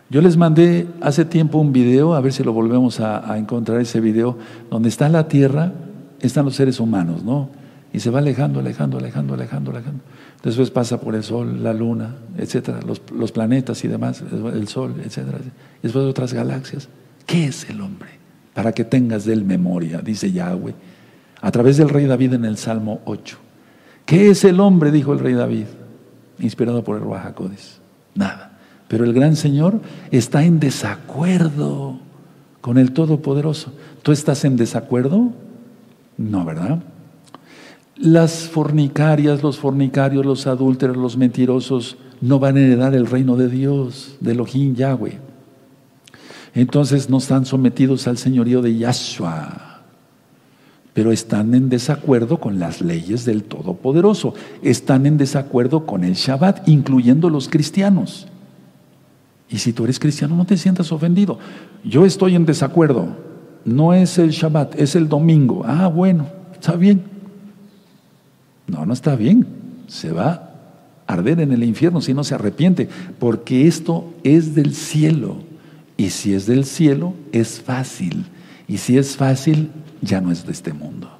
Yo 0.08 0.20
les 0.20 0.36
mandé 0.36 0.86
hace 1.00 1.24
tiempo 1.24 1.58
un 1.58 1.72
video, 1.72 2.14
a 2.14 2.20
ver 2.20 2.32
si 2.32 2.44
lo 2.44 2.52
volvemos 2.52 3.00
a, 3.00 3.38
encontrar 3.38 3.80
ese 3.80 3.98
video, 3.98 4.36
donde 4.70 4.90
está 4.90 5.08
la 5.08 5.26
tierra, 5.26 5.72
están 6.20 6.44
los 6.44 6.54
seres 6.54 6.78
humanos, 6.80 7.24
¿no? 7.24 7.48
Y 7.92 8.00
se 8.00 8.10
va 8.10 8.20
alejando, 8.20 8.60
alejando, 8.60 8.98
alejando, 8.98 9.34
alejando, 9.34 9.70
alejando. 9.70 10.00
Después 10.42 10.70
pasa 10.70 11.00
por 11.00 11.14
el 11.14 11.22
Sol, 11.22 11.62
la 11.62 11.74
Luna, 11.74 12.16
etcétera, 12.38 12.80
los, 12.82 13.32
planetas 13.32 13.84
y 13.84 13.88
demás, 13.88 14.22
el 14.22 14.66
Sol, 14.68 14.94
etcétera. 15.04 15.38
Después 15.82 16.04
otras 16.04 16.32
galaxias. 16.32 16.88
¿Qué 17.26 17.46
es 17.46 17.68
el 17.68 17.80
hombre? 17.80 18.08
Para 18.54 18.72
que 18.72 18.84
tengas 18.84 19.24
de 19.24 19.34
él 19.34 19.44
memoria, 19.44 20.00
dice 20.00 20.32
Yahweh, 20.32 20.74
a 21.40 21.50
través 21.50 21.76
del 21.76 21.88
rey 21.88 22.06
David 22.06 22.34
en 22.34 22.44
el 22.44 22.56
Salmo 22.56 23.00
8. 23.04 23.38
¿Qué 24.06 24.30
es 24.30 24.44
el 24.44 24.60
hombre? 24.60 24.90
dijo 24.90 25.12
el 25.12 25.20
rey 25.20 25.34
David, 25.34 25.66
inspirado 26.38 26.82
por 26.82 26.96
el 26.96 27.02
Ruajacodes. 27.02 27.80
Nada. 28.14 28.58
Pero 28.88 29.04
el 29.04 29.12
gran 29.12 29.36
Señor 29.36 29.80
está 30.10 30.44
en 30.44 30.60
desacuerdo 30.60 31.98
con 32.60 32.78
el 32.78 32.92
Todopoderoso. 32.92 33.72
¿Tú 34.02 34.12
estás 34.12 34.44
en 34.44 34.56
desacuerdo? 34.56 35.32
No, 36.18 36.44
¿verdad? 36.44 36.80
Las 38.02 38.48
fornicarias, 38.48 39.44
los 39.44 39.58
fornicarios, 39.58 40.26
los 40.26 40.48
adúlteros, 40.48 40.96
los 40.96 41.16
mentirosos 41.16 41.96
no 42.20 42.40
van 42.40 42.56
a 42.56 42.60
heredar 42.60 42.96
el 42.96 43.06
reino 43.06 43.36
de 43.36 43.48
Dios, 43.48 44.16
de 44.18 44.32
Elohim 44.32 44.74
Yahweh. 44.74 45.20
Entonces 46.52 47.08
no 47.08 47.18
están 47.18 47.46
sometidos 47.46 48.08
al 48.08 48.18
señorío 48.18 48.60
de 48.60 48.76
Yahshua, 48.76 49.82
pero 50.92 51.12
están 51.12 51.54
en 51.54 51.68
desacuerdo 51.68 52.40
con 52.40 52.58
las 52.58 52.80
leyes 52.80 53.24
del 53.24 53.44
Todopoderoso, 53.44 54.34
están 54.62 55.06
en 55.06 55.16
desacuerdo 55.16 55.86
con 55.86 56.02
el 56.02 56.14
Shabbat, 56.14 56.68
incluyendo 56.68 57.30
los 57.30 57.48
cristianos. 57.48 58.26
Y 59.48 59.58
si 59.58 59.72
tú 59.72 59.84
eres 59.84 60.00
cristiano, 60.00 60.34
no 60.34 60.44
te 60.44 60.56
sientas 60.56 60.90
ofendido. 60.90 61.38
Yo 61.84 62.04
estoy 62.04 62.34
en 62.34 62.46
desacuerdo. 62.46 63.16
No 63.64 63.94
es 63.94 64.18
el 64.18 64.30
Shabbat, 64.30 64.74
es 64.80 64.96
el 64.96 65.08
domingo. 65.08 65.62
Ah, 65.64 65.86
bueno, 65.86 66.26
está 66.52 66.74
bien. 66.74 67.11
No, 68.66 68.86
no 68.86 68.92
está 68.92 69.16
bien. 69.16 69.46
Se 69.88 70.12
va 70.12 70.50
a 71.06 71.12
arder 71.12 71.40
en 71.40 71.52
el 71.52 71.64
infierno 71.64 72.00
si 72.00 72.14
no 72.14 72.24
se 72.24 72.34
arrepiente, 72.34 72.88
porque 73.18 73.66
esto 73.66 74.12
es 74.24 74.54
del 74.54 74.74
cielo. 74.74 75.38
Y 75.96 76.10
si 76.10 76.34
es 76.34 76.46
del 76.46 76.64
cielo, 76.64 77.14
es 77.32 77.60
fácil. 77.60 78.24
Y 78.66 78.78
si 78.78 78.96
es 78.98 79.16
fácil, 79.16 79.70
ya 80.00 80.20
no 80.20 80.32
es 80.32 80.46
de 80.46 80.52
este 80.52 80.72
mundo. 80.72 81.10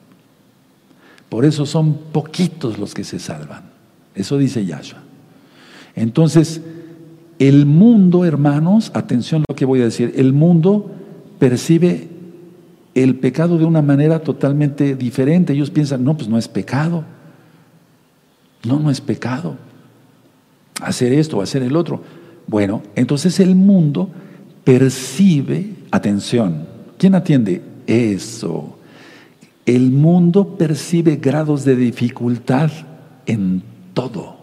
Por 1.29 1.45
eso 1.45 1.67
son 1.67 1.95
poquitos 2.13 2.79
los 2.79 2.95
que 2.95 3.05
se 3.05 3.19
salvan. 3.19 3.63
Eso 4.15 4.37
dice 4.39 4.65
Yahshua. 4.65 5.03
Entonces, 5.95 6.61
el 7.39 7.67
mundo, 7.67 8.25
hermanos, 8.25 8.91
atención 8.95 9.43
a 9.43 9.45
lo 9.49 9.57
que 9.57 9.65
voy 9.65 9.81
a 9.81 9.85
decir, 9.85 10.13
el 10.17 10.33
mundo 10.33 10.91
percibe 11.39 12.09
el 12.95 13.17
pecado 13.17 13.59
de 13.59 13.65
una 13.65 13.83
manera 13.83 14.21
totalmente 14.21 14.95
diferente. 14.95 15.53
Ellos 15.53 15.71
piensan, 15.71 16.05
no, 16.05 16.17
pues 16.17 16.29
no 16.29 16.39
es 16.39 16.49
pecado. 16.49 17.05
No, 18.65 18.79
no 18.79 18.91
es 18.91 19.01
pecado. 19.01 19.57
Hacer 20.81 21.13
esto 21.13 21.39
o 21.39 21.43
hacer 21.43 21.63
el 21.63 21.77
otro. 21.77 22.03
Bueno, 22.47 22.83
entonces 22.95 23.41
el 23.41 23.55
mundo 23.55 24.11
percibe, 24.65 25.75
atención, 25.91 26.67
¿quién 26.99 27.15
atiende? 27.15 27.63
Eso. 27.87 28.79
El 29.67 29.91
mundo 29.91 30.57
percibe 30.57 31.17
grados 31.17 31.65
de 31.65 31.77
dificultad 31.77 32.71
en 33.27 33.63
todo. 33.95 34.37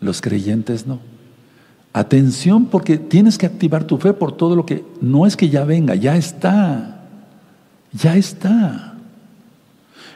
Los 0.00 0.20
creyentes 0.20 0.86
no. 0.86 1.00
Atención 1.92 2.66
porque 2.66 2.98
tienes 2.98 3.38
que 3.38 3.46
activar 3.46 3.84
tu 3.84 3.96
fe 3.96 4.12
por 4.12 4.36
todo 4.36 4.54
lo 4.54 4.66
que 4.66 4.84
no 5.00 5.26
es 5.26 5.36
que 5.36 5.48
ya 5.48 5.64
venga, 5.64 5.94
ya 5.94 6.16
está. 6.16 7.06
Ya 7.92 8.16
está. 8.16 8.95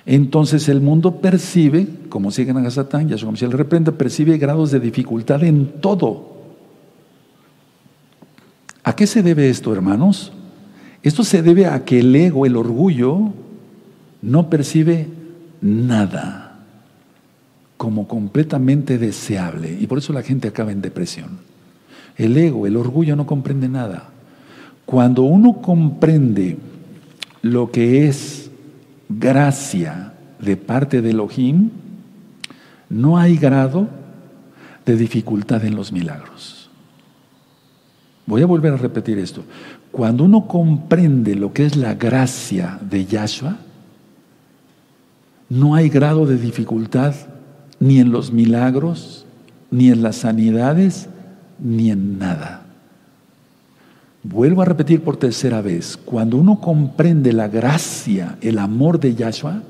Entonces 0.06 0.68
el 0.68 0.80
mundo 0.80 1.20
percibe, 1.20 1.86
como 2.08 2.30
siguen 2.30 2.56
a 2.58 2.70
Satán, 2.70 3.08
ya 3.08 3.18
como 3.18 3.36
si 3.36 3.44
él 3.44 3.52
reprende, 3.52 3.92
percibe 3.92 4.38
grados 4.38 4.70
de 4.70 4.80
dificultad 4.80 5.44
en 5.44 5.80
todo. 5.80 6.38
¿A 8.82 8.96
qué 8.96 9.06
se 9.06 9.22
debe 9.22 9.50
esto, 9.50 9.72
hermanos? 9.72 10.32
Esto 11.02 11.22
se 11.24 11.42
debe 11.42 11.66
a 11.66 11.84
que 11.84 12.00
el 12.00 12.14
ego, 12.16 12.46
el 12.46 12.56
orgullo, 12.56 13.32
no 14.22 14.50
percibe 14.50 15.08
nada 15.60 16.50
como 17.76 18.06
completamente 18.06 18.98
deseable. 18.98 19.76
Y 19.80 19.86
por 19.86 19.98
eso 19.98 20.12
la 20.12 20.22
gente 20.22 20.48
acaba 20.48 20.72
en 20.72 20.82
depresión. 20.82 21.38
El 22.16 22.36
ego, 22.36 22.66
el 22.66 22.76
orgullo 22.76 23.16
no 23.16 23.26
comprende 23.26 23.68
nada. 23.68 24.10
Cuando 24.84 25.22
uno 25.22 25.62
comprende 25.62 26.58
lo 27.42 27.70
que 27.70 28.06
es 28.06 28.49
gracia 29.10 30.12
de 30.38 30.56
parte 30.56 31.02
de 31.02 31.10
Elohim, 31.10 31.70
no 32.88 33.18
hay 33.18 33.36
grado 33.36 33.88
de 34.86 34.96
dificultad 34.96 35.64
en 35.64 35.74
los 35.74 35.92
milagros. 35.92 36.70
Voy 38.26 38.42
a 38.42 38.46
volver 38.46 38.72
a 38.72 38.76
repetir 38.76 39.18
esto. 39.18 39.42
Cuando 39.90 40.24
uno 40.24 40.46
comprende 40.46 41.34
lo 41.34 41.52
que 41.52 41.66
es 41.66 41.76
la 41.76 41.94
gracia 41.94 42.78
de 42.88 43.04
Yahshua, 43.04 43.56
no 45.48 45.74
hay 45.74 45.88
grado 45.88 46.26
de 46.26 46.38
dificultad 46.38 47.14
ni 47.80 47.98
en 47.98 48.12
los 48.12 48.32
milagros, 48.32 49.26
ni 49.70 49.90
en 49.90 50.02
las 50.02 50.16
sanidades, 50.16 51.08
ni 51.58 51.90
en 51.90 52.18
nada. 52.18 52.69
Vuelvo 54.22 54.60
a 54.60 54.66
repetir 54.66 55.02
por 55.02 55.16
tercera 55.16 55.62
vez, 55.62 55.96
cuando 55.96 56.36
uno 56.36 56.60
comprende 56.60 57.32
la 57.32 57.48
gracia, 57.48 58.36
el 58.42 58.58
amor 58.58 59.00
de 59.00 59.14
Yahshua, 59.14 59.62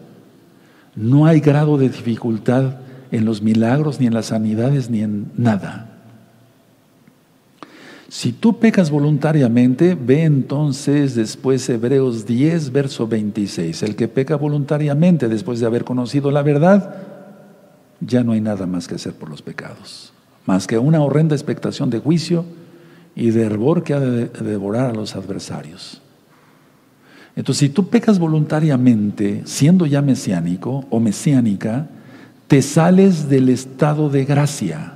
no 0.96 1.26
hay 1.26 1.38
grado 1.40 1.78
de 1.78 1.88
dificultad 1.88 2.78
en 3.12 3.24
los 3.24 3.42
milagros, 3.42 4.01
ni 4.01 4.07
en 4.07 4.14
las 4.14 4.26
sanidades, 4.26 4.90
ni 4.90 5.03
en 5.03 5.30
nada. 5.36 5.86
Si 8.09 8.32
tú 8.32 8.59
pecas 8.59 8.90
voluntariamente, 8.90 9.94
ve 9.94 10.24
entonces 10.24 11.14
después 11.14 11.68
Hebreos 11.68 12.26
10, 12.26 12.72
verso 12.72 13.07
26. 13.07 13.84
El 13.84 13.94
que 13.94 14.09
peca 14.09 14.34
voluntariamente 14.34 15.28
después 15.28 15.61
de 15.61 15.66
haber 15.66 15.84
conocido 15.84 16.32
la 16.32 16.42
verdad, 16.42 16.96
ya 18.01 18.24
no 18.24 18.32
hay 18.32 18.40
nada 18.40 18.66
más 18.66 18.88
que 18.88 18.96
hacer 18.96 19.12
por 19.12 19.30
los 19.30 19.42
pecados, 19.42 20.12
más 20.44 20.66
que 20.66 20.76
una 20.76 21.03
horrenda 21.03 21.36
expectación 21.36 21.88
de 21.88 22.01
juicio 22.01 22.44
y 23.14 23.30
de 23.30 23.42
hervor 23.42 23.82
que 23.82 23.94
ha 23.94 24.00
de 24.00 24.26
devorar 24.28 24.90
a 24.90 24.94
los 24.94 25.16
adversarios. 25.16 26.00
Entonces, 27.36 27.61
si 27.61 27.68
tú 27.68 27.88
pecas 27.88 28.18
voluntariamente, 28.18 29.42
siendo 29.44 29.86
ya 29.86 30.02
mesiánico 30.02 30.84
o 30.90 31.00
mesiánica, 31.00 31.88
te 32.48 32.62
sales 32.62 33.28
del 33.28 33.48
estado 33.48 34.11
de 34.11 34.24
gracia. 34.24 34.94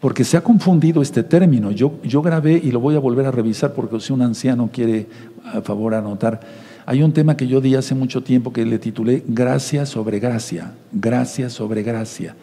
Porque 0.00 0.24
se 0.24 0.36
ha 0.36 0.42
confundido 0.42 1.00
este 1.00 1.22
término. 1.22 1.70
Yo, 1.70 1.94
yo 2.02 2.22
grabé 2.22 2.60
y 2.62 2.70
lo 2.70 2.80
voy 2.80 2.96
a 2.96 2.98
volver 2.98 3.26
a 3.26 3.30
revisar 3.30 3.72
porque 3.72 4.00
si 4.00 4.12
un 4.12 4.22
anciano 4.22 4.68
quiere, 4.72 5.06
a 5.44 5.62
favor, 5.62 5.94
anotar. 5.94 6.40
Hay 6.84 7.02
un 7.02 7.12
tema 7.12 7.36
que 7.36 7.46
yo 7.46 7.60
di 7.60 7.76
hace 7.76 7.94
mucho 7.94 8.22
tiempo 8.22 8.52
que 8.52 8.66
le 8.66 8.78
titulé 8.78 9.24
Gracia 9.26 9.86
sobre 9.86 10.18
gracia. 10.18 10.74
Gracia 10.92 11.48
sobre 11.48 11.82
gracia. 11.82 12.36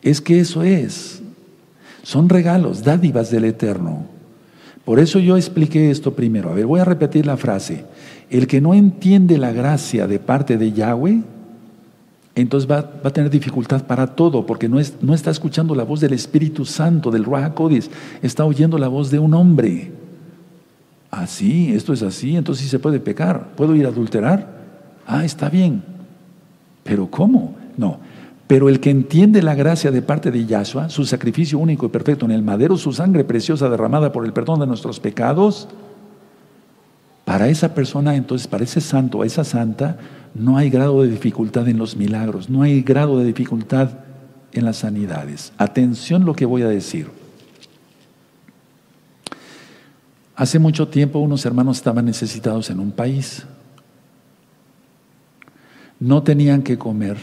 Es 0.00 0.20
que 0.20 0.40
eso 0.40 0.62
es. 0.62 1.22
Son 2.02 2.28
regalos, 2.28 2.82
dádivas 2.82 3.30
del 3.30 3.44
Eterno. 3.44 4.11
Por 4.84 4.98
eso 4.98 5.18
yo 5.18 5.36
expliqué 5.36 5.90
esto 5.90 6.14
primero. 6.14 6.50
A 6.50 6.54
ver, 6.54 6.66
voy 6.66 6.80
a 6.80 6.84
repetir 6.84 7.24
la 7.26 7.36
frase. 7.36 7.84
El 8.30 8.46
que 8.46 8.60
no 8.60 8.74
entiende 8.74 9.38
la 9.38 9.52
gracia 9.52 10.06
de 10.06 10.18
parte 10.18 10.58
de 10.58 10.72
Yahweh, 10.72 11.22
entonces 12.34 12.70
va, 12.70 12.78
a 13.04 13.10
tener 13.10 13.30
dificultad 13.30 13.84
para 13.84 14.06
todo, 14.06 14.46
porque 14.46 14.68
no, 14.68 14.80
es, 14.80 14.94
no, 15.02 15.14
está 15.14 15.30
escuchando 15.30 15.74
la 15.74 15.84
voz 15.84 16.00
del 16.00 16.14
Espíritu 16.14 16.64
Santo, 16.64 17.10
del 17.10 17.24
Ruach 17.24 17.52
Codis, 17.52 17.90
está 18.22 18.44
oyendo 18.44 18.78
la 18.78 18.88
voz 18.88 19.10
de 19.10 19.18
un 19.18 19.34
hombre. 19.34 19.92
Así, 21.10 21.74
esto 21.74 21.92
es 21.92 22.02
así, 22.02 22.36
entonces 22.36 22.64
sí 22.64 22.70
se 22.70 22.78
puede 22.78 22.98
pecar. 22.98 23.50
¿Puedo 23.54 23.76
ir 23.76 23.84
a 23.84 23.90
adulterar? 23.90 24.62
Ah, 25.06 25.26
está 25.26 25.50
bien. 25.50 25.82
¿Pero 26.82 27.10
cómo? 27.10 27.54
No. 27.76 27.98
Pero 28.52 28.68
el 28.68 28.80
que 28.80 28.90
entiende 28.90 29.40
la 29.40 29.54
gracia 29.54 29.90
de 29.90 30.02
parte 30.02 30.30
de 30.30 30.44
Yahshua, 30.44 30.90
su 30.90 31.06
sacrificio 31.06 31.58
único 31.58 31.86
y 31.86 31.88
perfecto 31.88 32.26
en 32.26 32.32
el 32.32 32.42
madero, 32.42 32.76
su 32.76 32.92
sangre 32.92 33.24
preciosa 33.24 33.70
derramada 33.70 34.12
por 34.12 34.26
el 34.26 34.34
perdón 34.34 34.60
de 34.60 34.66
nuestros 34.66 35.00
pecados, 35.00 35.68
para 37.24 37.48
esa 37.48 37.74
persona, 37.74 38.14
entonces, 38.14 38.46
para 38.46 38.64
ese 38.64 38.82
santo, 38.82 39.22
a 39.22 39.26
esa 39.26 39.42
santa, 39.42 39.96
no 40.34 40.58
hay 40.58 40.68
grado 40.68 41.00
de 41.00 41.08
dificultad 41.08 41.66
en 41.66 41.78
los 41.78 41.96
milagros, 41.96 42.50
no 42.50 42.60
hay 42.60 42.82
grado 42.82 43.18
de 43.18 43.24
dificultad 43.24 43.88
en 44.52 44.66
las 44.66 44.76
sanidades. 44.76 45.54
Atención 45.56 46.26
lo 46.26 46.34
que 46.34 46.44
voy 46.44 46.60
a 46.60 46.68
decir. 46.68 47.08
Hace 50.36 50.58
mucho 50.58 50.88
tiempo 50.88 51.20
unos 51.20 51.46
hermanos 51.46 51.78
estaban 51.78 52.04
necesitados 52.04 52.68
en 52.68 52.80
un 52.80 52.92
país. 52.92 53.46
No 55.98 56.22
tenían 56.22 56.62
que 56.62 56.76
comer 56.76 57.16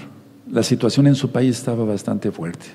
la 0.52 0.64
situación 0.64 1.08
en 1.08 1.16
su 1.16 1.32
país 1.32 1.58
estaba 1.58 1.84
bastante 1.86 2.32
fuerte. 2.32 2.66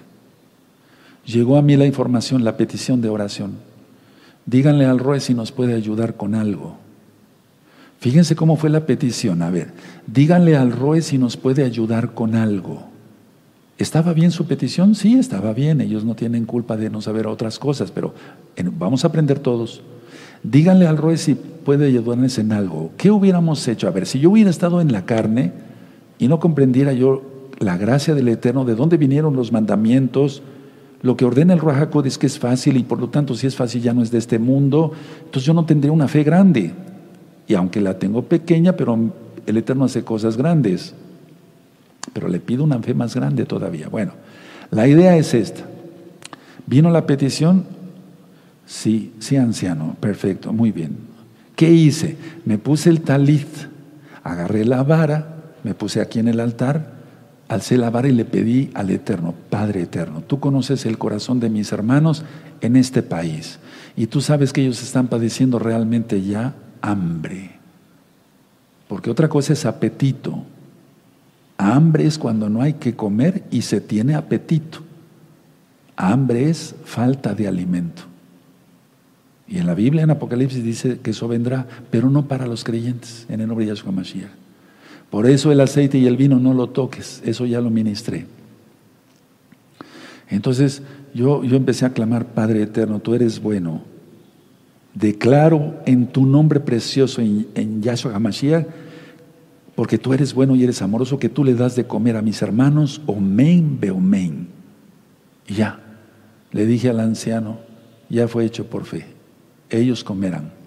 Llegó 1.26 1.56
a 1.56 1.62
mí 1.62 1.76
la 1.76 1.86
información, 1.86 2.44
la 2.44 2.56
petición 2.56 3.00
de 3.00 3.08
oración. 3.08 3.52
Díganle 4.46 4.84
al 4.84 4.98
Roe 4.98 5.20
si 5.20 5.34
nos 5.34 5.52
puede 5.52 5.74
ayudar 5.74 6.16
con 6.16 6.34
algo. 6.34 6.76
Fíjense 7.98 8.36
cómo 8.36 8.56
fue 8.56 8.68
la 8.68 8.84
petición. 8.84 9.40
A 9.40 9.50
ver, 9.50 9.72
díganle 10.06 10.56
al 10.56 10.72
Roe 10.72 11.00
si 11.00 11.16
nos 11.16 11.36
puede 11.36 11.64
ayudar 11.64 12.12
con 12.12 12.34
algo. 12.34 12.84
¿Estaba 13.78 14.12
bien 14.12 14.30
su 14.30 14.46
petición? 14.46 14.94
Sí, 14.94 15.18
estaba 15.18 15.52
bien. 15.54 15.80
Ellos 15.80 16.04
no 16.04 16.14
tienen 16.14 16.44
culpa 16.44 16.76
de 16.76 16.90
no 16.90 17.00
saber 17.00 17.26
otras 17.26 17.58
cosas, 17.58 17.90
pero 17.90 18.14
vamos 18.78 19.04
a 19.04 19.08
aprender 19.08 19.38
todos. 19.38 19.80
Díganle 20.42 20.86
al 20.86 20.98
Roe 20.98 21.16
si 21.16 21.34
puede 21.34 21.86
ayudarnos 21.86 22.36
en 22.38 22.52
algo. 22.52 22.92
¿Qué 22.98 23.10
hubiéramos 23.10 23.66
hecho? 23.66 23.88
A 23.88 23.90
ver, 23.90 24.06
si 24.06 24.20
yo 24.20 24.30
hubiera 24.30 24.50
estado 24.50 24.82
en 24.82 24.92
la 24.92 25.06
carne 25.06 25.52
y 26.18 26.28
no 26.28 26.38
comprendiera 26.38 26.92
yo 26.92 27.34
la 27.59 27.76
gracia 27.76 28.14
del 28.14 28.28
Eterno, 28.28 28.64
de 28.64 28.74
dónde 28.74 28.96
vinieron 28.96 29.36
los 29.36 29.52
mandamientos, 29.52 30.42
lo 31.02 31.16
que 31.16 31.26
ordena 31.26 31.52
el 31.52 31.61
Ruach 31.61 31.94
es 32.07 32.16
que 32.16 32.26
es 32.26 32.38
fácil 32.38 32.78
y 32.78 32.82
por 32.82 32.98
lo 32.98 33.11
tanto 33.11 33.34
si 33.34 33.46
es 33.46 33.55
fácil 33.55 33.82
ya 33.82 33.92
no 33.92 34.02
es 34.02 34.11
de 34.11 34.16
este 34.16 34.38
mundo, 34.38 34.92
entonces 35.18 35.44
yo 35.44 35.52
no 35.52 35.66
tendría 35.66 35.92
una 35.92 36.09
fe 36.09 36.24
grande. 36.24 36.72
Y 37.46 37.52
aunque 37.55 37.80
la 37.80 37.98
tengo 37.98 38.22
pequeña, 38.22 38.72
pero 38.72 38.98
el 39.44 39.57
Eterno 39.57 39.84
hace 39.84 40.02
cosas 40.02 40.38
grandes. 40.38 40.94
Pero 42.14 42.28
le 42.28 42.40
pido 42.40 42.64
una 42.64 42.78
fe 42.78 42.94
más 42.94 43.14
grande 43.14 43.44
todavía. 43.44 43.88
Bueno, 43.88 44.12
la 44.70 44.88
idea 44.88 45.14
es 45.18 45.34
esta. 45.34 45.64
¿Vino 46.66 46.90
la 46.90 47.07
petición? 47.07 47.66
Sí, 48.64 49.12
sí, 49.18 49.36
anciano. 49.36 49.96
Perfecto, 50.00 50.55
muy 50.55 50.72
bien. 50.72 50.96
¿Qué 51.55 51.70
hice? 51.70 52.16
Me 52.46 52.57
puse 52.57 52.88
el 52.88 53.02
talit, 53.02 53.46
agarré 54.22 54.64
la 54.64 54.82
vara, 54.82 55.52
me 55.64 55.74
puse 55.74 56.00
aquí 56.00 56.18
en 56.18 56.28
el 56.28 56.40
altar 56.40 56.93
alcé 57.49 57.76
la 57.76 57.90
vara 57.90 58.09
y 58.09 58.12
le 58.12 58.24
pedí 58.24 58.70
al 58.74 58.90
Eterno, 58.90 59.34
Padre 59.51 59.82
Eterno, 59.82 60.22
tú 60.22 60.40
conoces 60.40 60.86
el 60.86 60.99
corazón 60.99 61.40
de 61.40 61.51
mis 61.51 61.72
hermanos 61.72 62.24
en 62.61 62.76
este 62.76 63.03
país 63.03 63.59
y 63.97 64.07
tú 64.07 64.20
sabes 64.20 64.53
que 64.53 64.62
ellos 64.62 64.82
están 64.82 65.09
padeciendo 65.09 65.59
realmente 65.59 66.22
ya 66.22 66.55
hambre. 66.80 67.53
Porque 68.88 69.11
otra 69.11 69.28
cosa 69.28 69.53
es 69.53 69.64
apetito. 69.64 70.45
Hambre 71.57 72.07
es 72.07 72.18
cuando 72.18 72.49
no 72.49 72.61
hay 72.61 72.74
que 72.74 72.95
comer 72.95 73.45
y 73.51 73.62
se 73.62 73.80
tiene 73.80 74.14
apetito. 74.14 74.80
Hambre 75.97 76.51
es 76.51 76.74
falta 76.84 77.34
de 77.34 77.47
alimento. 77.47 78.03
Y 79.47 79.59
en 79.59 79.66
la 79.66 79.74
Biblia, 79.74 80.03
en 80.03 80.11
Apocalipsis, 80.11 80.64
dice 80.64 80.99
que 81.01 81.11
eso 81.11 81.28
vendrá, 81.28 81.66
pero 81.90 82.11
no 82.11 82.26
para 82.26 82.47
los 82.47 82.64
creyentes, 82.64 83.26
en 83.28 83.40
el 83.40 83.47
nombre 83.47 83.66
de 83.66 83.74
Yahshua 83.74 83.92
Mashiach. 83.92 84.43
Por 85.14 85.28
eso 85.28 85.52
el 85.52 85.60
aceite 85.60 85.96
y 85.96 86.08
el 86.08 86.16
vino 86.16 86.40
no 86.40 86.52
lo 86.54 86.70
toques, 86.70 87.22
eso 87.24 87.46
ya 87.46 87.60
lo 87.60 87.70
ministré. 87.70 88.26
Entonces 90.28 90.82
yo, 91.14 91.44
yo 91.44 91.54
empecé 91.54 91.86
a 91.86 91.92
clamar, 91.92 92.34
Padre 92.34 92.62
Eterno, 92.62 92.98
tú 92.98 93.14
eres 93.14 93.40
bueno. 93.40 93.82
Declaro 94.92 95.76
en 95.86 96.08
tu 96.08 96.26
nombre 96.26 96.58
precioso 96.58 97.22
en, 97.22 97.46
en 97.54 97.80
Yahshua 97.80 98.16
HaMashiach, 98.16 98.66
porque 99.76 99.98
tú 99.98 100.12
eres 100.12 100.34
bueno 100.34 100.56
y 100.56 100.64
eres 100.64 100.82
amoroso, 100.82 101.16
que 101.16 101.28
tú 101.28 101.44
le 101.44 101.54
das 101.54 101.76
de 101.76 101.86
comer 101.86 102.16
a 102.16 102.20
mis 102.20 102.42
hermanos, 102.42 103.00
omen, 103.06 103.78
beomen. 103.78 104.48
Y 105.46 105.54
ya, 105.54 105.78
le 106.50 106.66
dije 106.66 106.90
al 106.90 106.98
anciano, 106.98 107.60
ya 108.08 108.26
fue 108.26 108.44
hecho 108.46 108.66
por 108.66 108.84
fe. 108.84 109.06
Ellos 109.70 110.02
comerán. 110.02 110.63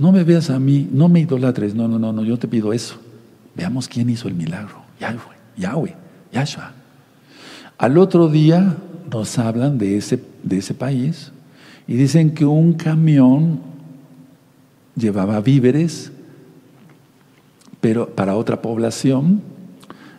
No 0.00 0.10
me 0.10 0.24
veas 0.24 0.50
a 0.50 0.58
mí, 0.58 0.88
no 0.90 1.08
me 1.08 1.20
idolatres, 1.20 1.74
no, 1.74 1.86
no, 1.86 1.98
no, 1.98 2.12
no, 2.12 2.24
yo 2.24 2.38
te 2.38 2.48
pido 2.48 2.72
eso. 2.72 2.96
Veamos 3.54 3.86
quién 3.86 4.10
hizo 4.10 4.26
el 4.26 4.34
milagro. 4.34 4.82
Yahweh, 4.98 5.36
Yahweh, 5.56 5.94
Yahshua. 6.32 6.72
Al 7.78 7.98
otro 7.98 8.28
día 8.28 8.76
nos 9.12 9.38
hablan 9.38 9.78
de 9.78 9.96
ese, 9.96 10.22
de 10.42 10.58
ese 10.58 10.74
país 10.74 11.30
y 11.86 11.94
dicen 11.94 12.34
que 12.34 12.44
un 12.44 12.72
camión 12.72 13.60
llevaba 14.96 15.40
víveres 15.40 16.10
pero 17.80 18.08
para 18.10 18.36
otra 18.36 18.60
población 18.60 19.40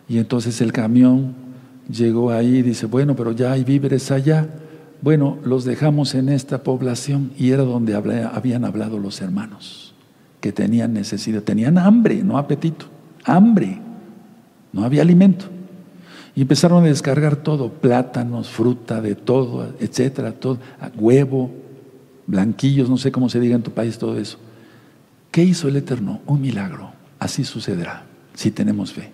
y 0.08 0.18
entonces 0.18 0.60
el 0.60 0.72
camión 0.72 1.34
llegó 1.88 2.30
ahí 2.30 2.56
y 2.56 2.62
dice, 2.62 2.86
bueno, 2.86 3.14
pero 3.16 3.32
ya 3.32 3.52
hay 3.52 3.64
víveres 3.64 4.10
allá. 4.10 4.48
Bueno, 5.02 5.38
los 5.44 5.64
dejamos 5.64 6.14
en 6.14 6.28
esta 6.28 6.62
población 6.62 7.32
y 7.36 7.50
era 7.50 7.64
donde 7.64 7.94
habían 7.96 8.64
hablado 8.64 8.98
los 8.98 9.20
hermanos, 9.20 9.94
que 10.40 10.52
tenían 10.52 10.92
necesidad, 10.92 11.42
tenían 11.42 11.76
hambre, 11.76 12.22
no 12.22 12.38
apetito, 12.38 12.86
hambre, 13.24 13.80
no 14.72 14.84
había 14.84 15.02
alimento. 15.02 15.46
Y 16.36 16.42
empezaron 16.42 16.84
a 16.84 16.86
descargar 16.86 17.34
todo, 17.34 17.72
plátanos, 17.72 18.48
fruta, 18.48 19.00
de 19.00 19.16
todo, 19.16 19.74
etcétera, 19.80 20.32
todo, 20.32 20.58
huevo, 20.96 21.50
blanquillos, 22.28 22.88
no 22.88 22.96
sé 22.96 23.10
cómo 23.10 23.28
se 23.28 23.40
diga 23.40 23.56
en 23.56 23.62
tu 23.62 23.72
país 23.72 23.98
todo 23.98 24.16
eso. 24.16 24.38
¿Qué 25.32 25.42
hizo 25.42 25.66
el 25.66 25.76
Eterno? 25.76 26.20
Un 26.26 26.40
milagro. 26.40 26.92
Así 27.18 27.42
sucederá 27.42 28.04
si 28.34 28.52
tenemos 28.52 28.92
fe. 28.92 29.10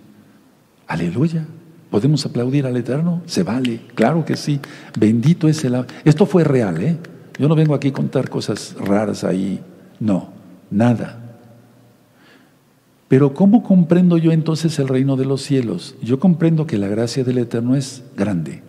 Aleluya. 0.86 1.46
¿Podemos 1.90 2.24
aplaudir 2.26 2.66
al 2.66 2.76
Eterno? 2.76 3.22
Se 3.26 3.42
vale, 3.42 3.80
claro 3.94 4.24
que 4.24 4.36
sí. 4.36 4.60
Bendito 4.98 5.48
es 5.48 5.64
el... 5.64 5.84
Esto 6.04 6.26
fue 6.26 6.44
real, 6.44 6.82
¿eh? 6.82 6.98
Yo 7.38 7.48
no 7.48 7.54
vengo 7.54 7.74
aquí 7.74 7.88
a 7.88 7.92
contar 7.92 8.28
cosas 8.28 8.74
raras 8.78 9.24
ahí. 9.24 9.60
No, 10.00 10.28
nada. 10.70 11.18
Pero 13.08 13.32
¿cómo 13.32 13.62
comprendo 13.62 14.18
yo 14.18 14.32
entonces 14.32 14.78
el 14.78 14.88
reino 14.88 15.16
de 15.16 15.24
los 15.24 15.42
cielos? 15.42 15.94
Yo 16.02 16.20
comprendo 16.20 16.66
que 16.66 16.76
la 16.76 16.88
gracia 16.88 17.24
del 17.24 17.38
Eterno 17.38 17.74
es 17.74 18.02
grande. 18.16 18.62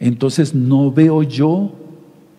Entonces 0.00 0.52
no 0.52 0.90
veo 0.90 1.22
yo 1.22 1.76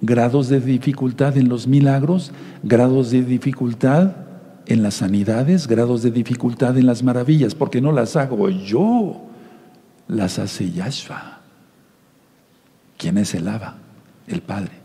grados 0.01 0.49
de 0.49 0.59
dificultad 0.59 1.37
en 1.37 1.47
los 1.47 1.65
milagros, 1.65 2.33
grados 2.61 3.09
de 3.09 3.23
dificultad 3.23 4.11
en 4.65 4.83
las 4.83 4.95
sanidades, 4.95 5.67
grados 5.67 6.03
de 6.03 6.11
dificultad 6.11 6.77
en 6.77 6.87
las 6.87 7.03
maravillas, 7.03 7.55
porque 7.55 7.79
no 7.79 7.93
las 7.93 8.17
hago 8.17 8.49
yo, 8.49 9.21
las 10.13 10.39
hace 10.39 10.71
Yahshua. 10.71 11.39
¿Quién 12.97 13.17
es 13.17 13.33
el 13.33 13.47
Abba? 13.47 13.75
El 14.27 14.41
Padre. 14.41 14.83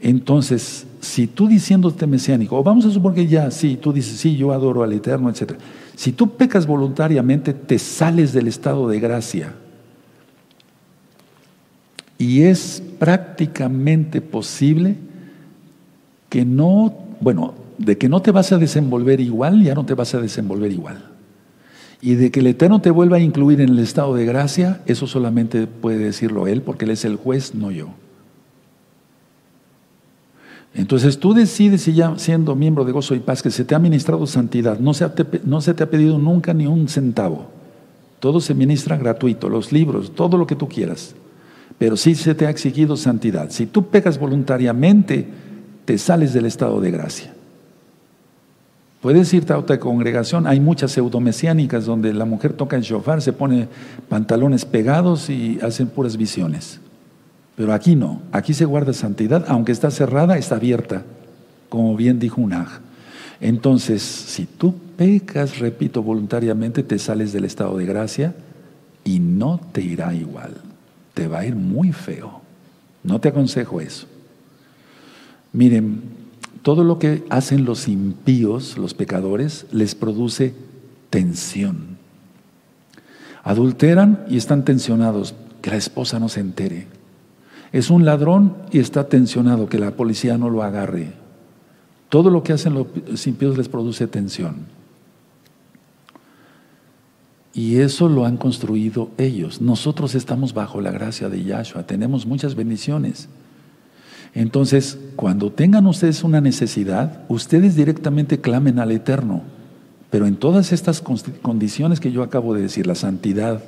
Entonces, 0.00 0.86
si 1.00 1.26
tú 1.26 1.48
diciéndote 1.48 2.06
mesiánico, 2.06 2.58
o 2.58 2.62
vamos 2.62 2.84
a 2.84 2.90
suponer 2.90 3.16
que 3.16 3.26
ya, 3.26 3.50
sí, 3.50 3.76
tú 3.80 3.92
dices, 3.92 4.18
sí, 4.18 4.36
yo 4.36 4.52
adoro 4.52 4.82
al 4.82 4.92
Eterno, 4.92 5.30
etc. 5.30 5.54
Si 5.96 6.12
tú 6.12 6.36
pecas 6.36 6.66
voluntariamente, 6.66 7.52
te 7.52 7.78
sales 7.78 8.32
del 8.32 8.48
estado 8.48 8.88
de 8.88 9.00
gracia. 9.00 9.54
Y 12.18 12.42
es 12.42 12.82
prácticamente 12.98 14.20
posible 14.20 14.96
que 16.28 16.44
no, 16.44 16.94
bueno, 17.20 17.54
de 17.78 17.98
que 17.98 18.08
no 18.08 18.22
te 18.22 18.30
vas 18.30 18.52
a 18.52 18.58
desenvolver 18.58 19.20
igual, 19.20 19.62
ya 19.62 19.74
no 19.74 19.84
te 19.84 19.94
vas 19.94 20.14
a 20.14 20.20
desenvolver 20.20 20.70
igual. 20.70 21.13
Y 22.04 22.16
de 22.16 22.30
que 22.30 22.40
el 22.40 22.48
Eterno 22.48 22.82
te 22.82 22.90
vuelva 22.90 23.16
a 23.16 23.20
incluir 23.20 23.62
en 23.62 23.70
el 23.70 23.78
estado 23.78 24.14
de 24.14 24.26
gracia, 24.26 24.82
eso 24.84 25.06
solamente 25.06 25.66
puede 25.66 25.96
decirlo 25.96 26.46
Él, 26.46 26.60
porque 26.60 26.84
Él 26.84 26.90
es 26.90 27.06
el 27.06 27.16
juez, 27.16 27.54
no 27.54 27.70
yo. 27.70 27.94
Entonces 30.74 31.18
tú 31.18 31.32
decides, 31.32 31.80
si 31.80 31.94
ya 31.94 32.12
siendo 32.18 32.54
miembro 32.56 32.84
de 32.84 32.92
Gozo 32.92 33.14
y 33.14 33.20
Paz, 33.20 33.42
que 33.42 33.50
se 33.50 33.64
te 33.64 33.74
ha 33.74 33.78
ministrado 33.78 34.26
santidad, 34.26 34.78
no 34.80 34.92
se, 34.92 35.08
te, 35.08 35.40
no 35.44 35.62
se 35.62 35.72
te 35.72 35.82
ha 35.82 35.88
pedido 35.88 36.18
nunca 36.18 36.52
ni 36.52 36.66
un 36.66 36.88
centavo. 36.88 37.46
Todo 38.20 38.38
se 38.38 38.52
ministra 38.52 38.98
gratuito, 38.98 39.48
los 39.48 39.72
libros, 39.72 40.14
todo 40.14 40.36
lo 40.36 40.46
que 40.46 40.56
tú 40.56 40.68
quieras. 40.68 41.14
Pero 41.78 41.96
sí 41.96 42.14
se 42.14 42.34
te 42.34 42.46
ha 42.46 42.50
exigido 42.50 42.98
santidad. 42.98 43.48
Si 43.48 43.64
tú 43.64 43.86
pegas 43.86 44.18
voluntariamente, 44.18 45.26
te 45.86 45.96
sales 45.96 46.34
del 46.34 46.44
estado 46.44 46.82
de 46.82 46.90
gracia. 46.90 47.33
Puedes 49.04 49.34
irte 49.34 49.52
a 49.52 49.58
otra 49.58 49.78
congregación, 49.78 50.46
hay 50.46 50.60
muchas 50.60 50.92
pseudomesiánicas 50.92 51.84
donde 51.84 52.14
la 52.14 52.24
mujer 52.24 52.54
toca 52.54 52.74
el 52.76 52.82
shofar, 52.82 53.20
se 53.20 53.34
pone 53.34 53.68
pantalones 54.08 54.64
pegados 54.64 55.28
y 55.28 55.58
hacen 55.60 55.88
puras 55.88 56.16
visiones. 56.16 56.80
Pero 57.54 57.74
aquí 57.74 57.96
no, 57.96 58.22
aquí 58.32 58.54
se 58.54 58.64
guarda 58.64 58.94
santidad, 58.94 59.44
aunque 59.48 59.72
está 59.72 59.90
cerrada, 59.90 60.38
está 60.38 60.56
abierta, 60.56 61.02
como 61.68 61.94
bien 61.96 62.18
dijo 62.18 62.40
Unaj. 62.40 62.80
Entonces, 63.42 64.00
si 64.00 64.46
tú 64.46 64.74
pecas, 64.96 65.58
repito, 65.58 66.02
voluntariamente, 66.02 66.82
te 66.82 66.98
sales 66.98 67.34
del 67.34 67.44
estado 67.44 67.76
de 67.76 67.84
gracia 67.84 68.34
y 69.04 69.18
no 69.18 69.60
te 69.72 69.82
irá 69.82 70.14
igual, 70.14 70.54
te 71.12 71.28
va 71.28 71.40
a 71.40 71.46
ir 71.46 71.56
muy 71.56 71.92
feo. 71.92 72.40
No 73.02 73.20
te 73.20 73.28
aconsejo 73.28 73.82
eso. 73.82 74.06
Miren, 75.52 76.23
todo 76.64 76.82
lo 76.82 76.98
que 76.98 77.26
hacen 77.28 77.66
los 77.66 77.88
impíos, 77.88 78.78
los 78.78 78.94
pecadores, 78.94 79.66
les 79.70 79.94
produce 79.94 80.54
tensión. 81.10 81.98
Adulteran 83.42 84.24
y 84.30 84.38
están 84.38 84.64
tensionados, 84.64 85.34
que 85.60 85.68
la 85.68 85.76
esposa 85.76 86.18
no 86.18 86.30
se 86.30 86.40
entere. 86.40 86.86
Es 87.70 87.90
un 87.90 88.06
ladrón 88.06 88.56
y 88.72 88.78
está 88.78 89.10
tensionado, 89.10 89.68
que 89.68 89.78
la 89.78 89.90
policía 89.90 90.38
no 90.38 90.48
lo 90.48 90.62
agarre. 90.62 91.12
Todo 92.08 92.30
lo 92.30 92.42
que 92.42 92.54
hacen 92.54 92.72
los 92.72 93.26
impíos 93.26 93.58
les 93.58 93.68
produce 93.68 94.06
tensión. 94.06 94.64
Y 97.52 97.76
eso 97.76 98.08
lo 98.08 98.24
han 98.24 98.38
construido 98.38 99.10
ellos. 99.18 99.60
Nosotros 99.60 100.14
estamos 100.14 100.54
bajo 100.54 100.80
la 100.80 100.92
gracia 100.92 101.28
de 101.28 101.44
Yahshua, 101.44 101.82
tenemos 101.82 102.24
muchas 102.24 102.54
bendiciones. 102.54 103.28
Entonces, 104.34 104.98
cuando 105.14 105.52
tengan 105.52 105.86
ustedes 105.86 106.24
una 106.24 106.40
necesidad, 106.40 107.22
ustedes 107.28 107.76
directamente 107.76 108.40
clamen 108.40 108.80
al 108.80 108.90
Eterno. 108.90 109.42
Pero 110.10 110.26
en 110.26 110.36
todas 110.36 110.72
estas 110.72 111.00
condiciones 111.00 112.00
que 112.00 112.12
yo 112.12 112.22
acabo 112.22 112.54
de 112.54 112.62
decir, 112.62 112.86
la 112.86 112.94
santidad, 112.96 113.62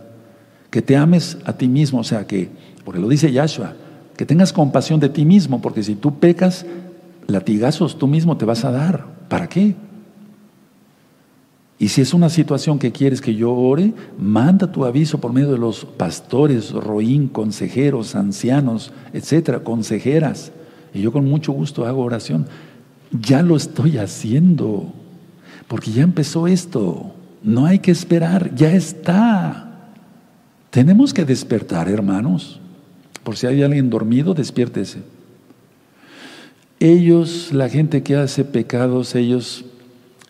que 0.70 0.82
te 0.82 0.96
ames 0.96 1.38
a 1.44 1.52
ti 1.54 1.68
mismo, 1.68 2.00
o 2.00 2.04
sea 2.04 2.26
que, 2.26 2.50
porque 2.84 3.00
lo 3.00 3.08
dice 3.08 3.30
Yahshua, 3.30 3.74
que 4.16 4.26
tengas 4.26 4.52
compasión 4.52 4.98
de 4.98 5.08
ti 5.08 5.24
mismo, 5.24 5.62
porque 5.62 5.82
si 5.82 5.94
tú 5.94 6.18
pecas, 6.18 6.66
latigazos 7.26 7.98
tú 7.98 8.06
mismo 8.06 8.36
te 8.36 8.44
vas 8.44 8.64
a 8.64 8.72
dar. 8.72 9.06
¿Para 9.28 9.48
qué? 9.48 9.76
Y 11.78 11.88
si 11.88 12.00
es 12.00 12.14
una 12.14 12.30
situación 12.30 12.78
que 12.78 12.90
quieres 12.90 13.20
que 13.20 13.34
yo 13.34 13.52
ore, 13.52 13.92
manda 14.18 14.72
tu 14.72 14.84
aviso 14.84 15.20
por 15.20 15.32
medio 15.32 15.52
de 15.52 15.58
los 15.58 15.84
pastores, 15.84 16.72
roín, 16.72 17.28
consejeros, 17.28 18.14
ancianos, 18.14 18.92
etcétera, 19.12 19.60
consejeras. 19.60 20.52
Y 20.96 21.02
yo 21.02 21.12
con 21.12 21.26
mucho 21.26 21.52
gusto 21.52 21.86
hago 21.86 22.02
oración. 22.02 22.46
Ya 23.12 23.42
lo 23.42 23.56
estoy 23.56 23.98
haciendo, 23.98 24.92
porque 25.68 25.92
ya 25.92 26.02
empezó 26.02 26.46
esto. 26.46 27.14
No 27.42 27.66
hay 27.66 27.78
que 27.78 27.90
esperar, 27.90 28.54
ya 28.54 28.72
está. 28.72 29.92
Tenemos 30.70 31.12
que 31.12 31.24
despertar, 31.24 31.88
hermanos. 31.88 32.60
Por 33.22 33.36
si 33.36 33.46
hay 33.46 33.62
alguien 33.62 33.90
dormido, 33.90 34.34
despiértese. 34.34 35.02
Ellos, 36.80 37.52
la 37.52 37.68
gente 37.68 38.02
que 38.02 38.16
hace 38.16 38.44
pecados, 38.44 39.14
ellos 39.14 39.64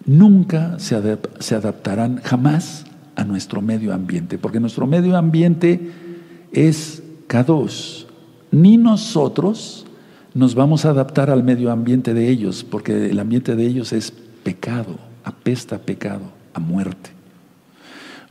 nunca 0.04 0.78
se, 0.78 0.94
adaptarán 0.94 2.20
jamás 2.22 2.84
a 3.14 3.24
nuestro 3.24 3.62
medio 3.62 3.94
ambiente, 3.94 4.38
porque 4.38 4.60
nuestro 4.60 4.86
medio 4.86 5.16
ambiente 5.16 5.90
es 6.52 7.02
K2. 7.28 8.06
Ni 8.52 8.76
nosotros 8.76 9.85
nos 10.36 10.54
vamos 10.54 10.84
a 10.84 10.90
adaptar 10.90 11.30
al 11.30 11.42
medio 11.42 11.72
ambiente 11.72 12.12
de 12.12 12.28
ellos, 12.28 12.62
porque 12.62 13.08
el 13.08 13.18
ambiente 13.20 13.56
de 13.56 13.66
ellos 13.66 13.94
es 13.94 14.10
pecado, 14.10 14.98
apesta 15.24 15.76
a 15.76 15.78
pecado, 15.78 16.30
a 16.52 16.60
muerte. 16.60 17.08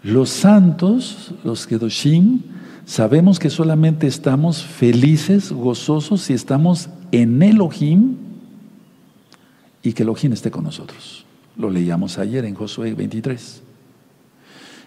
Los 0.03 0.29
santos, 0.29 1.33
los 1.43 1.65
Kedoshim, 1.65 2.41
sabemos 2.85 3.39
que 3.39 3.49
solamente 3.49 4.05
estamos 4.05 4.63
felices, 4.63 5.51
gozosos 5.51 6.21
si 6.21 6.33
estamos 6.33 6.89
en 7.11 7.41
Elohim 7.41 8.17
y 9.81 9.93
que 9.93 10.03
Elohim 10.03 10.31
esté 10.33 10.51
con 10.51 10.63
nosotros. 10.63 11.25
Lo 11.57 11.71
leíamos 11.71 12.19
ayer 12.19 12.45
en 12.45 12.53
Josué 12.53 12.93
23. 12.93 13.63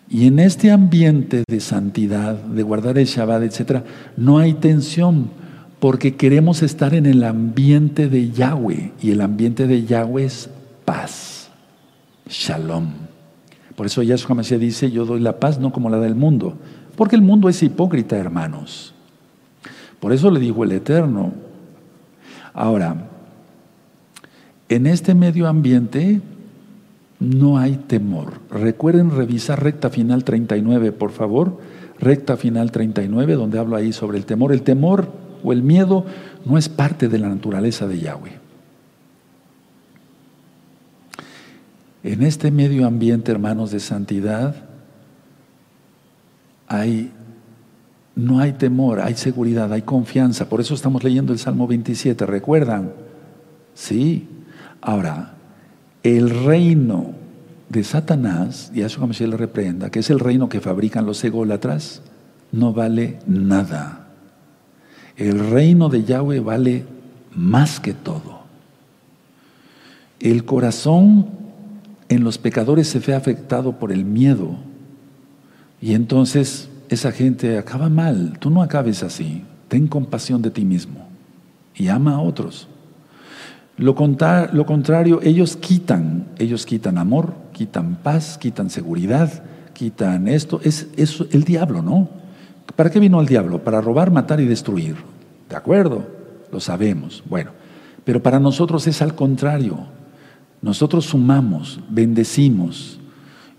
Y 0.09 0.29
en 0.29 0.39
este 0.39 0.71
ambiente 0.71 1.43
de 1.49 1.59
santidad, 1.59 2.35
de 2.37 2.63
guardar 2.63 2.97
el 2.97 3.07
Shabbat, 3.07 3.43
etc., 3.43 3.83
no 4.17 4.39
hay 4.39 4.55
tensión, 4.55 5.48
porque 5.81 6.17
queremos 6.17 6.63
estar 6.63 6.95
en 6.95 7.07
el 7.07 7.23
ambiente 7.25 8.09
de 8.09 8.31
Yahweh, 8.31 8.93
y 9.01 9.11
el 9.11 9.21
ambiente 9.21 9.67
de 9.67 9.85
Yahweh 9.85 10.25
es 10.25 10.51
paz, 10.85 11.51
shalom. 12.29 12.89
Por 13.77 13.87
eso 13.87 14.03
Yahshua 14.03 14.35
Mashiach 14.35 14.61
dice, 14.61 14.91
yo 14.91 15.05
doy 15.05 15.21
la 15.21 15.39
paz 15.39 15.61
no 15.61 15.73
como 15.73 15.89
la 15.89 16.01
del 16.01 16.17
mundo, 16.17 16.57
porque 16.97 17.15
el 17.15 17.23
mundo 17.23 17.49
es 17.49 17.63
hipócrita, 17.63 18.17
hermanos. 18.17 18.93
Por 20.01 20.13
eso 20.13 20.31
le 20.31 20.41
dijo 20.41 20.65
el 20.65 20.73
Eterno. 20.73 21.33
Ahora, 22.53 23.09
en 24.69 24.87
este 24.87 25.15
medio 25.15 25.47
ambiente 25.47 26.21
no 27.21 27.59
hay 27.59 27.77
temor. 27.77 28.35
Recuerden 28.51 29.11
revisar 29.11 29.63
recta 29.63 29.91
final 29.91 30.25
39, 30.25 30.93
por 30.93 31.11
favor. 31.11 31.59
Recta 32.01 32.37
final 32.37 32.71
39, 32.71 33.35
donde 33.35 33.59
hablo 33.59 33.77
ahí 33.77 33.93
sobre 33.93 34.19
el 34.19 34.25
temor. 34.25 34.53
El 34.53 34.63
temor 34.63 35.09
o 35.43 35.53
el 35.53 35.63
miedo 35.63 36.05
no 36.45 36.59
es 36.59 36.69
parte 36.69 37.09
de 37.09 37.19
la 37.19 37.29
naturaleza 37.29 37.87
de 37.87 38.01
Yahweh. 38.01 38.39
En 42.05 42.23
este 42.23 42.51
medio 42.51 42.87
ambiente, 42.87 43.33
hermanos 43.33 43.71
de 43.71 43.81
santidad, 43.81 44.55
hay, 46.69 47.11
no 48.15 48.41
hay 48.41 48.53
temor, 48.53 49.01
hay 49.01 49.15
seguridad, 49.15 49.73
hay 49.73 49.83
confianza. 49.83 50.49
Por 50.49 50.61
eso 50.61 50.75
estamos 50.75 51.03
leyendo 51.03 51.33
el 51.33 51.39
Salmo 51.39 51.67
27, 51.67 52.25
¿recuerdan? 52.27 52.93
Sí. 53.75 54.29
Ahora, 54.81 55.35
el 56.03 56.31
reino 56.31 57.15
de 57.69 57.85
Satanás, 57.85 58.71
y 58.75 58.83
a 58.83 58.87
eso 58.87 59.13
se 59.13 59.27
le 59.27 59.37
reprenda, 59.37 59.91
que 59.91 60.01
es 60.01 60.11
el 60.11 60.21
reino 60.21 60.49
que 60.49 60.61
fabrican 60.61 61.05
los 61.05 61.23
ególatras, 61.25 62.03
no 62.53 62.73
vale 62.73 63.19
nada. 63.27 63.98
El 65.19 65.51
reino 65.51 65.89
de 65.89 66.05
Yahweh 66.05 66.39
vale 66.39 66.85
más 67.35 67.81
que 67.81 67.93
todo. 67.93 68.39
El 70.21 70.45
corazón 70.45 71.27
en 72.09 72.25
los 72.25 72.39
pecadores 72.39 72.89
se 72.89 73.01
ve 73.01 73.15
afectado 73.15 73.79
por 73.79 73.91
el 73.91 74.05
miedo. 74.05 74.57
Y 75.81 75.95
entonces 75.95 76.71
esa 76.89 77.11
gente 77.11 77.59
acaba 77.59 77.89
mal. 77.89 78.39
Tú 78.39 78.49
no 78.49 78.63
acabes 78.63 79.03
así. 79.03 79.43
Ten 79.67 79.89
compasión 79.89 80.41
de 80.41 80.51
ti 80.53 80.65
mismo 80.65 81.09
y 81.75 81.89
ama 81.89 82.15
a 82.15 82.21
otros. 82.21 82.69
Lo, 83.77 83.95
lo 84.53 84.67
contrario, 84.67 85.21
ellos 85.23 85.57
quitan, 85.57 86.27
ellos 86.39 86.65
quitan 86.65 86.97
amor, 86.97 87.35
quitan 87.53 87.97
paz, 87.97 88.39
quitan 88.39 88.71
seguridad, 88.71 89.43
quitan 89.73 90.29
esto. 90.29 90.61
Es, 90.63 90.89
es 90.97 91.23
el 91.33 91.43
diablo, 91.43 91.83
¿no? 91.83 92.09
¿Para 92.79 92.91
qué 92.91 93.01
vino 93.01 93.21
el 93.21 93.27
diablo? 93.27 93.65
Para 93.65 93.81
robar, 93.81 94.13
matar 94.13 94.39
y 94.39 94.45
destruir. 94.45 94.95
¿De 95.49 95.57
acuerdo? 95.57 96.07
Lo 96.53 96.61
sabemos. 96.61 97.25
Bueno, 97.29 97.51
pero 98.05 98.23
para 98.23 98.39
nosotros 98.39 98.87
es 98.87 99.03
al 99.03 99.17
contrario. 99.17 99.79
Nosotros 100.63 101.07
sumamos, 101.07 101.81
bendecimos, 101.89 103.01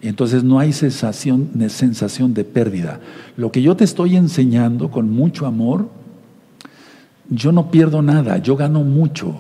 entonces 0.01 0.45
no 0.45 0.57
hay 0.57 0.72
sensación, 0.72 1.49
sensación 1.67 2.34
de 2.34 2.45
pérdida. 2.45 3.01
Lo 3.36 3.51
que 3.51 3.61
yo 3.61 3.76
te 3.76 3.84
estoy 3.84 4.15
enseñando 4.15 4.89
con 4.89 5.11
mucho 5.11 5.45
amor, 5.45 5.89
yo 7.28 7.51
no 7.51 7.72
pierdo 7.72 8.01
nada, 8.01 8.38
yo 8.38 8.55
gano 8.55 8.86
mucho. 8.86 9.38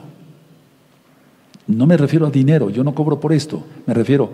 No 1.67 1.87
me 1.87 1.95
refiero 1.95 2.27
a 2.27 2.31
dinero, 2.31 2.69
yo 2.69 2.83
no 2.83 2.93
cobro 2.93 3.21
por 3.21 3.31
esto, 3.31 3.63
me 3.85 3.93
refiero, 3.93 4.33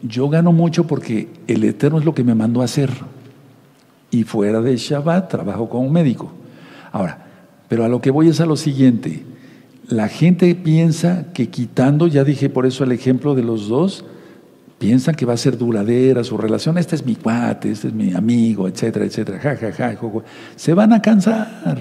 yo 0.00 0.30
gano 0.30 0.52
mucho 0.52 0.86
porque 0.86 1.28
el 1.46 1.64
Eterno 1.64 1.98
es 1.98 2.06
lo 2.06 2.14
que 2.14 2.24
me 2.24 2.34
mandó 2.34 2.62
a 2.62 2.64
hacer. 2.64 2.90
Y 4.10 4.24
fuera 4.24 4.60
de 4.60 4.76
Shabbat 4.76 5.30
trabajo 5.30 5.68
como 5.68 5.88
médico. 5.88 6.32
Ahora, 6.92 7.26
pero 7.68 7.84
a 7.84 7.88
lo 7.88 8.00
que 8.00 8.10
voy 8.10 8.28
es 8.28 8.40
a 8.40 8.46
lo 8.46 8.56
siguiente, 8.56 9.24
la 9.88 10.08
gente 10.08 10.54
piensa 10.54 11.26
que 11.32 11.48
quitando, 11.50 12.06
ya 12.06 12.24
dije 12.24 12.48
por 12.48 12.66
eso 12.66 12.84
el 12.84 12.92
ejemplo 12.92 13.34
de 13.34 13.42
los 13.42 13.68
dos, 13.68 14.04
piensan 14.78 15.14
que 15.14 15.26
va 15.26 15.34
a 15.34 15.36
ser 15.36 15.58
duradera 15.58 16.24
su 16.24 16.36
relación, 16.36 16.78
este 16.78 16.96
es 16.96 17.04
mi 17.04 17.14
cuate, 17.14 17.70
este 17.70 17.88
es 17.88 17.94
mi 17.94 18.14
amigo, 18.14 18.66
etcétera, 18.66 19.04
etcétera, 19.04 19.38
ja, 19.38 19.56
ja, 19.56 19.72
ja, 19.72 19.96
se 20.56 20.74
van 20.74 20.92
a 20.92 21.02
cansar, 21.02 21.78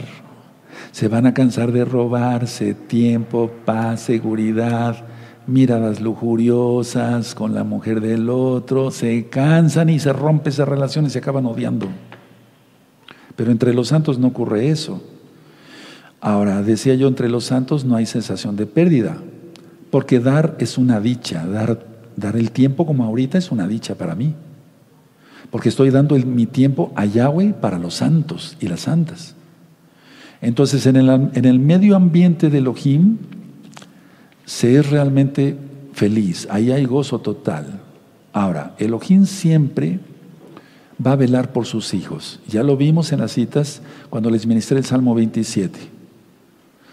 se 0.91 1.07
van 1.07 1.25
a 1.25 1.33
cansar 1.33 1.71
de 1.71 1.85
robarse 1.85 2.73
tiempo, 2.73 3.49
paz, 3.63 4.01
seguridad, 4.01 5.05
miradas 5.47 6.01
lujuriosas 6.01 7.33
con 7.35 7.55
la 7.55 7.63
mujer 7.63 8.01
del 8.01 8.29
otro, 8.29 8.91
se 8.91 9.27
cansan 9.27 9.89
y 9.89 9.99
se 9.99 10.11
rompe 10.11 10.49
esa 10.49 10.65
relación 10.65 11.05
y 11.05 11.09
se 11.09 11.19
acaban 11.19 11.45
odiando. 11.45 11.87
Pero 13.39 13.53
entre 13.53 13.73
los 13.73 13.87
santos 13.87 14.19
no 14.19 14.27
ocurre 14.27 14.67
eso. 14.67 15.01
Ahora, 16.19 16.61
decía 16.61 16.95
yo, 16.95 17.07
entre 17.07 17.29
los 17.29 17.45
santos 17.45 17.85
no 17.85 17.95
hay 17.95 18.05
sensación 18.05 18.57
de 18.57 18.65
pérdida, 18.65 19.15
porque 19.91 20.19
dar 20.19 20.57
es 20.59 20.77
una 20.77 20.99
dicha, 20.99 21.47
dar, 21.47 21.87
dar 22.17 22.35
el 22.35 22.51
tiempo 22.51 22.85
como 22.85 23.05
ahorita 23.05 23.37
es 23.37 23.49
una 23.49 23.65
dicha 23.65 23.95
para 23.95 24.13
mí, 24.13 24.35
porque 25.51 25.69
estoy 25.69 25.89
dando 25.89 26.17
mi 26.17 26.47
tiempo 26.47 26.91
a 26.97 27.05
Yahweh 27.05 27.53
para 27.53 27.79
los 27.79 27.93
santos 27.93 28.57
y 28.59 28.67
las 28.67 28.81
santas. 28.81 29.35
Entonces, 30.41 30.85
en 30.85 30.97
el, 30.97 31.09
en 31.09 31.45
el 31.45 31.59
medio 31.59 31.95
ambiente 31.95 32.49
de 32.49 32.57
Elohim, 32.57 33.19
se 34.43 34.75
es 34.75 34.89
realmente 34.89 35.55
feliz, 35.93 36.45
ahí 36.51 36.73
hay 36.73 36.83
gozo 36.83 37.19
total. 37.19 37.79
Ahora, 38.33 38.75
Elohim 38.79 39.25
siempre 39.25 40.01
va 41.05 41.13
a 41.13 41.15
velar 41.15 41.53
por 41.53 41.65
sus 41.65 41.93
hijos. 41.93 42.39
Ya 42.47 42.63
lo 42.63 42.77
vimos 42.77 43.11
en 43.11 43.19
las 43.19 43.31
citas 43.31 43.81
cuando 44.09 44.29
les 44.29 44.45
ministré 44.45 44.77
el 44.77 44.85
Salmo 44.85 45.15
27. 45.15 45.79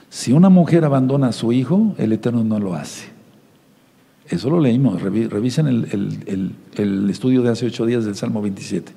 Si 0.09 0.32
una 0.32 0.48
mujer 0.48 0.84
abandona 0.84 1.28
a 1.28 1.32
su 1.32 1.52
hijo, 1.52 1.94
el 1.98 2.12
Eterno 2.12 2.44
no 2.44 2.59
lo 2.59 2.74
hace. 2.74 3.09
Eso 4.28 4.50
lo 4.50 4.61
leímos, 4.61 5.02
revisen 5.02 5.66
el, 5.68 7.11
estudio 7.11 7.42
de 7.42 7.50
hace 7.50 7.66
ocho 7.66 7.86
días 7.86 8.04
del 8.04 8.16
Salmo 8.16 8.42
27. 8.42 8.92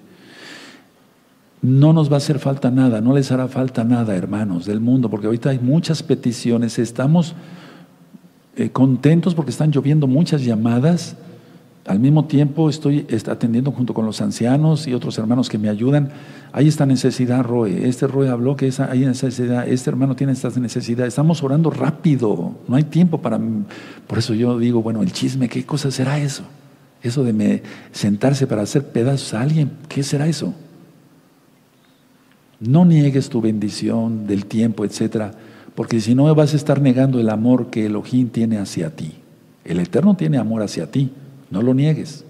No 1.62 1.94
nos 1.94 2.10
va 2.10 2.16
a 2.16 2.18
hacer 2.18 2.40
falta 2.40 2.72
nada, 2.72 3.02
no 3.02 3.14
les 3.14 3.32
hará 3.32 3.48
falta 3.48 3.84
nada, 3.84 4.16
hermanos, 4.16 4.66
del 4.66 4.80
mundo, 4.80 5.10
porque 5.10 5.28
ahorita 5.28 5.50
hay 5.50 5.60
muchas 5.60 6.02
peticiones, 6.02 6.80
estamos 6.80 7.36
eh, 8.56 8.72
contentos 8.72 9.36
porque 9.36 9.52
están 9.52 9.72
lloviendo 9.72 10.08
muchas 10.08 10.44
llamadas 10.44 11.16
al 11.90 12.00
mismo 12.00 12.26
tiempo 12.26 12.70
estoy 12.70 13.08
atendiendo 13.28 13.72
junto 13.72 13.96
con 13.96 14.06
los 14.06 14.22
ancianos 14.22 14.86
y 14.86 14.94
otros 14.94 15.18
hermanos 15.18 15.50
que 15.50 15.58
me 15.58 15.70
ayudan. 15.70 16.12
Hay 16.52 16.68
esta 16.68 16.86
necesidad, 16.86 17.44
Roe. 17.44 17.88
Este 17.90 18.06
Roe 18.06 18.30
habló 18.30 18.56
que 18.56 18.72
hay 18.92 19.00
necesidad. 19.00 19.68
Este 19.68 19.90
hermano 19.90 20.16
tiene 20.16 20.34
esta 20.34 20.52
necesidad. 20.52 21.08
Estamos 21.08 21.42
orando 21.42 21.72
rápido. 21.72 22.54
No 22.68 22.76
hay 22.76 22.84
tiempo 22.84 23.24
para... 23.24 23.40
Por 24.06 24.20
eso 24.20 24.36
yo 24.36 24.60
digo, 24.60 24.84
bueno, 24.84 25.02
el 25.02 25.12
chisme, 25.12 25.50
¿qué 25.50 25.66
cosa 25.66 25.90
será 25.90 26.20
eso? 26.20 26.44
Eso 27.02 27.24
de 27.24 27.34
me, 27.34 27.64
sentarse 27.92 28.46
para 28.46 28.62
hacer 28.62 28.92
pedazos 28.92 29.34
a 29.34 29.42
alguien, 29.42 29.72
¿qué 29.88 30.04
será 30.04 30.28
eso? 30.28 30.54
No 32.60 32.86
niegues 32.86 33.30
tu 33.30 33.42
bendición 33.42 34.28
del 34.28 34.46
tiempo, 34.46 34.86
etcétera, 34.86 35.32
porque 35.74 36.02
si 36.02 36.14
no 36.14 36.36
vas 36.36 36.54
a 36.54 36.58
estar 36.58 36.82
negando 36.82 37.20
el 37.20 37.30
amor 37.30 37.72
que 37.72 37.88
Elohim 37.88 38.30
tiene 38.30 38.60
hacia 38.60 38.96
ti. 38.96 39.14
El 39.66 39.80
Eterno 39.80 40.16
tiene 40.16 40.38
amor 40.38 40.62
hacia 40.62 40.92
ti. 40.92 41.12
No 41.52 41.62
lo 41.62 41.74
niegues. 41.74 42.26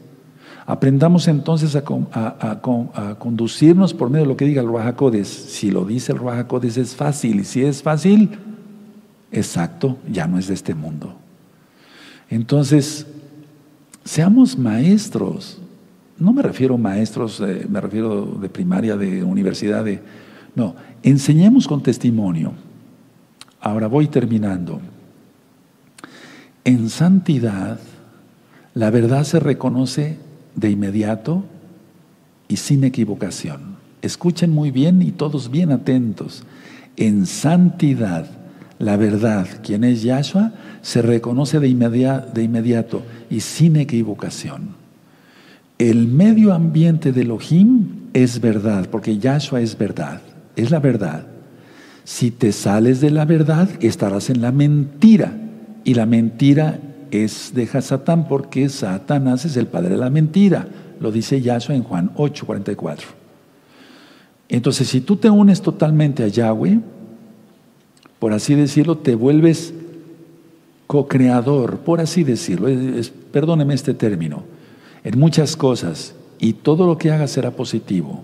Aprendamos 0.70 1.28
entonces 1.28 1.76
a, 1.76 3.16
conducirnos 3.18 3.94
por 3.96 4.12
medio 4.12 4.26
de 4.26 4.30
lo 4.30 4.38
que 4.38 4.46
diga 4.46 4.62
el 4.62 4.68
Ruajacodes. 4.68 5.28
Si 5.28 5.72
lo 5.72 5.84
dice 5.84 6.12
el 6.12 6.20
Ruajacodes 6.20 6.78
es 6.78 6.96
fácil, 6.96 7.40
y 7.40 7.44
si 7.44 7.64
es 7.64 7.82
fácil, 7.82 8.38
exacto, 9.32 9.98
ya 10.08 10.28
no 10.28 10.38
es 10.38 10.48
de 10.48 10.54
este 10.54 10.76
mundo. 10.76 11.16
Entonces, 12.30 13.08
seamos 14.04 14.60
maestros. 14.60 15.60
No 16.20 16.34
me 16.34 16.44
refiero 16.44 16.76
a 16.76 16.78
maestros, 16.78 17.42
eh, 17.42 17.66
me 17.68 17.82
refiero 17.82 18.26
de 18.40 18.50
primaria, 18.50 18.96
de 18.96 19.24
universidad, 19.24 19.84
de, 19.84 20.02
no, 20.54 20.76
enseñemos 21.02 21.68
con 21.68 21.82
testimonio. 21.82 22.54
Ahora 23.60 23.88
voy 23.88 24.08
terminando. 24.08 24.80
En 26.64 26.90
santidad 26.90 27.80
la 28.80 28.92
verdad 28.92 29.26
se 29.26 29.42
reconoce 29.42 30.16
de 30.56 30.70
inmediato 30.70 31.44
y 32.48 32.56
sin 32.56 32.86
equivocación. 32.86 33.76
Escuchen 34.02 34.52
muy 34.52 34.72
bien 34.72 35.02
y 35.02 35.12
todos 35.12 35.52
bien 35.52 35.74
atentos. 35.74 36.44
En 36.96 37.26
santidad, 37.26 38.32
la 38.78 38.96
verdad, 38.96 39.48
quien 39.64 39.84
es 39.84 40.02
Yahshua, 40.04 40.54
se 40.82 41.02
reconoce 41.02 41.60
de, 41.60 41.68
inmediato 41.68 43.04
y 43.30 43.42
sin 43.42 43.76
equivocación. 43.76 44.70
El 45.78 46.08
medio 46.08 46.54
ambiente 46.54 47.12
de 47.12 47.24
Elohim 47.24 48.08
es 48.14 48.40
verdad, 48.40 48.88
porque 48.90 49.18
Yahshua 49.18 49.60
es 49.60 49.78
verdad, 49.78 50.22
es 50.56 50.72
la 50.72 50.80
verdad. 50.80 51.28
Si 52.06 52.32
te 52.32 52.54
sales 52.54 53.02
de 53.02 53.12
la 53.12 53.26
verdad, 53.26 53.68
estarás 53.82 54.30
en 54.30 54.40
la 54.40 54.54
mentira. 54.54 55.34
Y 55.84 55.96
la 55.96 56.06
mentira 56.06 56.80
es 57.12 57.54
de 57.54 57.66
Satán 57.68 58.28
porque 58.28 58.70
Satanás 58.70 59.46
es 59.46 59.58
el 59.58 59.68
padre 59.68 59.90
de 59.90 59.98
la 59.98 60.10
mentira. 60.10 60.68
Lo 61.00 61.12
dice 61.12 61.42
Yahshua 61.42 61.76
en 61.76 61.84
Juan 61.84 62.12
8, 62.16 62.46
44. 62.46 63.08
Entonces, 64.50 64.88
si 64.88 65.02
tú 65.02 65.16
te 65.16 65.30
unes 65.30 65.62
totalmente 65.62 66.24
a 66.24 66.28
Yahweh, 66.28 66.80
por 68.18 68.34
así 68.34 68.56
decirlo, 68.56 68.98
te 68.98 69.16
vuelves 69.16 69.74
co-creador, 70.88 71.80
por 71.80 72.02
así 72.02 72.24
decirlo, 72.24 72.68
perdóneme 73.32 73.76
este 73.76 73.94
término, 73.94 74.44
en 75.04 75.20
muchas 75.20 75.56
cosas, 75.56 76.16
y 76.40 76.54
todo 76.54 76.88
lo 76.88 76.98
que 76.98 77.12
hagas 77.12 77.32
será 77.32 77.52
positivo. 77.52 78.24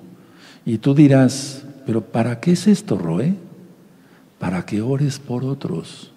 Y 0.66 0.80
tú 0.80 0.96
dirás, 0.96 1.64
pero 1.86 2.02
¿para 2.02 2.40
qué 2.40 2.54
es 2.54 2.68
esto, 2.68 2.98
Roe? 2.98 3.36
para 4.40 4.66
que 4.66 4.82
ores 4.82 5.20
por 5.20 5.44
otros. 5.44 6.12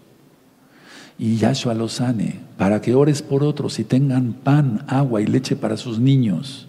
Y 1.18 1.36
Yahshua 1.36 1.74
los 1.74 1.94
sane, 1.94 2.40
para 2.56 2.80
que 2.80 2.94
ores 2.94 3.22
por 3.22 3.42
otros 3.42 3.78
y 3.78 3.84
tengan 3.84 4.32
pan, 4.32 4.84
agua 4.86 5.20
y 5.20 5.26
leche 5.26 5.56
para 5.56 5.76
sus 5.76 5.98
niños. 5.98 6.68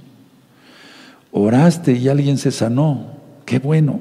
Oraste 1.32 1.94
y 1.94 2.08
alguien 2.08 2.38
se 2.38 2.52
sanó, 2.52 3.18
qué 3.46 3.60
bueno, 3.60 4.00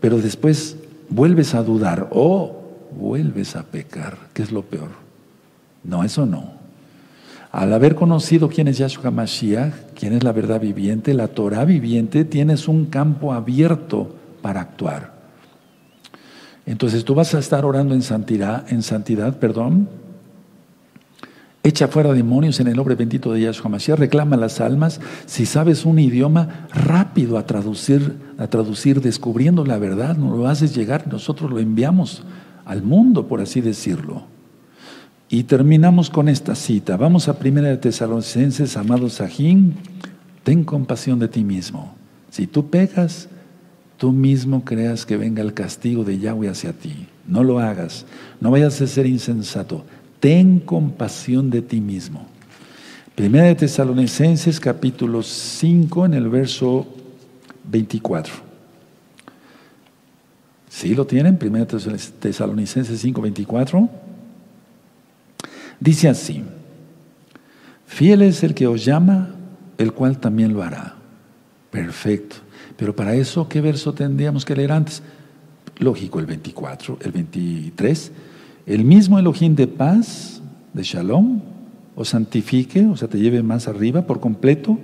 pero 0.00 0.18
después 0.18 0.76
vuelves 1.08 1.54
a 1.54 1.62
dudar 1.62 2.08
o 2.10 2.62
vuelves 2.98 3.54
a 3.54 3.62
pecar, 3.62 4.18
que 4.32 4.42
es 4.42 4.50
lo 4.50 4.62
peor. 4.62 4.90
No, 5.84 6.02
eso 6.02 6.26
no. 6.26 6.56
Al 7.52 7.72
haber 7.72 7.94
conocido 7.94 8.48
quién 8.48 8.68
es 8.68 8.78
Yahshua 8.78 9.10
Mashiach, 9.10 9.72
quién 9.94 10.12
es 10.12 10.24
la 10.24 10.32
verdad 10.32 10.60
viviente, 10.60 11.14
la 11.14 11.28
Torah 11.28 11.64
viviente, 11.64 12.24
tienes 12.24 12.68
un 12.68 12.86
campo 12.86 13.32
abierto 13.32 14.14
para 14.42 14.60
actuar. 14.60 15.15
Entonces 16.66 17.04
tú 17.04 17.14
vas 17.14 17.34
a 17.34 17.38
estar 17.38 17.64
orando 17.64 17.94
en 17.94 18.02
santidad, 18.02 18.70
en 18.72 18.82
santidad, 18.82 19.38
perdón. 19.38 19.88
Echa 21.62 21.88
fuera 21.88 22.12
demonios 22.12 22.60
en 22.60 22.68
el 22.68 22.76
nombre 22.76 22.94
bendito 22.94 23.32
de 23.32 23.40
Yahshua 23.40 23.70
Mashiach, 23.70 23.98
reclama 23.98 24.36
las 24.36 24.60
almas. 24.60 25.00
Si 25.26 25.46
sabes 25.46 25.84
un 25.84 25.98
idioma, 25.98 26.68
rápido 26.72 27.38
a 27.38 27.46
traducir, 27.46 28.16
a 28.38 28.46
traducir, 28.48 29.00
descubriendo 29.00 29.64
la 29.64 29.78
verdad, 29.78 30.16
no 30.16 30.36
lo 30.36 30.46
haces 30.48 30.74
llegar, 30.74 31.08
nosotros 31.08 31.50
lo 31.50 31.58
enviamos 31.58 32.22
al 32.64 32.82
mundo, 32.82 33.26
por 33.26 33.40
así 33.40 33.60
decirlo. 33.60 34.24
Y 35.28 35.44
terminamos 35.44 36.08
con 36.08 36.28
esta 36.28 36.54
cita. 36.54 36.96
Vamos 36.96 37.28
a 37.28 37.38
Primera 37.38 37.68
de 37.68 37.78
Tesalonicenses, 37.78 38.76
amado 38.76 39.08
Sajín, 39.08 39.74
ten 40.44 40.62
compasión 40.62 41.18
de 41.18 41.26
ti 41.26 41.42
mismo. 41.42 41.96
Si 42.30 42.46
tú 42.46 42.70
pegas, 42.70 43.28
tú 43.96 44.12
mismo 44.12 44.64
creas 44.64 45.06
que 45.06 45.16
venga 45.16 45.42
el 45.42 45.54
castigo 45.54 46.04
de 46.04 46.18
Yahweh 46.18 46.48
hacia 46.48 46.72
ti. 46.72 47.06
No 47.26 47.42
lo 47.42 47.58
hagas. 47.58 48.06
No 48.40 48.50
vayas 48.50 48.80
a 48.80 48.86
ser 48.86 49.06
insensato. 49.06 49.84
Ten 50.20 50.60
compasión 50.60 51.50
de 51.50 51.62
ti 51.62 51.80
mismo. 51.80 52.26
Primera 53.14 53.46
de 53.46 53.54
Tesalonicenses, 53.54 54.60
capítulo 54.60 55.22
5, 55.22 56.06
en 56.06 56.14
el 56.14 56.28
verso 56.28 56.86
24. 57.64 58.34
¿Sí 60.68 60.94
lo 60.94 61.06
tienen? 61.06 61.38
Primera 61.38 61.64
de 61.64 61.98
Tesalonicenses 62.20 63.00
5, 63.00 63.22
24. 63.22 63.88
Dice 65.80 66.08
así, 66.08 66.42
fiel 67.86 68.22
es 68.22 68.42
el 68.42 68.54
que 68.54 68.66
os 68.66 68.84
llama, 68.84 69.34
el 69.78 69.92
cual 69.92 70.18
también 70.18 70.52
lo 70.52 70.62
hará. 70.62 70.96
Perfecto. 71.70 72.36
Pero 72.76 72.94
para 72.94 73.14
eso, 73.14 73.48
¿qué 73.48 73.60
verso 73.60 73.92
tendríamos 73.92 74.44
que 74.44 74.56
leer 74.56 74.72
antes? 74.72 75.02
Lógico, 75.78 76.18
el 76.20 76.26
24, 76.26 76.98
el 77.02 77.12
23. 77.12 78.12
El 78.66 78.84
mismo 78.84 79.18
Elohim 79.18 79.54
de 79.54 79.66
paz, 79.66 80.42
de 80.72 80.82
Shalom, 80.82 81.40
os 81.94 82.10
santifique, 82.10 82.86
o 82.86 82.96
sea, 82.96 83.08
te 83.08 83.18
lleve 83.18 83.42
más 83.42 83.68
arriba 83.68 84.02
por 84.02 84.20
completo, 84.20 84.78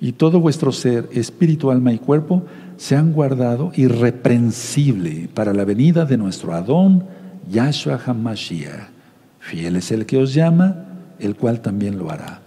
y 0.00 0.12
todo 0.12 0.40
vuestro 0.40 0.72
ser, 0.72 1.08
espíritu, 1.12 1.70
alma 1.70 1.92
y 1.92 1.98
cuerpo, 1.98 2.44
sean 2.76 3.12
guardado 3.12 3.70
irreprensible 3.76 5.28
para 5.32 5.54
la 5.54 5.64
venida 5.64 6.04
de 6.04 6.16
nuestro 6.16 6.54
Adón, 6.54 7.04
Yahshua 7.48 8.00
HaMashiach. 8.04 8.90
Fiel 9.38 9.76
es 9.76 9.92
el 9.92 10.06
que 10.06 10.18
os 10.18 10.34
llama, 10.34 10.86
el 11.20 11.36
cual 11.36 11.60
también 11.60 11.98
lo 11.98 12.10
hará. 12.10 12.41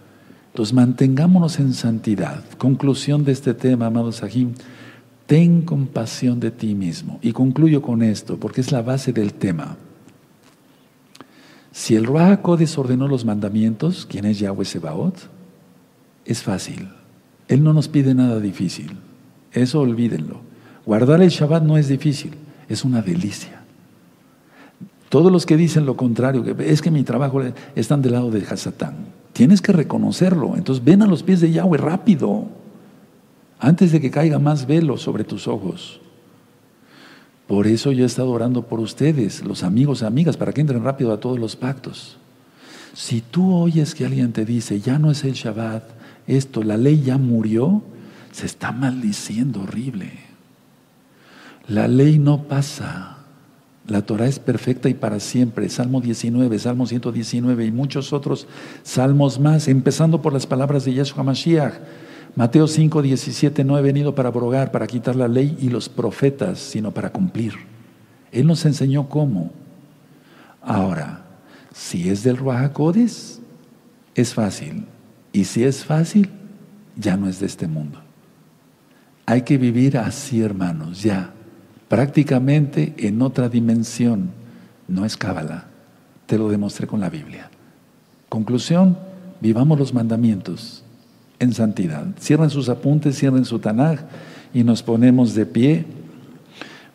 Entonces 0.56 0.74
mantengámonos 0.74 1.60
en 1.60 1.74
santidad. 1.74 2.42
Conclusión 2.58 3.26
de 3.26 3.34
este 3.34 3.54
tema, 3.54 3.88
amados 3.88 4.16
Sahim, 4.16 4.54
ten 5.26 5.64
compasión 5.64 6.40
de 6.40 6.50
ti 6.50 6.76
mismo. 6.76 7.20
Y 7.22 7.34
concluyo 7.34 7.82
con 7.82 8.02
esto, 8.02 8.38
porque 8.38 8.62
es 8.62 8.72
la 8.72 8.82
base 8.82 9.12
del 9.12 9.34
tema. 9.34 9.76
Si 11.74 11.94
el 11.98 12.06
Ruach 12.06 12.40
desordenó 12.58 13.10
los 13.10 13.26
mandamientos, 13.26 14.08
¿quién 14.10 14.24
es 14.24 14.40
Yahweh 14.40 14.64
Sebaot? 14.64 15.30
Es 16.24 16.42
fácil. 16.42 16.88
Él 17.50 17.62
no 17.62 17.74
nos 17.74 17.90
pide 17.90 18.16
nada 18.16 18.40
difícil. 18.40 18.98
Eso 19.52 19.82
olvídenlo. 19.82 20.40
Guardar 20.86 21.22
el 21.22 21.32
Shabbat 21.32 21.64
no 21.64 21.78
es 21.78 21.90
difícil, 21.90 22.32
es 22.70 22.86
una 22.86 23.02
delicia. 23.02 23.62
Todos 25.10 25.34
los 25.34 25.46
que 25.46 25.58
dicen 25.58 25.86
lo 25.86 25.98
contrario, 25.98 26.46
es 26.60 26.82
que 26.82 26.92
mi 26.92 27.04
trabajo 27.04 27.42
están 27.76 28.02
del 28.02 28.14
lado 28.14 28.32
de 28.32 28.42
Hasatán. 28.50 29.15
Tienes 29.36 29.62
que 29.62 29.74
reconocerlo. 29.74 30.56
Entonces 30.56 30.82
ven 30.82 31.02
a 31.02 31.08
los 31.08 31.22
pies 31.22 31.42
de 31.42 31.52
Yahweh 31.52 31.78
rápido, 31.78 32.46
antes 33.60 33.92
de 33.92 34.00
que 34.00 34.10
caiga 34.10 34.40
más 34.40 34.66
velo 34.66 34.96
sobre 34.96 35.26
tus 35.26 35.50
ojos. 35.50 36.00
Por 37.46 37.68
eso 37.68 37.92
yo 37.92 38.06
he 38.06 38.08
estado 38.08 38.30
orando 38.30 38.62
por 38.62 38.80
ustedes, 38.80 39.44
los 39.44 39.64
amigos 39.64 40.04
amigas, 40.04 40.38
para 40.38 40.54
que 40.54 40.62
entren 40.62 40.86
rápido 40.86 41.12
a 41.12 41.20
todos 41.20 41.38
los 41.38 41.58
pactos. 41.58 42.16
Si 42.94 43.20
tú 43.20 43.54
oyes 43.54 43.94
que 43.94 44.06
alguien 44.06 44.32
te 44.32 44.46
dice, 44.46 44.80
ya 44.80 45.00
no 45.00 45.12
es 45.12 45.26
el 45.26 45.34
Shabbat, 45.34 45.84
esto, 46.28 46.64
la 46.64 46.78
ley 46.78 47.02
ya 47.02 47.18
murió, 47.18 47.84
se 48.32 48.46
está 48.46 48.72
maldiciendo 48.72 49.64
horrible. 49.64 50.14
La 51.68 51.90
ley 51.90 52.20
no 52.20 52.44
pasa. 52.44 53.15
La 53.88 54.02
Torah 54.02 54.26
es 54.28 54.40
perfecta 54.40 54.90
y 54.90 54.96
para 54.96 55.20
siempre. 55.20 55.70
Salmo 55.70 56.02
19, 56.02 56.58
Salmo 56.58 56.88
119 56.88 57.66
y 57.66 57.72
muchos 57.72 58.14
otros 58.14 58.48
salmos 58.84 59.40
más, 59.40 59.68
empezando 59.68 60.22
por 60.22 60.34
las 60.34 60.48
palabras 60.48 60.86
de 60.86 60.94
Yeshua 60.94 61.24
Mashiach. 61.24 61.74
Mateo 62.36 62.68
5, 62.68 63.02
17, 63.02 63.64
no 63.64 63.78
he 63.78 63.82
venido 63.82 64.16
para 64.16 64.30
abrogar, 64.30 64.72
para 64.72 64.88
quitar 64.88 65.16
la 65.16 65.28
ley 65.28 65.56
y 65.62 65.70
los 65.70 65.88
profetas, 65.88 66.60
sino 66.60 66.92
para 66.92 67.12
cumplir. 67.12 67.54
Él 68.32 68.48
nos 68.48 68.66
enseñó 68.66 69.08
cómo. 69.08 69.52
Ahora, 70.62 71.24
si 71.74 72.10
es 72.10 72.24
del 72.24 72.38
Ruajacodes, 72.38 73.40
es 74.16 74.34
fácil. 74.34 74.86
Y 75.32 75.46
si 75.46 75.64
es 75.64 75.86
fácil, 75.86 76.30
ya 76.98 77.16
no 77.18 77.30
es 77.30 77.40
de 77.40 77.46
este 77.46 77.68
mundo. 77.68 78.02
Hay 79.28 79.44
que 79.44 79.58
vivir 79.58 79.98
así, 79.98 80.42
hermanos, 80.42 81.04
ya 81.04 81.34
prácticamente 81.88 82.94
en 82.98 83.22
otra 83.22 83.50
dimensión. 83.50 84.32
No 84.88 85.06
es 85.06 85.18
cábala, 85.18 85.66
te 86.26 86.38
lo 86.38 86.50
demostré 86.50 86.88
con 86.88 87.00
la 87.00 87.10
Biblia. 87.10 87.50
Conclusión, 88.30 88.98
vivamos 89.42 89.80
los 89.80 89.94
mandamientos 89.94 90.84
en 91.40 91.54
santidad. 91.54 92.06
Cierren 92.20 92.50
sus 92.50 92.70
apuntes, 92.70 93.18
cierren 93.18 93.46
su 93.46 93.60
Tanaj 93.60 94.00
y 94.54 94.64
nos 94.64 94.84
ponemos 94.84 95.34
de 95.36 95.46
pie. 95.46 95.86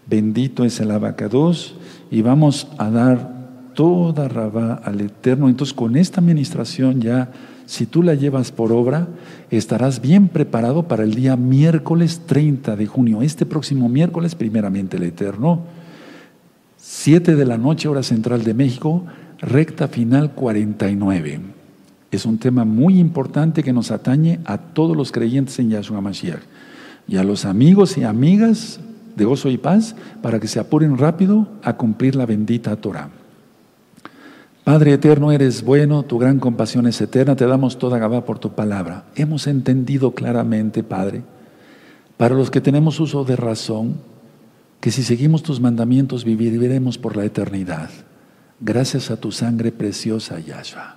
Bendito 0.07 0.65
es 0.65 0.81
el 0.81 0.91
abacados 0.91 1.75
y 2.11 2.23
vamos 2.23 2.69
a 2.79 2.91
dar 2.91 3.41
toda 3.75 4.29
rabá 4.29 4.81
al 4.85 5.01
Eterno. 5.01 5.49
Entonces, 5.49 5.75
con 5.75 5.97
esta 5.97 6.21
administración 6.21 7.01
ya 7.01 7.31
si 7.71 7.87
tú 7.87 8.03
la 8.03 8.17
llevas 8.17 8.51
por 8.51 8.73
obra, 8.73 9.07
estarás 9.49 10.01
bien 10.01 10.27
preparado 10.27 10.89
para 10.89 11.05
el 11.05 11.15
día 11.15 11.37
miércoles 11.37 12.23
30 12.27 12.75
de 12.75 12.87
junio. 12.87 13.23
Este 13.23 13.47
próximo 13.47 13.89
miércoles, 13.89 14.35
primeramente 14.35 14.97
el 14.97 15.05
Eterno, 15.05 15.61
7 16.79 17.37
de 17.37 17.45
la 17.45 17.59
noche, 17.59 17.87
hora 17.87 18.03
central 18.03 18.43
de 18.43 18.55
México, 18.55 19.05
recta 19.39 19.87
final 19.87 20.33
49. 20.33 21.41
Es 22.11 22.27
un 22.27 22.39
tema 22.39 22.65
muy 22.65 22.99
importante 22.99 23.63
que 23.63 23.73
nos 23.73 23.93
atañe 23.93 24.41
a 24.47 24.59
todos 24.59 24.97
los 24.97 25.13
creyentes 25.13 25.57
en 25.61 25.71
Yahshua 25.71 26.01
Mashiach 26.01 26.43
y 27.07 27.19
a 27.19 27.23
los 27.23 27.45
amigos 27.45 27.97
y 27.97 28.03
amigas 28.03 28.81
de 29.15 29.25
gozo 29.25 29.49
y 29.49 29.59
paz 29.59 29.95
para 30.23 30.41
que 30.41 30.49
se 30.49 30.59
apuren 30.59 30.99
rápido 30.99 31.47
a 31.63 31.77
cumplir 31.77 32.17
la 32.17 32.27
bendita 32.27 32.75
Torah. 32.75 33.20
Padre 34.65 34.93
eterno, 34.93 35.33
eres 35.33 35.65
bueno, 35.65 36.03
tu 36.03 36.19
gran 36.19 36.39
compasión 36.39 36.87
es 36.87 37.01
eterna, 37.01 37.35
te 37.35 37.47
damos 37.47 37.79
toda 37.79 37.99
Gabá 37.99 38.25
por 38.25 38.39
tu 38.39 38.53
palabra. 38.53 39.05
Hemos 39.17 39.47
entendido 39.47 40.13
claramente, 40.13 40.83
Padre, 40.83 41.23
para 42.17 42.35
los 42.35 42.51
que 42.51 42.61
tenemos 42.61 43.01
uso 43.01 43.25
de 43.25 43.37
razón, 43.37 43.97
que 44.81 44.91
si 44.91 45.03
seguimos 45.03 45.43
tus 45.43 45.61
mandamientos 45.61 46.25
viviremos 46.25 46.99
por 46.99 47.17
la 47.17 47.25
eternidad. 47.25 47.91
Gracias 48.61 49.11
a 49.11 49.17
tu 49.17 49.33
sangre 49.33 49.73
preciosa, 49.73 50.39
Yahshua. 50.39 50.97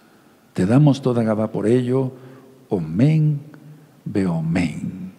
Te 0.53 0.65
damos 0.65 1.01
toda 1.01 1.23
Gabá 1.23 1.51
por 1.51 1.65
ello. 1.65 2.11
Omen, 2.69 3.39
beomen. 4.05 5.13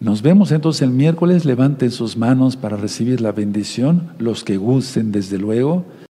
Nos 0.00 0.22
vemos 0.22 0.52
entonces 0.52 0.82
el 0.82 0.90
miércoles. 0.90 1.44
Levanten 1.44 1.90
sus 1.90 2.16
manos 2.16 2.56
para 2.56 2.76
recibir 2.76 3.20
la 3.20 3.32
bendición, 3.32 4.10
los 4.18 4.44
que 4.44 4.56
gusten, 4.56 5.10
desde 5.12 5.38
luego. 5.38 5.84